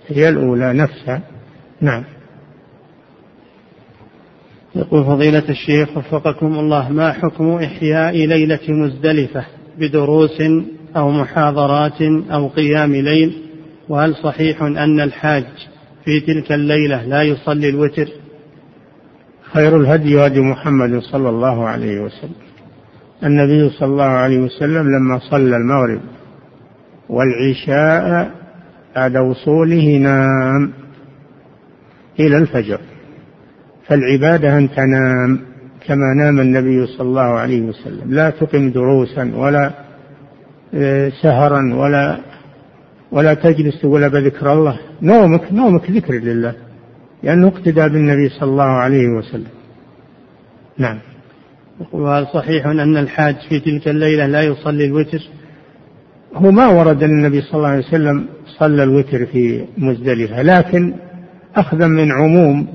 هي 0.08 0.28
الأولى 0.28 0.72
نفسها. 0.72 1.20
نعم. 1.80 2.04
يقول 4.74 5.04
فضيلة 5.04 5.48
الشيخ 5.48 5.96
وفقكم 5.96 6.58
الله 6.58 6.88
ما 6.88 7.12
حكم 7.12 7.50
إحياء 7.50 8.16
ليلة 8.26 8.60
مزدلفة 8.68 9.44
بدروس 9.78 10.42
أو 10.96 11.10
محاضرات 11.10 12.02
أو 12.30 12.48
قيام 12.48 12.94
ليل؟ 12.94 13.32
وهل 13.88 14.14
صحيح 14.14 14.62
أن 14.62 15.00
الحاج 15.00 15.44
في 16.04 16.20
تلك 16.20 16.52
الليلة 16.52 17.04
لا 17.04 17.22
يصلي 17.22 17.68
الوتر؟ 17.68 18.08
خير 19.52 19.76
الهدي 19.76 20.26
هدي 20.26 20.40
محمد 20.40 20.98
صلى 20.98 21.28
الله 21.28 21.68
عليه 21.68 22.00
وسلم. 22.00 22.34
النبي 23.24 23.70
صلى 23.70 23.88
الله 23.88 24.04
عليه 24.04 24.38
وسلم 24.38 24.96
لما 24.96 25.18
صلى 25.18 25.56
المغرب 25.56 26.00
والعشاء 27.08 28.30
بعد 28.96 29.16
وصوله 29.16 29.96
نام 29.96 30.72
إلى 32.20 32.36
الفجر. 32.38 32.80
فالعبادة 33.86 34.58
أن 34.58 34.70
تنام 34.70 35.40
كما 35.86 36.14
نام 36.14 36.40
النبي 36.40 36.86
صلى 36.86 37.08
الله 37.08 37.20
عليه 37.20 37.62
وسلم. 37.62 38.14
لا 38.14 38.30
تقم 38.30 38.70
دروسا 38.70 39.32
ولا 39.34 39.70
آه، 40.74 41.08
سهرا 41.22 41.74
ولا 41.74 42.18
ولا 43.12 43.34
تجلس 43.34 43.84
ولا 43.84 44.08
بذكر 44.08 44.52
الله. 44.52 44.78
نومك 45.02 45.52
نومك 45.52 45.90
ذكر 45.90 46.14
لله. 46.14 46.54
لأنه 47.22 47.48
اقتدى 47.48 47.88
بالنبي 47.88 48.28
صلى 48.28 48.50
الله 48.50 48.64
عليه 48.64 49.08
وسلم. 49.08 49.50
نعم. 50.78 50.98
وهل 51.92 52.26
صحيح 52.26 52.66
أن 52.66 52.96
الحاج 52.96 53.36
في 53.48 53.60
تلك 53.60 53.88
الليلة 53.88 54.26
لا 54.26 54.42
يصلي 54.42 54.84
الوتر؟ 54.84 55.20
هو 56.34 56.50
ما 56.50 56.66
ورد 56.66 57.02
أن 57.02 57.10
النبي 57.10 57.40
صلى 57.40 57.54
الله 57.54 57.68
عليه 57.68 57.86
وسلم 57.86 58.26
صلى 58.58 58.82
الوتر 58.82 59.26
في 59.26 59.64
مزدلفة 59.78 60.42
لكن 60.42 60.94
أخذا 61.56 61.86
من 61.86 62.12
عموم 62.12 62.66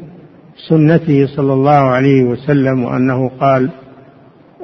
سنته 0.70 1.28
صلى 1.36 1.54
الله 1.54 1.72
عليه 1.72 2.24
وسلم 2.24 2.84
وأنه 2.84 3.30
قال 3.40 3.70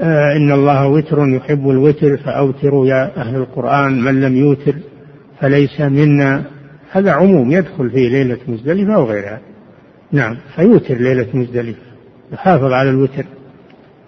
آه 0.01 0.35
إن 0.37 0.51
الله 0.51 0.87
وتر 0.87 1.27
يحب 1.27 1.69
الوتر 1.69 2.17
فأوتروا 2.17 2.87
يا 2.87 3.17
أهل 3.17 3.35
القرآن 3.35 4.01
من 4.01 4.21
لم 4.21 4.35
يوتر 4.35 4.73
فليس 5.39 5.81
منا. 5.81 6.43
هذا 6.91 7.11
عموم 7.11 7.51
يدخل 7.51 7.89
في 7.89 8.09
ليلة 8.09 8.37
مزدلفة 8.47 8.99
وغيرها. 8.99 9.39
نعم. 10.11 10.37
فيوتر 10.55 10.95
ليلة 10.95 11.27
مزدلفة 11.33 11.79
يحافظ 12.33 12.71
على 12.71 12.89
الوتر. 12.89 13.25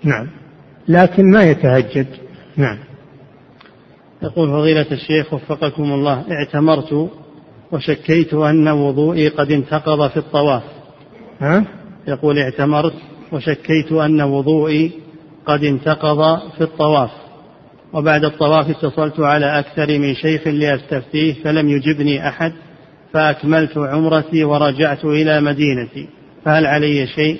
نعم. 0.04 0.28
لكن 0.88 1.32
ما 1.32 1.44
يتهجد. 1.44 2.08
نعم. 2.58 2.78
يقول 4.24 4.50
فضيلة 4.50 4.86
الشيخ 4.92 5.34
وفقكم 5.34 5.84
الله 5.84 6.26
اعتمرت 6.32 7.10
وشكيت 7.72 8.34
أن 8.34 8.68
وضوئي 8.68 9.28
قد 9.28 9.52
انتقض 9.52 10.10
في 10.10 10.18
الطواف. 10.18 10.64
ها؟ 11.40 11.66
يقول 12.08 12.40
اعتمرت 12.40 12.94
وشكيت 13.32 13.92
أن 13.92 14.22
وضوئي 14.22 14.92
قد 15.46 15.64
انتقض 15.64 16.40
في 16.58 16.62
الطواف. 16.62 17.12
وبعد 17.94 18.26
الطواف 18.26 18.70
اتصلت 18.70 19.20
على 19.20 19.60
أكثر 19.60 20.00
من 20.00 20.16
شيخ 20.16 20.48
لأستفتيه 20.48 21.44
فلم 21.44 21.70
يجبني 21.70 22.28
أحد 22.28 22.54
فأكملت 23.14 23.78
عمرتي 23.78 24.44
ورجعت 24.44 25.06
إلى 25.06 25.42
مدينتي 25.42 26.10
فهل 26.46 26.66
علي 26.66 27.08
شيء؟ 27.08 27.40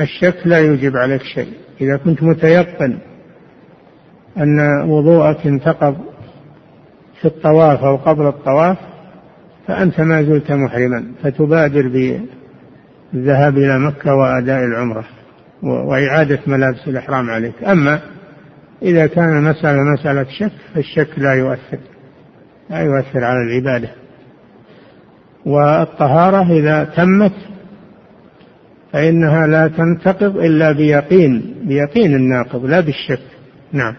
الشك 0.00 0.36
لا 0.44 0.58
يجب 0.58 0.96
عليك 0.96 1.22
شيء. 1.22 1.52
إذا 1.80 1.96
كنت 1.96 2.22
متيقن 2.22 2.98
أن 4.38 4.60
وضوءك 4.88 5.46
انتقض 5.46 5.96
في 7.20 7.24
الطواف 7.24 7.84
أو 7.84 7.96
قبل 7.96 8.26
الطواف 8.26 8.76
فأنت 9.66 10.00
ما 10.00 10.22
زلت 10.22 10.52
محرما 10.52 11.04
فتبادر 11.22 11.88
بالذهاب 13.12 13.58
إلى 13.58 13.78
مكة 13.78 14.14
وأداء 14.14 14.64
العمرة 14.64 15.04
وإعادة 15.62 16.38
ملابس 16.46 16.88
الإحرام 16.88 17.30
عليك. 17.30 17.64
أما 17.64 18.00
إذا 18.82 19.06
كان 19.06 19.42
مسألة 19.42 19.82
مسألة 19.82 20.26
شك 20.38 20.52
فالشك 20.74 21.08
لا 21.18 21.34
يؤثر 21.34 21.78
لا 22.70 22.80
يؤثر 22.80 23.24
على 23.24 23.38
العبادة. 23.38 24.03
والطهارة 25.46 26.52
إذا 26.52 26.84
تمت 26.84 27.32
فإنها 28.92 29.46
لا 29.46 29.68
تنتقض 29.68 30.36
إلا 30.36 30.72
بيقين 30.72 31.54
بيقين 31.62 32.14
الناقض 32.14 32.64
لا 32.64 32.80
بالشك. 32.80 33.22
نعم. 33.72 33.94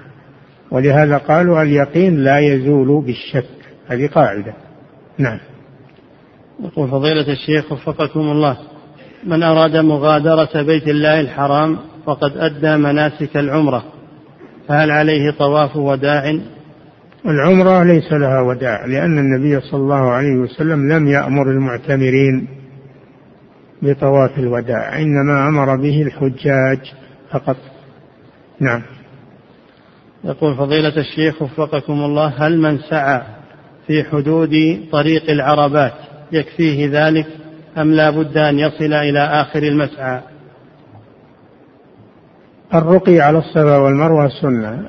ولهذا 0.71 1.17
قالوا 1.17 1.61
اليقين 1.61 2.23
لا 2.23 2.39
يزول 2.39 3.05
بالشك. 3.05 3.49
هذه 3.87 4.07
قاعدة. 4.07 4.53
نعم. 5.17 5.39
يقول 6.63 6.89
فضيلة 6.89 7.31
الشيخ 7.31 7.71
وفقكم 7.71 8.19
الله. 8.19 8.57
من 9.23 9.43
أراد 9.43 9.77
مغادرة 9.77 10.61
بيت 10.61 10.87
الله 10.87 11.19
الحرام 11.19 11.77
وقد 12.05 12.37
أدى 12.37 12.77
مناسك 12.77 13.37
العمرة. 13.37 13.83
فهل 14.67 14.91
عليه 14.91 15.31
طواف 15.31 15.75
وداع؟ 15.75 16.39
العمرة 17.27 17.83
ليس 17.83 18.11
لها 18.11 18.41
وداع 18.41 18.85
لأن 18.85 19.17
النبي 19.19 19.61
صلى 19.61 19.79
الله 19.79 20.11
عليه 20.11 20.35
وسلم 20.35 20.91
لم 20.91 21.07
يأمر 21.07 21.51
المعتمرين 21.51 22.47
بطواف 23.81 24.39
الوداع 24.39 24.99
إنما 25.01 25.47
أمر 25.47 25.75
به 25.75 26.01
الحجاج 26.01 26.93
فقط. 27.31 27.57
نعم. 28.59 28.81
يقول 30.23 30.55
فضيلة 30.55 30.97
الشيخ 30.97 31.41
وفقكم 31.41 31.93
الله 31.93 32.27
هل 32.27 32.59
من 32.61 32.79
سعى 32.79 33.21
في 33.87 34.03
حدود 34.03 34.79
طريق 34.91 35.29
العربات 35.29 35.93
يكفيه 36.31 36.89
ذلك 36.91 37.27
أم 37.77 37.91
لا 37.91 38.09
بد 38.09 38.37
أن 38.37 38.59
يصل 38.59 38.93
إلى 38.93 39.19
آخر 39.19 39.63
المسعى؟ 39.63 40.21
الرقي 42.73 43.19
على 43.19 43.37
الصفا 43.37 43.77
والمروة 43.77 44.27
سنة. 44.41 44.85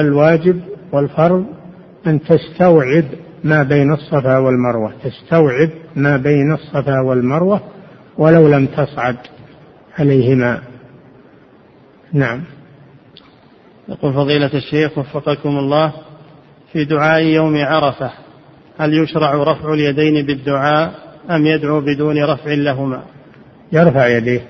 الواجب 0.00 0.60
والفرض 0.92 1.44
أن 2.06 2.20
تستوعب 2.20 3.04
ما 3.44 3.62
بين 3.62 3.92
الصفا 3.92 4.38
والمروة 4.38 4.92
تستوعب 5.04 5.70
ما 5.96 6.16
بين 6.16 6.52
الصفا 6.52 7.00
والمروة 7.00 7.60
ولو 8.18 8.48
لم 8.48 8.66
تصعد 8.66 9.16
عليهما. 9.98 10.62
نعم. 12.12 12.42
يقول 13.88 14.14
فضيلة 14.14 14.50
الشيخ 14.54 14.98
وفقكم 14.98 15.58
الله 15.58 15.92
في 16.72 16.84
دعاء 16.84 17.22
يوم 17.22 17.56
عرفة 17.56 18.10
هل 18.78 18.94
يشرع 18.94 19.34
رفع 19.34 19.74
اليدين 19.74 20.26
بالدعاء 20.26 20.94
أم 21.30 21.46
يدعو 21.46 21.80
بدون 21.80 22.24
رفع 22.24 22.52
لهما؟ 22.52 23.02
يرفع 23.72 24.06
يديه. 24.06 24.40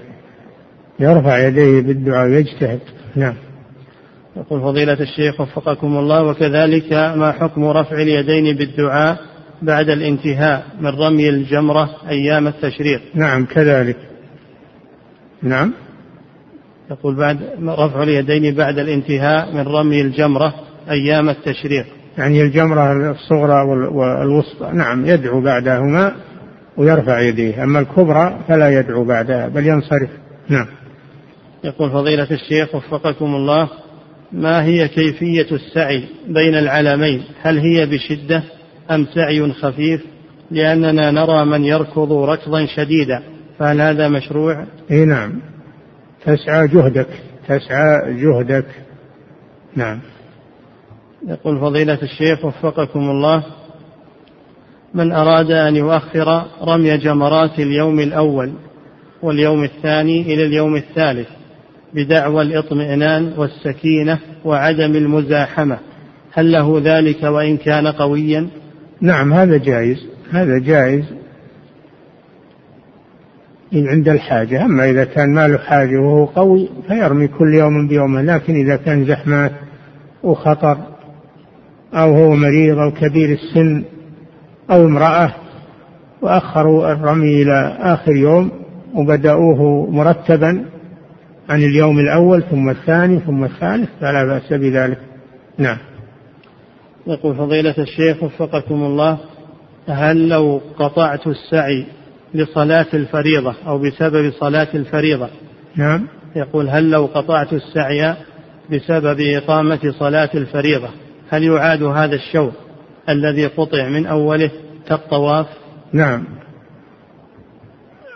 يرفع 1.00 1.38
يديه 1.38 1.80
بالدعاء 1.80 2.28
ويجتهد. 2.28 2.80
نعم. 3.16 3.34
يقول 4.36 4.60
فضيلة 4.60 5.00
الشيخ 5.00 5.40
وفقكم 5.40 5.98
الله 5.98 6.22
وكذلك 6.22 6.92
ما 6.92 7.32
حكم 7.32 7.64
رفع 7.64 7.96
اليدين 7.96 8.56
بالدعاء 8.56 9.18
بعد 9.62 9.88
الانتهاء 9.88 10.66
من 10.80 10.86
رمي 10.86 11.28
الجمرة 11.28 11.90
أيام 12.08 12.46
التشريق؟ 12.46 13.00
نعم 13.14 13.44
كذلك. 13.44 13.96
نعم. 15.42 15.72
يقول 16.90 17.16
بعد 17.16 17.38
رفع 17.62 18.02
اليدين 18.02 18.54
بعد 18.54 18.78
الانتهاء 18.78 19.54
من 19.54 19.68
رمي 19.68 20.00
الجمرة 20.00 20.54
أيام 20.90 21.28
التشريق. 21.28 21.86
يعني 22.18 22.42
الجمرة 22.42 23.10
الصغرى 23.10 23.62
والوسطى 23.92 24.70
نعم 24.72 25.06
يدعو 25.06 25.40
بعدهما 25.40 26.12
ويرفع 26.76 27.20
يديه. 27.20 27.64
أما 27.64 27.80
الكبرى 27.80 28.38
فلا 28.48 28.78
يدعو 28.78 29.04
بعدها 29.04 29.48
بل 29.48 29.66
ينصرف. 29.66 30.10
نعم. 30.48 30.66
يقول 31.64 31.90
فضيلة 31.90 32.28
الشيخ 32.30 32.74
وفقكم 32.74 33.34
الله 33.34 33.68
ما 34.32 34.64
هي 34.64 34.88
كيفية 34.88 35.46
السعي 35.52 36.04
بين 36.28 36.54
العلمين؟ 36.54 37.22
هل 37.42 37.58
هي 37.58 37.86
بشدة 37.86 38.42
أم 38.90 39.06
سعي 39.14 39.52
خفيف؟ 39.52 40.04
لأننا 40.50 41.10
نرى 41.10 41.44
من 41.44 41.64
يركض 41.64 42.12
ركضا 42.12 42.66
شديدا 42.66 43.22
فهل 43.58 43.80
هذا 43.80 44.08
مشروع؟ 44.08 44.66
إي 44.90 45.04
نعم. 45.04 45.40
تسعى 46.24 46.68
جهدك 46.68 47.08
تسعى 47.48 48.14
جهدك. 48.14 48.66
نعم. 49.76 50.00
يقول 51.28 51.60
فضيلة 51.60 51.98
الشيخ 52.02 52.44
وفقكم 52.44 53.00
الله 53.00 53.44
من 54.94 55.12
أراد 55.12 55.50
أن 55.50 55.76
يؤخر 55.76 56.44
رمي 56.62 56.96
جمرات 56.96 57.58
اليوم 57.58 58.00
الأول 58.00 58.52
واليوم 59.22 59.64
الثاني 59.64 60.22
إلى 60.22 60.46
اليوم 60.46 60.76
الثالث 60.76 61.28
بدعوى 61.94 62.42
الاطمئنان 62.42 63.32
والسكينة 63.36 64.18
وعدم 64.44 64.96
المزاحمة. 64.96 65.78
هل 66.32 66.52
له 66.52 66.80
ذلك 66.84 67.22
وإن 67.22 67.56
كان 67.56 67.86
قويا؟ 67.86 68.48
نعم 69.00 69.32
هذا 69.32 69.56
جائز. 69.56 70.06
هذا 70.30 70.58
جائز 70.58 71.04
إن 73.74 73.88
عند 73.88 74.08
الحاجة. 74.08 74.64
أما 74.64 74.90
إذا 74.90 75.04
كان 75.04 75.34
ما 75.34 75.48
له 75.48 75.58
حاجة 75.58 76.00
وهو 76.00 76.24
قوي 76.24 76.68
فيرمي 76.88 77.28
كل 77.28 77.54
يوم 77.54 77.88
بيومه 77.88 78.22
لكن 78.22 78.54
إذا 78.54 78.76
كان 78.76 79.04
زحمات 79.04 79.52
وخطر 80.22 80.78
أو 81.94 82.14
هو 82.14 82.34
مريض 82.34 82.78
أو 82.78 82.90
كبير 82.90 83.32
السن 83.32 83.84
أو 84.70 84.86
امرأة 84.86 85.34
وأخروا 86.22 86.92
الرمي 86.92 87.42
إلى 87.42 87.76
آخر 87.80 88.16
يوم 88.16 88.50
وبدأوه 88.94 89.90
مرتبا 89.90 90.64
عن 91.52 91.62
اليوم 91.62 91.98
الأول 91.98 92.42
ثم 92.42 92.70
الثاني 92.70 93.20
ثم 93.20 93.44
الثالث 93.44 93.88
فلا 94.00 94.24
بأس 94.24 94.52
بذلك. 94.52 94.98
نعم. 95.58 95.78
يقول 97.06 97.36
فضيلة 97.36 97.74
الشيخ 97.78 98.22
وفقكم 98.22 98.74
الله 98.74 99.18
هل 99.88 100.28
لو 100.28 100.60
قطعت 100.78 101.26
السعي 101.26 101.86
لصلاة 102.34 102.86
الفريضة 102.94 103.54
أو 103.66 103.78
بسبب 103.78 104.32
صلاة 104.40 104.68
الفريضة؟ 104.74 105.28
نعم. 105.76 106.08
يقول 106.36 106.68
هل 106.68 106.90
لو 106.90 107.06
قطعت 107.06 107.52
السعي 107.52 108.14
بسبب 108.70 109.20
إقامة 109.20 109.94
صلاة 109.98 110.30
الفريضة؟ 110.34 110.88
هل 111.30 111.42
يعاد 111.42 111.82
هذا 111.82 112.14
الشوط 112.14 112.52
الذي 113.08 113.46
قطع 113.46 113.88
من 113.88 114.06
أوله 114.06 114.50
كالطواف؟ 114.88 115.46
نعم. 115.92 116.24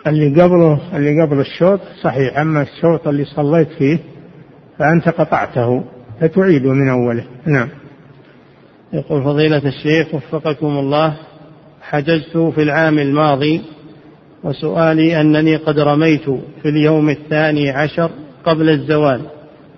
اللي 0.09 0.41
قبله 0.41 0.79
اللي 0.93 1.21
قبل 1.21 1.39
الشوط 1.39 1.79
صحيح. 2.01 2.37
أما 2.37 2.61
الشوط 2.61 3.07
اللي 3.07 3.25
صليت 3.25 3.67
فيه 3.77 3.99
فأنت 4.79 5.09
قطعته 5.09 5.83
فتعيده 6.21 6.73
من 6.73 6.89
أوله. 6.89 7.25
نعم. 7.45 7.69
يقول 8.93 9.23
فضيلة 9.23 9.67
الشيخ 9.67 10.13
وفقكم 10.13 10.77
الله 10.77 11.13
حججت 11.81 12.37
في 12.37 12.63
العام 12.63 12.99
الماضي 12.99 13.61
وسؤالي 14.43 15.21
أنني 15.21 15.55
قد 15.55 15.79
رميت 15.79 16.29
في 16.61 16.69
اليوم 16.69 17.09
الثاني 17.09 17.69
عشر 17.69 18.11
قبل 18.45 18.69
الزوال 18.69 19.21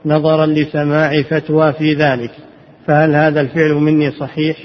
نظرا 0.06 0.46
لسماع 0.46 1.22
فتوى 1.22 1.74
في 1.74 1.94
ذلك 1.94 2.32
فهل 2.88 3.16
هذا 3.16 3.42
الفعل 3.42 3.74
مني 3.74 4.12
صحيح؟ 4.12 4.58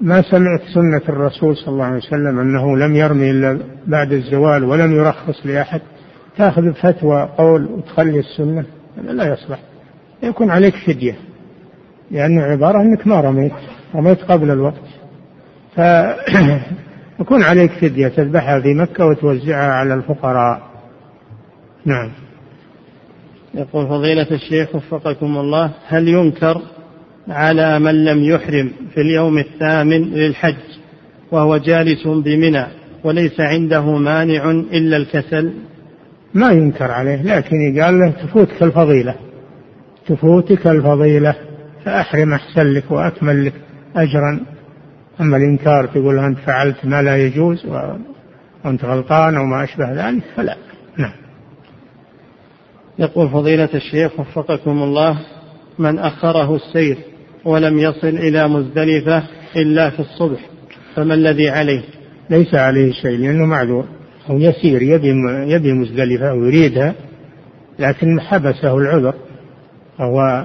ما 0.00 0.22
سمعت 0.22 0.60
سنة 0.74 1.02
الرسول 1.08 1.56
صلى 1.56 1.68
الله 1.68 1.84
عليه 1.84 1.96
وسلم 1.96 2.38
أنه 2.38 2.76
لم 2.76 2.96
يرمي 2.96 3.30
إلا 3.30 3.58
بعد 3.86 4.12
الزوال 4.12 4.64
ولم 4.64 4.96
يرخص 4.96 5.46
لأحد. 5.46 5.80
تأخذ 6.36 6.72
فتوى 6.72 7.28
قول 7.38 7.66
وتخلي 7.66 8.18
السنة. 8.18 8.64
هذا 8.98 9.12
لا 9.12 9.32
يصلح. 9.32 9.58
يكون 10.22 10.50
عليك 10.50 10.74
فدية. 10.86 11.14
لأنه 12.10 12.42
عبارة 12.42 12.82
أنك 12.82 13.06
ما 13.06 13.20
رميت. 13.20 13.52
رميت 13.94 14.22
قبل 14.22 14.50
الوقت. 14.50 14.82
فيكون 15.74 17.42
عليك 17.50 17.72
فدية. 17.72 18.08
تذبحها 18.08 18.60
في 18.60 18.74
مكة 18.74 19.06
وتوزعها 19.06 19.72
على 19.72 19.94
الفقراء. 19.94 20.62
نعم. 21.84 22.10
يقول 23.54 23.86
فضيلة 23.86 24.30
الشيخ 24.30 24.74
وفقكم 24.74 25.36
الله 25.36 25.70
هل 25.86 26.08
ينكر 26.08 26.62
على 27.28 27.78
من 27.78 28.04
لم 28.04 28.24
يحرم 28.24 28.72
في 28.94 29.00
اليوم 29.00 29.38
الثامن 29.38 30.02
للحج 30.14 30.56
وهو 31.32 31.56
جالس 31.56 32.06
بمنى 32.06 32.66
وليس 33.04 33.40
عنده 33.40 33.84
مانع 33.84 34.50
إلا 34.50 34.96
الكسل. 34.96 35.52
ما 36.34 36.50
ينكر 36.50 36.90
عليه 36.90 37.22
لكن 37.22 37.82
قال 37.82 37.98
له 37.98 38.10
تفوتك 38.10 38.62
الفضيلة 38.62 39.14
تفوتك 40.06 40.66
الفضيلة 40.66 41.34
فأحرم 41.84 42.32
أحسن 42.32 42.72
لك 42.72 42.90
وأكمل 42.90 43.46
لك 43.46 43.54
أجرا. 43.96 44.40
أما 45.20 45.36
الإنكار 45.36 45.86
تقول 45.86 46.18
أنت 46.18 46.38
فعلت 46.38 46.84
ما 46.84 47.02
لا 47.02 47.16
يجوز 47.16 47.66
وأنت 47.66 48.84
غلطان 48.84 49.36
أو 49.36 49.44
ما 49.44 49.64
أشبه 49.64 49.92
ذلك 49.92 50.22
فلا. 50.36 50.56
نعم. 50.98 51.12
يقول 52.98 53.28
فضيلة 53.28 53.68
الشيخ 53.74 54.20
وفقكم 54.20 54.82
الله 54.82 55.18
من 55.78 55.98
أخره 55.98 56.56
السير 56.56 56.98
ولم 57.46 57.78
يصل 57.78 58.08
إلى 58.08 58.48
مزدلفة 58.48 59.22
إلا 59.56 59.90
في 59.90 60.00
الصبح 60.00 60.40
فما 60.94 61.14
الذي 61.14 61.48
عليه؟ 61.48 61.82
ليس 62.30 62.54
عليه 62.54 62.92
شيء 62.92 63.18
لأنه 63.18 63.46
معذور. 63.46 63.84
هو 64.26 64.38
يسير 64.38 64.82
يبي 64.82 65.14
يبي 65.54 65.72
مزدلفة 65.72 66.34
ويريدها 66.34 66.94
لكن 67.78 68.20
حبسه 68.20 68.76
العذر 68.76 69.14
وهو 69.98 70.44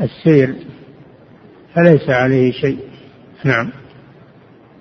السير. 0.00 0.54
فليس 1.74 2.10
عليه 2.10 2.52
شيء. 2.52 2.78
نعم. 3.44 3.70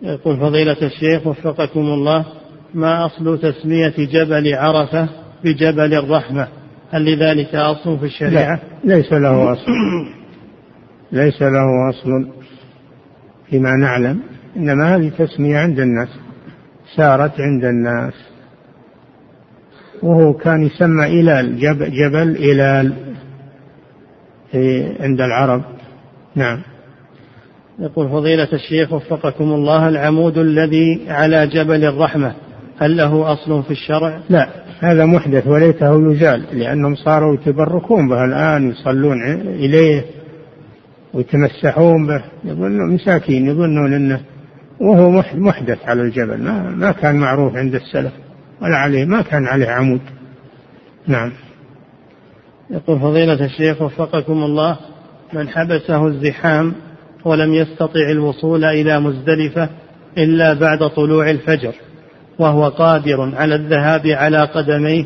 يقول 0.02 0.40
فضيلة 0.40 0.78
الشيخ 0.82 1.28
وفقكم 1.28 1.80
الله 1.80 2.26
ما 2.74 3.06
أصل 3.06 3.40
تسمية 3.40 3.94
جبل 3.98 4.54
عرفة 4.54 5.10
بجبل 5.44 5.94
الرحمة؟ 5.94 6.48
هل 6.92 7.06
لذلك 7.06 7.56
أصل 7.56 8.00
في 8.00 8.06
الشريعة؟ 8.06 8.62
لا 8.84 8.96
ليس 8.96 9.14
له 9.14 9.54
أصل. 9.54 9.72
ليس 11.16 11.42
له 11.42 11.90
أصل 11.90 12.28
فيما 13.50 13.72
نعلم 13.72 14.20
إنما 14.58 14.96
هذه 14.96 15.10
تسمية 15.10 15.58
عند 15.58 15.80
الناس 15.80 16.10
سارت 16.96 17.40
عند 17.40 17.66
الناس. 17.66 18.14
وهو 20.04 20.34
كان 20.34 20.64
يسمى 20.64 21.06
إلال 21.06 21.60
جبل, 21.60 21.92
جبل 21.92 22.36
إلال 22.36 22.94
عند 25.00 25.22
العرب. 25.22 25.62
نعم. 26.36 26.62
يقول 27.80 28.10
فضيلة 28.10 28.48
الشيخ 28.54 28.94
وفقكم 28.94 29.44
الله 29.44 29.90
العمود 29.90 30.38
الذي 30.38 31.06
على 31.08 31.48
جبل 31.48 31.86
الرحمة 31.86 32.36
هل 32.78 32.98
له 32.98 33.34
أصل 33.34 33.64
في 33.64 33.72
الشرع؟ 33.72 34.20
لا 34.30 34.50
هذا 34.80 35.06
محدث 35.06 35.48
وليته 35.48 36.12
يزال 36.12 36.46
لأنهم 36.54 36.96
صاروا 36.96 37.36
يتبركون 37.36 38.10
به 38.10 38.26
الآن 38.26 38.70
يصلون 38.70 39.42
إليه. 39.42 40.06
ويتمسحون 41.16 42.08
به 42.08 42.24
يظنون 42.44 42.94
مساكين 42.94 43.48
يظنون 43.48 43.94
أنه 43.94 44.22
وهو 44.82 45.24
محدث 45.34 45.86
على 45.86 46.02
الجبل 46.02 46.44
ما, 46.44 46.70
ما 46.70 46.92
كان 46.92 47.16
معروف 47.16 47.56
عند 47.56 47.76
السلف 47.76 48.14
ولا 48.62 48.78
عليه 48.78 49.06
ما 49.06 49.22
كان 49.22 49.46
عليه 49.48 49.68
عمود. 49.68 50.02
نعم. 51.08 51.32
يقول 52.70 53.00
فضيلة 53.00 53.46
الشيخ 53.46 53.82
وفقكم 53.82 54.44
الله 54.44 54.78
من 55.34 55.50
حبسه 55.50 56.08
الزحام 56.08 56.74
ولم 57.26 57.54
يستطع 57.54 58.10
الوصول 58.12 58.66
إلى 58.66 59.00
مزدلفة 59.00 59.70
إلا 60.18 60.54
بعد 60.54 60.90
طلوع 60.90 61.30
الفجر 61.30 61.76
وهو 62.40 62.68
قادر 62.68 63.36
على 63.36 63.56
الذهاب 63.56 64.08
على 64.08 64.38
قدميه 64.38 65.06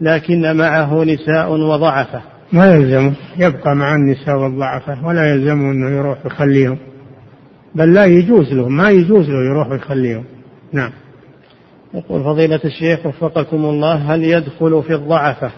لكن 0.00 0.56
معه 0.56 1.04
نساء 1.04 1.52
وضعفة. 1.52 2.22
ما 2.52 2.74
يلزمه 2.74 3.12
يبقى 3.38 3.76
مع 3.76 3.94
النساء 3.94 4.36
والضعفة 4.36 5.06
ولا 5.06 5.32
يلزمه 5.34 5.72
أنه 5.72 5.90
يروح 5.90 6.26
يخليهم. 6.26 6.78
بل 7.74 7.94
لا 7.94 8.04
يجوز 8.04 8.52
له 8.52 8.68
ما 8.68 8.90
يجوز 8.90 9.30
له 9.30 9.44
يروح 9.44 9.68
يخليهم. 9.72 10.24
نعم. 10.72 10.90
يقول 11.94 12.24
فضيلة 12.24 12.60
الشيخ 12.64 13.06
وفقكم 13.06 13.64
الله 13.64 13.94
هل 13.94 14.24
يدخل 14.24 14.82
في 14.82 14.94
الضعفة 14.94 15.50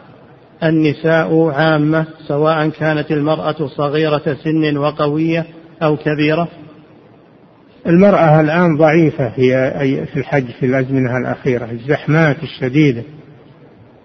النساء 0.63 1.49
عامة 1.49 2.07
سواء 2.29 2.69
كانت 2.69 3.11
المرأة 3.11 3.67
صغيرة 3.67 4.37
سن 4.45 4.77
وقوية 4.77 5.47
أو 5.83 5.97
كبيرة؟ 5.97 6.49
المرأة 7.87 8.41
الآن 8.41 8.77
ضعيفة 8.77 9.29
في 9.29 9.71
في 10.07 10.17
الحج 10.17 10.45
في 10.61 10.67
الأزمنة 10.67 11.17
الأخيرة 11.17 11.71
الزحمات 11.71 12.37
الشديدة. 12.43 13.03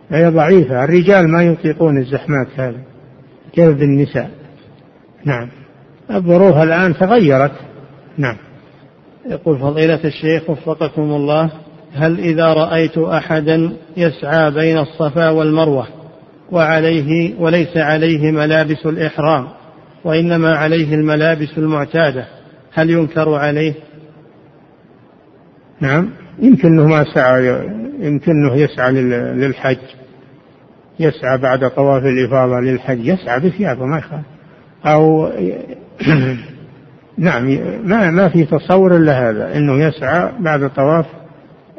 هي 0.09 0.29
ضعيفة. 0.29 0.83
الرجال 0.83 1.27
ما 1.27 1.43
يطيقون 1.43 1.97
الزحمات 1.97 2.47
هذه 2.57 2.83
كيف 3.53 3.69
بالنساء؟ 3.77 4.31
نعم. 5.25 5.49
الظروف 6.11 6.57
الآن 6.57 6.93
تغيرت. 6.93 7.51
نعم. 8.17 8.37
يقول 9.29 9.59
فضيلة 9.59 9.99
الشيخ 10.05 10.49
وفقكم 10.49 11.01
الله 11.01 11.51
هل 11.93 12.19
إذا 12.19 12.53
رأيت 12.53 12.97
أحدا 12.97 13.73
يسعى 13.97 14.51
بين 14.51 14.77
الصفا 14.77 15.29
والمروة 15.29 15.87
وعليه 16.51 17.33
وليس 17.39 17.77
عليه 17.77 18.31
ملابس 18.31 18.85
الإحرام 18.85 19.47
وإنما 20.03 20.55
عليه 20.55 20.95
الملابس 20.95 21.57
المعتادة 21.57 22.25
هل 22.73 22.89
ينكر 22.89 23.33
عليه؟ 23.33 23.73
نعم. 25.79 26.09
يمكن 26.39 26.67
إنه 26.67 26.87
ما 26.87 27.03
سعى 27.13 27.69
يمكن 27.99 28.31
إنه 28.31 28.55
يسعى 28.55 28.91
للحج. 28.91 29.77
يسعى 30.99 31.37
بعد 31.37 31.69
طواف 31.69 32.03
الإفاضة 32.03 32.59
للحج. 32.59 33.05
يسعى 33.05 33.39
بثيابه 33.39 33.85
ما 33.85 33.97
يخاف. 33.97 34.21
أو 34.85 35.31
نعم 37.17 37.45
ما 37.83 38.11
ما 38.11 38.29
في 38.29 38.45
تصور 38.45 38.95
إلا 38.95 39.29
هذا 39.29 39.57
إنه 39.57 39.73
يسعى 39.85 40.31
بعد 40.39 40.69
طواف 40.69 41.05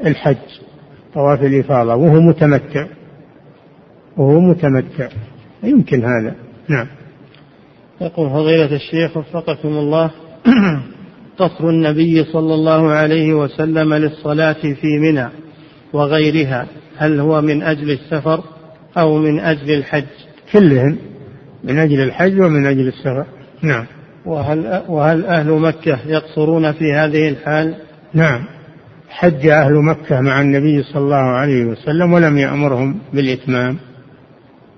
الحج 0.06 0.36
طواف 1.14 1.42
الإفاضة 1.42 1.94
وهو 1.94 2.20
متمتع. 2.20 2.86
وهو 4.16 4.40
متمتع. 4.40 5.08
يمكن 5.62 6.04
هذا. 6.04 6.34
نعم. 6.68 6.86
يقول 8.00 8.30
فضيلة 8.30 8.76
الشيخ 8.76 9.16
وفقكم 9.16 9.68
الله. 9.68 10.10
قصر 11.38 11.68
النبي 11.68 12.24
صلى 12.24 12.54
الله 12.54 12.90
عليه 12.90 13.34
وسلم 13.34 13.94
للصلاة 13.94 14.52
في 14.62 14.98
منى 15.02 15.28
وغيرها 15.92 16.66
هل 16.96 17.20
هو 17.20 17.40
من 17.40 17.62
أجل 17.62 17.90
السفر 17.90 18.40
أو 18.98 19.18
من 19.18 19.40
أجل 19.40 19.74
الحج؟ 19.74 20.04
كلهم 20.52 20.98
من 21.64 21.78
أجل 21.78 22.00
الحج 22.00 22.40
ومن 22.40 22.66
أجل 22.66 22.88
السفر. 22.88 23.26
نعم. 23.62 23.84
وهل, 24.26 24.82
وهل 24.88 25.26
أهل 25.26 25.50
مكة 25.50 25.98
يقصرون 26.06 26.72
في 26.72 26.92
هذه 26.92 27.28
الحال؟ 27.28 27.74
نعم. 28.14 28.44
حج 29.08 29.46
أهل 29.46 29.74
مكة 29.74 30.20
مع 30.20 30.40
النبي 30.40 30.82
صلى 30.82 31.02
الله 31.02 31.16
عليه 31.16 31.64
وسلم 31.64 32.12
ولم 32.12 32.38
يأمرهم 32.38 32.98
بالإتمام. 33.12 33.76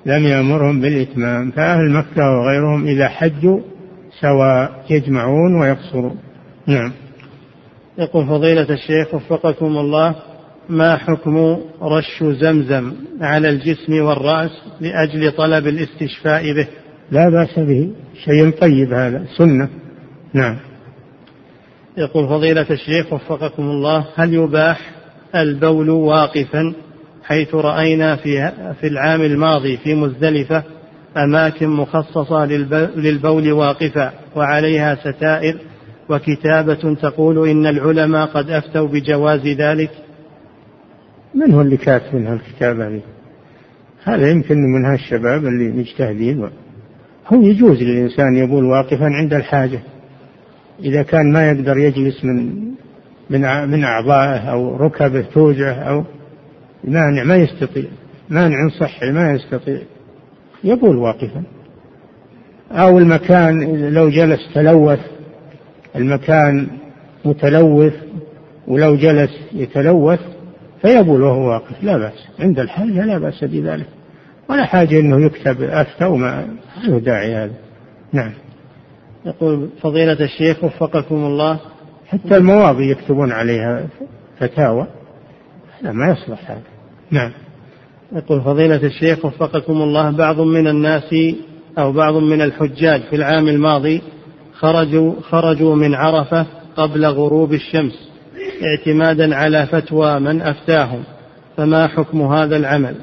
لم 0.07 0.25
يأمرهم 0.25 0.81
بالإتمام. 0.81 1.51
فأهل 1.51 1.91
مكة 1.91 2.23
وغيرهم 2.23 2.87
إذا 2.87 3.09
حجوا 3.09 3.61
سواء 4.21 4.85
يجمعون 4.91 5.61
ويقصرون. 5.61 6.17
نعم. 6.69 6.93
يقول 7.99 8.27
فضيلة 8.27 8.67
الشيخ 8.71 9.15
وفقكم 9.15 9.79
الله 9.79 10.15
ما 10.69 10.97
حكم 10.97 11.59
رش 11.83 12.23
زمزم 12.23 12.93
على 13.21 13.49
الجسم 13.49 13.93
والرأس 14.03 14.51
لأجل 14.81 15.33
طلب 15.33 15.67
الاستشفاء 15.67 16.53
به؟ 16.53 16.67
لا 17.11 17.29
بأس 17.31 17.59
به. 17.59 17.91
شيء 18.25 18.51
طيب 18.51 18.93
هذا. 18.93 19.25
سنة. 19.37 19.69
نعم. 20.33 20.57
يقول 21.97 22.29
فضيلة 22.29 22.67
الشيخ 22.71 23.13
وفقكم 23.13 23.63
الله 23.63 24.07
هل 24.15 24.35
يباح 24.35 24.81
البول 25.35 25.91
واقفا 25.91 26.75
حيث 27.25 27.55
رأينا 27.55 28.17
في 28.17 28.53
في 28.81 28.87
العام 28.87 29.23
الماضي 29.23 29.77
في 29.77 29.95
مزدلفة 29.95 30.63
أماكن 31.17 31.69
مخصصة 31.69 32.45
للبول 32.97 33.53
واقفا 33.53 34.13
وعليها 34.37 34.95
ستائر 34.95 35.59
وكتابة 36.11 36.95
تقول 36.95 37.49
إن 37.49 37.67
العلماء 37.67 38.27
قد 38.27 38.51
أفتوا 38.51 38.89
بجواز 38.89 39.47
ذلك؟ 39.47 39.91
من 41.35 41.53
هو 41.53 41.61
اللي 41.61 41.77
كاتب 41.77 42.15
منها 42.15 42.35
الكتابة 42.35 42.89
هذه؟ 42.89 43.01
هذا 44.05 44.31
يمكن 44.31 44.59
من 44.59 44.85
هالشباب 44.85 45.45
اللي 45.45 45.69
مجتهدين 45.69 46.49
هو 47.27 47.43
يجوز 47.43 47.83
للإنسان 47.83 48.37
يبول 48.37 48.65
واقفا 48.65 49.05
عند 49.05 49.35
الحاجة. 49.35 49.81
إذا 50.81 51.03
كان 51.03 51.33
ما 51.33 51.51
يقدر 51.51 51.77
يجلس 51.77 52.25
من 52.25 52.69
من 53.31 53.71
من 53.71 53.85
أعضائه 53.85 54.39
أو 54.39 54.77
ركبه 54.77 55.21
توجع 55.21 55.89
أو 55.89 56.05
مانع 56.85 57.25
ما 57.25 57.37
يستطيع. 57.37 57.85
مانع 58.29 58.69
صحي 58.81 59.13
ما 59.13 59.33
يستطيع. 59.33 59.81
يبول 60.65 60.97
واقفا. 60.97 61.43
أو 62.71 62.99
المكان 62.99 63.77
لو 63.91 64.09
جلس 64.09 64.41
تلوث. 64.55 65.18
المكان 65.99 66.67
متلوث 67.25 67.95
ولو 68.67 68.97
جلس 68.97 69.31
يتلوث 69.53 70.21
فيبول 70.83 71.23
وهو 71.23 71.49
واقف 71.49 71.83
لا 71.83 71.99
بأس 71.99 72.29
عند 72.41 72.59
الحاجة 72.59 73.05
لا 73.05 73.19
بأس 73.19 73.45
بذلك. 73.45 73.87
ولا 74.51 74.65
حاجة 74.65 75.01
أنه 75.01 75.27
يكتب 75.27 75.63
أفتى 75.63 76.05
وما 76.05 76.49
له 76.85 76.99
داعي 76.99 77.35
هذا. 77.35 77.55
نعم. 78.13 78.33
يقول 79.27 79.69
فضيلة 79.83 80.25
الشيخ 80.25 80.65
وفقكم 80.65 81.15
الله. 81.15 81.61
حتى 82.07 82.37
المواضي 82.37 82.91
يكتبون 82.91 83.33
عليها 83.33 83.87
فتاوى. 84.39 84.87
هذا 85.81 85.93
ما 85.93 86.11
يصلح 86.11 86.51
هذا. 86.51 86.63
نعم. 87.11 87.31
يقول 88.13 88.41
فضيلة 88.41 88.87
الشيخ 88.87 89.25
وفقكم 89.25 89.73
الله 89.73 90.11
بعض 90.11 90.41
من 90.41 90.67
الناس 90.67 91.15
أو 91.79 91.93
بعض 91.93 92.15
من 92.15 92.43
الحجاج 92.43 93.01
في 93.01 93.17
العام 93.17 93.49
الماضي 93.49 94.03
خرجوا 94.59 95.15
خرجوا 95.21 95.75
من 95.75 95.95
عرفة 95.95 96.47
قبل 96.77 97.07
غروب 97.07 97.53
الشمس 97.53 98.09
اعتمادا 98.63 99.37
على 99.37 99.67
فتوى 99.67 100.21
من 100.21 100.43
أفتاهم 100.43 101.03
فما 101.57 101.87
حكم 101.87 102.23
هذا 102.23 102.57
العمل؟ 102.57 102.95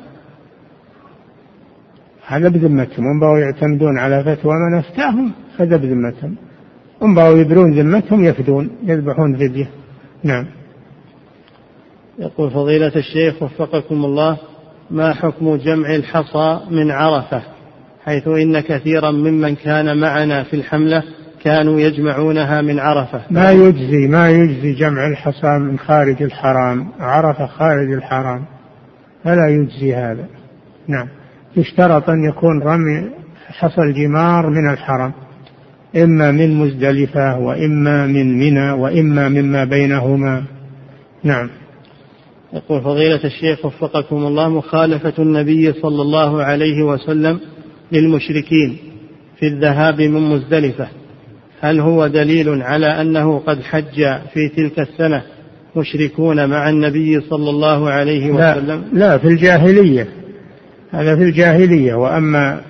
هذا 2.28 2.50
بذمتهم 2.50 3.06
هم 3.08 3.20
بغوا 3.20 3.40
يعتمدون 3.40 4.00
على 4.00 4.24
فتوى 4.24 4.54
من 4.54 4.78
أفتاهم 4.80 5.32
هذا 5.58 5.78
بذمتهم. 5.78 6.36
هم 7.02 7.16
بغوا 7.16 7.38
يبرون 7.38 7.80
ذمتهم 7.80 8.26
يفدون 8.26 8.70
يذبحون 8.84 9.36
فدية. 9.36 9.70
نعم. 10.24 10.46
يقول 12.20 12.52
فضيلة 12.52 12.92
الشيخ 12.96 13.44
وفقكم 13.44 14.06
الله 14.06 14.38
ما 14.92 15.14
حكم 15.14 15.56
جمع 15.56 15.96
الحصى 15.96 16.60
من 16.72 16.92
عرفة؟ 16.92 17.42
حيث 18.06 18.28
إن 18.28 18.60
كثيرا 18.60 19.12
ممن 19.12 19.56
كان 19.56 19.98
معنا 19.98 20.44
في 20.44 20.56
الحملة 20.56 21.04
كانوا 21.46 21.80
يجمعونها 21.80 22.62
من 22.62 22.80
عرفة. 22.80 23.22
ما 23.32 23.52
يجزي 23.52 24.08
ما 24.08 24.30
يجزي 24.30 24.74
جمع 24.74 25.08
الحصى 25.08 25.48
من 25.48 25.80
خارج 25.80 26.24
الحرام 26.24 26.88
عرفة 27.00 27.46
خارج 27.46 27.92
الحرام. 27.92 28.46
فلا 29.24 29.48
يجزي 29.48 29.96
هذا. 29.96 30.26
نعم. 30.88 31.08
يشترط 31.58 32.10
أن 32.10 32.24
يكون 32.30 32.62
رمي 32.64 33.10
حصى 33.48 33.82
الجمار 33.82 34.50
من 34.50 34.70
الحرم. 34.74 35.14
إما 35.96 36.32
من 36.32 36.56
مزدلفة 36.56 37.38
وإما 37.38 38.08
من 38.08 38.40
منى 38.40 38.72
وإما 38.72 39.30
مما 39.30 39.64
بينهما. 39.64 40.44
نعم. 41.24 41.50
يقول 42.54 42.82
فضيلة 42.82 43.24
الشيخ 43.24 43.66
وفقكم 43.66 44.16
الله 44.16 44.50
مخالفة 44.50 45.14
النبي 45.20 45.74
صلى 45.74 46.02
الله 46.02 46.44
عليه 46.44 46.84
وسلم 46.84 47.40
للمشركين 47.92 48.78
في 49.40 49.48
الذهاب 49.48 50.02
من 50.02 50.22
مزدلفة. 50.22 50.88
هل 51.66 51.80
هو 51.80 52.08
دليل 52.08 52.62
على 52.62 53.02
أنه 53.02 53.40
قد 53.40 53.64
حج 53.64 54.06
في 54.34 54.50
تلك 54.56 54.80
السنة 54.80 55.22
مشركون 55.76 56.50
مع 56.50 56.70
النبي 56.70 57.22
صلى 57.22 57.50
الله 57.50 57.90
عليه 57.90 58.32
وسلم؟ 58.32 58.84
لا, 58.94 59.00
لا 59.00 59.18
في 59.18 59.28
الجاهلية. 59.28 60.08
هذا 60.92 61.16
في 61.16 61.24
الجاهلية 61.24 61.94
وأما 61.94 62.62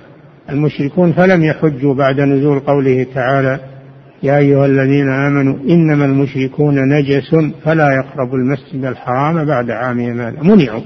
المشركون 0.49 1.13
فلم 1.13 1.43
يحجوا 1.43 1.93
بعد 1.93 2.19
نزول 2.19 2.59
قوله 2.59 3.05
تعالى 3.15 3.59
يا 4.23 4.37
أيها 4.37 4.65
الذين 4.65 5.09
آمنوا 5.09 5.55
إنما 5.69 6.05
المشركون 6.05 6.75
نجس 6.75 7.35
فلا 7.63 7.89
يقربوا 7.91 8.37
المسجد 8.37 8.85
الحرام 8.85 9.45
بعد 9.45 9.71
عامهم 9.71 10.21
هذا. 10.21 10.43
منعوا. 10.43 10.81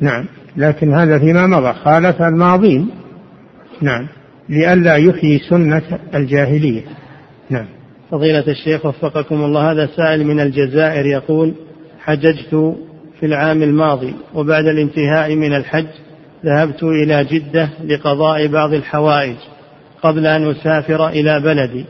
نعم. 0.00 0.24
لكن 0.56 0.94
هذا 0.94 1.18
فيما 1.18 1.46
مضى 1.46 1.72
خالف 1.72 2.22
الماضين. 2.22 2.88
نعم. 3.82 4.06
لئلا 4.48 4.96
يحيي 4.96 5.38
سنة 5.38 5.82
الجاهلية. 6.14 6.82
نعم 7.50 7.66
فضيلة 8.10 8.44
الشيخ 8.48 8.86
وفقكم 8.86 9.44
الله 9.44 9.70
هذا 9.72 9.88
سائل 9.96 10.26
من 10.26 10.40
الجزائر 10.40 11.06
يقول 11.06 11.54
حججت 12.00 12.76
في 13.20 13.26
العام 13.26 13.62
الماضي 13.62 14.14
وبعد 14.34 14.66
الانتهاء 14.66 15.34
من 15.34 15.56
الحج 15.56 15.86
ذهبت 16.44 16.82
إلى 16.82 17.24
جدة 17.24 17.68
لقضاء 17.84 18.46
بعض 18.46 18.72
الحوائج 18.72 19.36
قبل 20.02 20.26
أن 20.26 20.50
أسافر 20.50 21.08
إلى 21.08 21.40
بلدي 21.40 21.84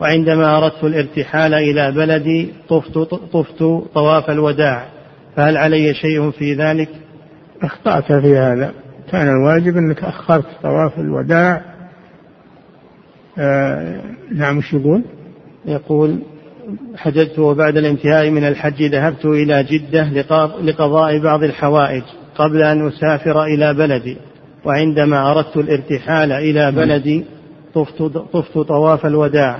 وعندما 0.00 0.58
أردت 0.58 0.84
الارتحال 0.84 1.54
إلى 1.54 1.92
بلدي 1.92 2.48
طفت, 2.68 2.98
طفت 3.32 3.58
طواف 3.94 4.30
الوداع 4.30 4.86
فهل 5.36 5.56
علي 5.56 5.94
شيء 5.94 6.30
في 6.30 6.54
ذلك؟ 6.54 6.88
أخطأت 7.62 8.12
في 8.12 8.36
هذا 8.36 8.72
كان 9.12 9.28
الواجب 9.28 9.76
أنك 9.76 10.04
أخرت 10.04 10.46
طواف 10.62 10.98
الوداع 10.98 11.73
آه 13.38 14.00
نعم 14.34 14.58
وش 14.58 14.72
يقول؟ 14.72 15.02
يقول 15.66 16.18
حججت 16.96 17.38
وبعد 17.38 17.76
الانتهاء 17.76 18.30
من 18.30 18.44
الحج 18.44 18.82
ذهبت 18.82 19.24
إلى 19.24 19.64
جدة 19.64 20.08
لقضاء 20.62 21.18
بعض 21.18 21.42
الحوائج 21.42 22.02
قبل 22.36 22.62
أن 22.62 22.86
أسافر 22.86 23.44
إلى 23.44 23.74
بلدي. 23.74 24.16
وعندما 24.64 25.30
أردت 25.30 25.56
الارتحال 25.56 26.32
إلى 26.32 26.72
بلدي 26.72 27.24
طفت, 27.74 28.02
طفت 28.32 28.58
طواف 28.58 29.06
الوداع. 29.06 29.58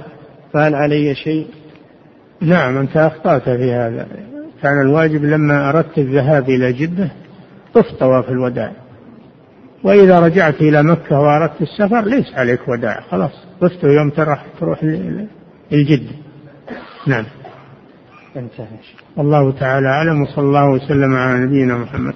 فهل 0.52 0.74
علي 0.74 1.14
شيء؟ 1.14 1.46
نعم 2.40 2.76
أنت 2.76 2.96
أخطأت 2.96 3.42
في 3.42 3.72
هذا. 3.72 4.06
كان 4.62 4.80
الواجب 4.80 5.24
لما 5.24 5.68
أردت 5.68 5.98
الذهاب 5.98 6.48
إلى 6.48 6.72
جدة 6.72 7.10
طفت 7.74 7.94
طواف 8.01 8.28
الوداع. 8.28 8.72
وإذا 9.85 10.20
رجعت 10.20 10.61
إلى 10.61 10.82
مكة 10.82 11.20
وأردت 11.20 11.62
السفر 11.62 12.05
ليس 12.05 12.35
عليك 12.35 12.69
وداع 12.69 13.01
خلاص 13.11 13.32
طفت 13.61 13.85
يوم 13.85 14.11
تروح 14.11 14.47
تروح 14.61 14.82
الجدة 15.73 16.16
نعم. 17.06 17.24
انتهى. 18.36 18.66
الله 19.19 19.52
تعالى 19.52 19.89
أعلم 19.89 20.23
وصلى 20.23 20.44
الله 20.44 20.70
وسلم 20.70 21.15
على 21.15 21.39
نبينا 21.40 21.78
محمد. 21.78 22.15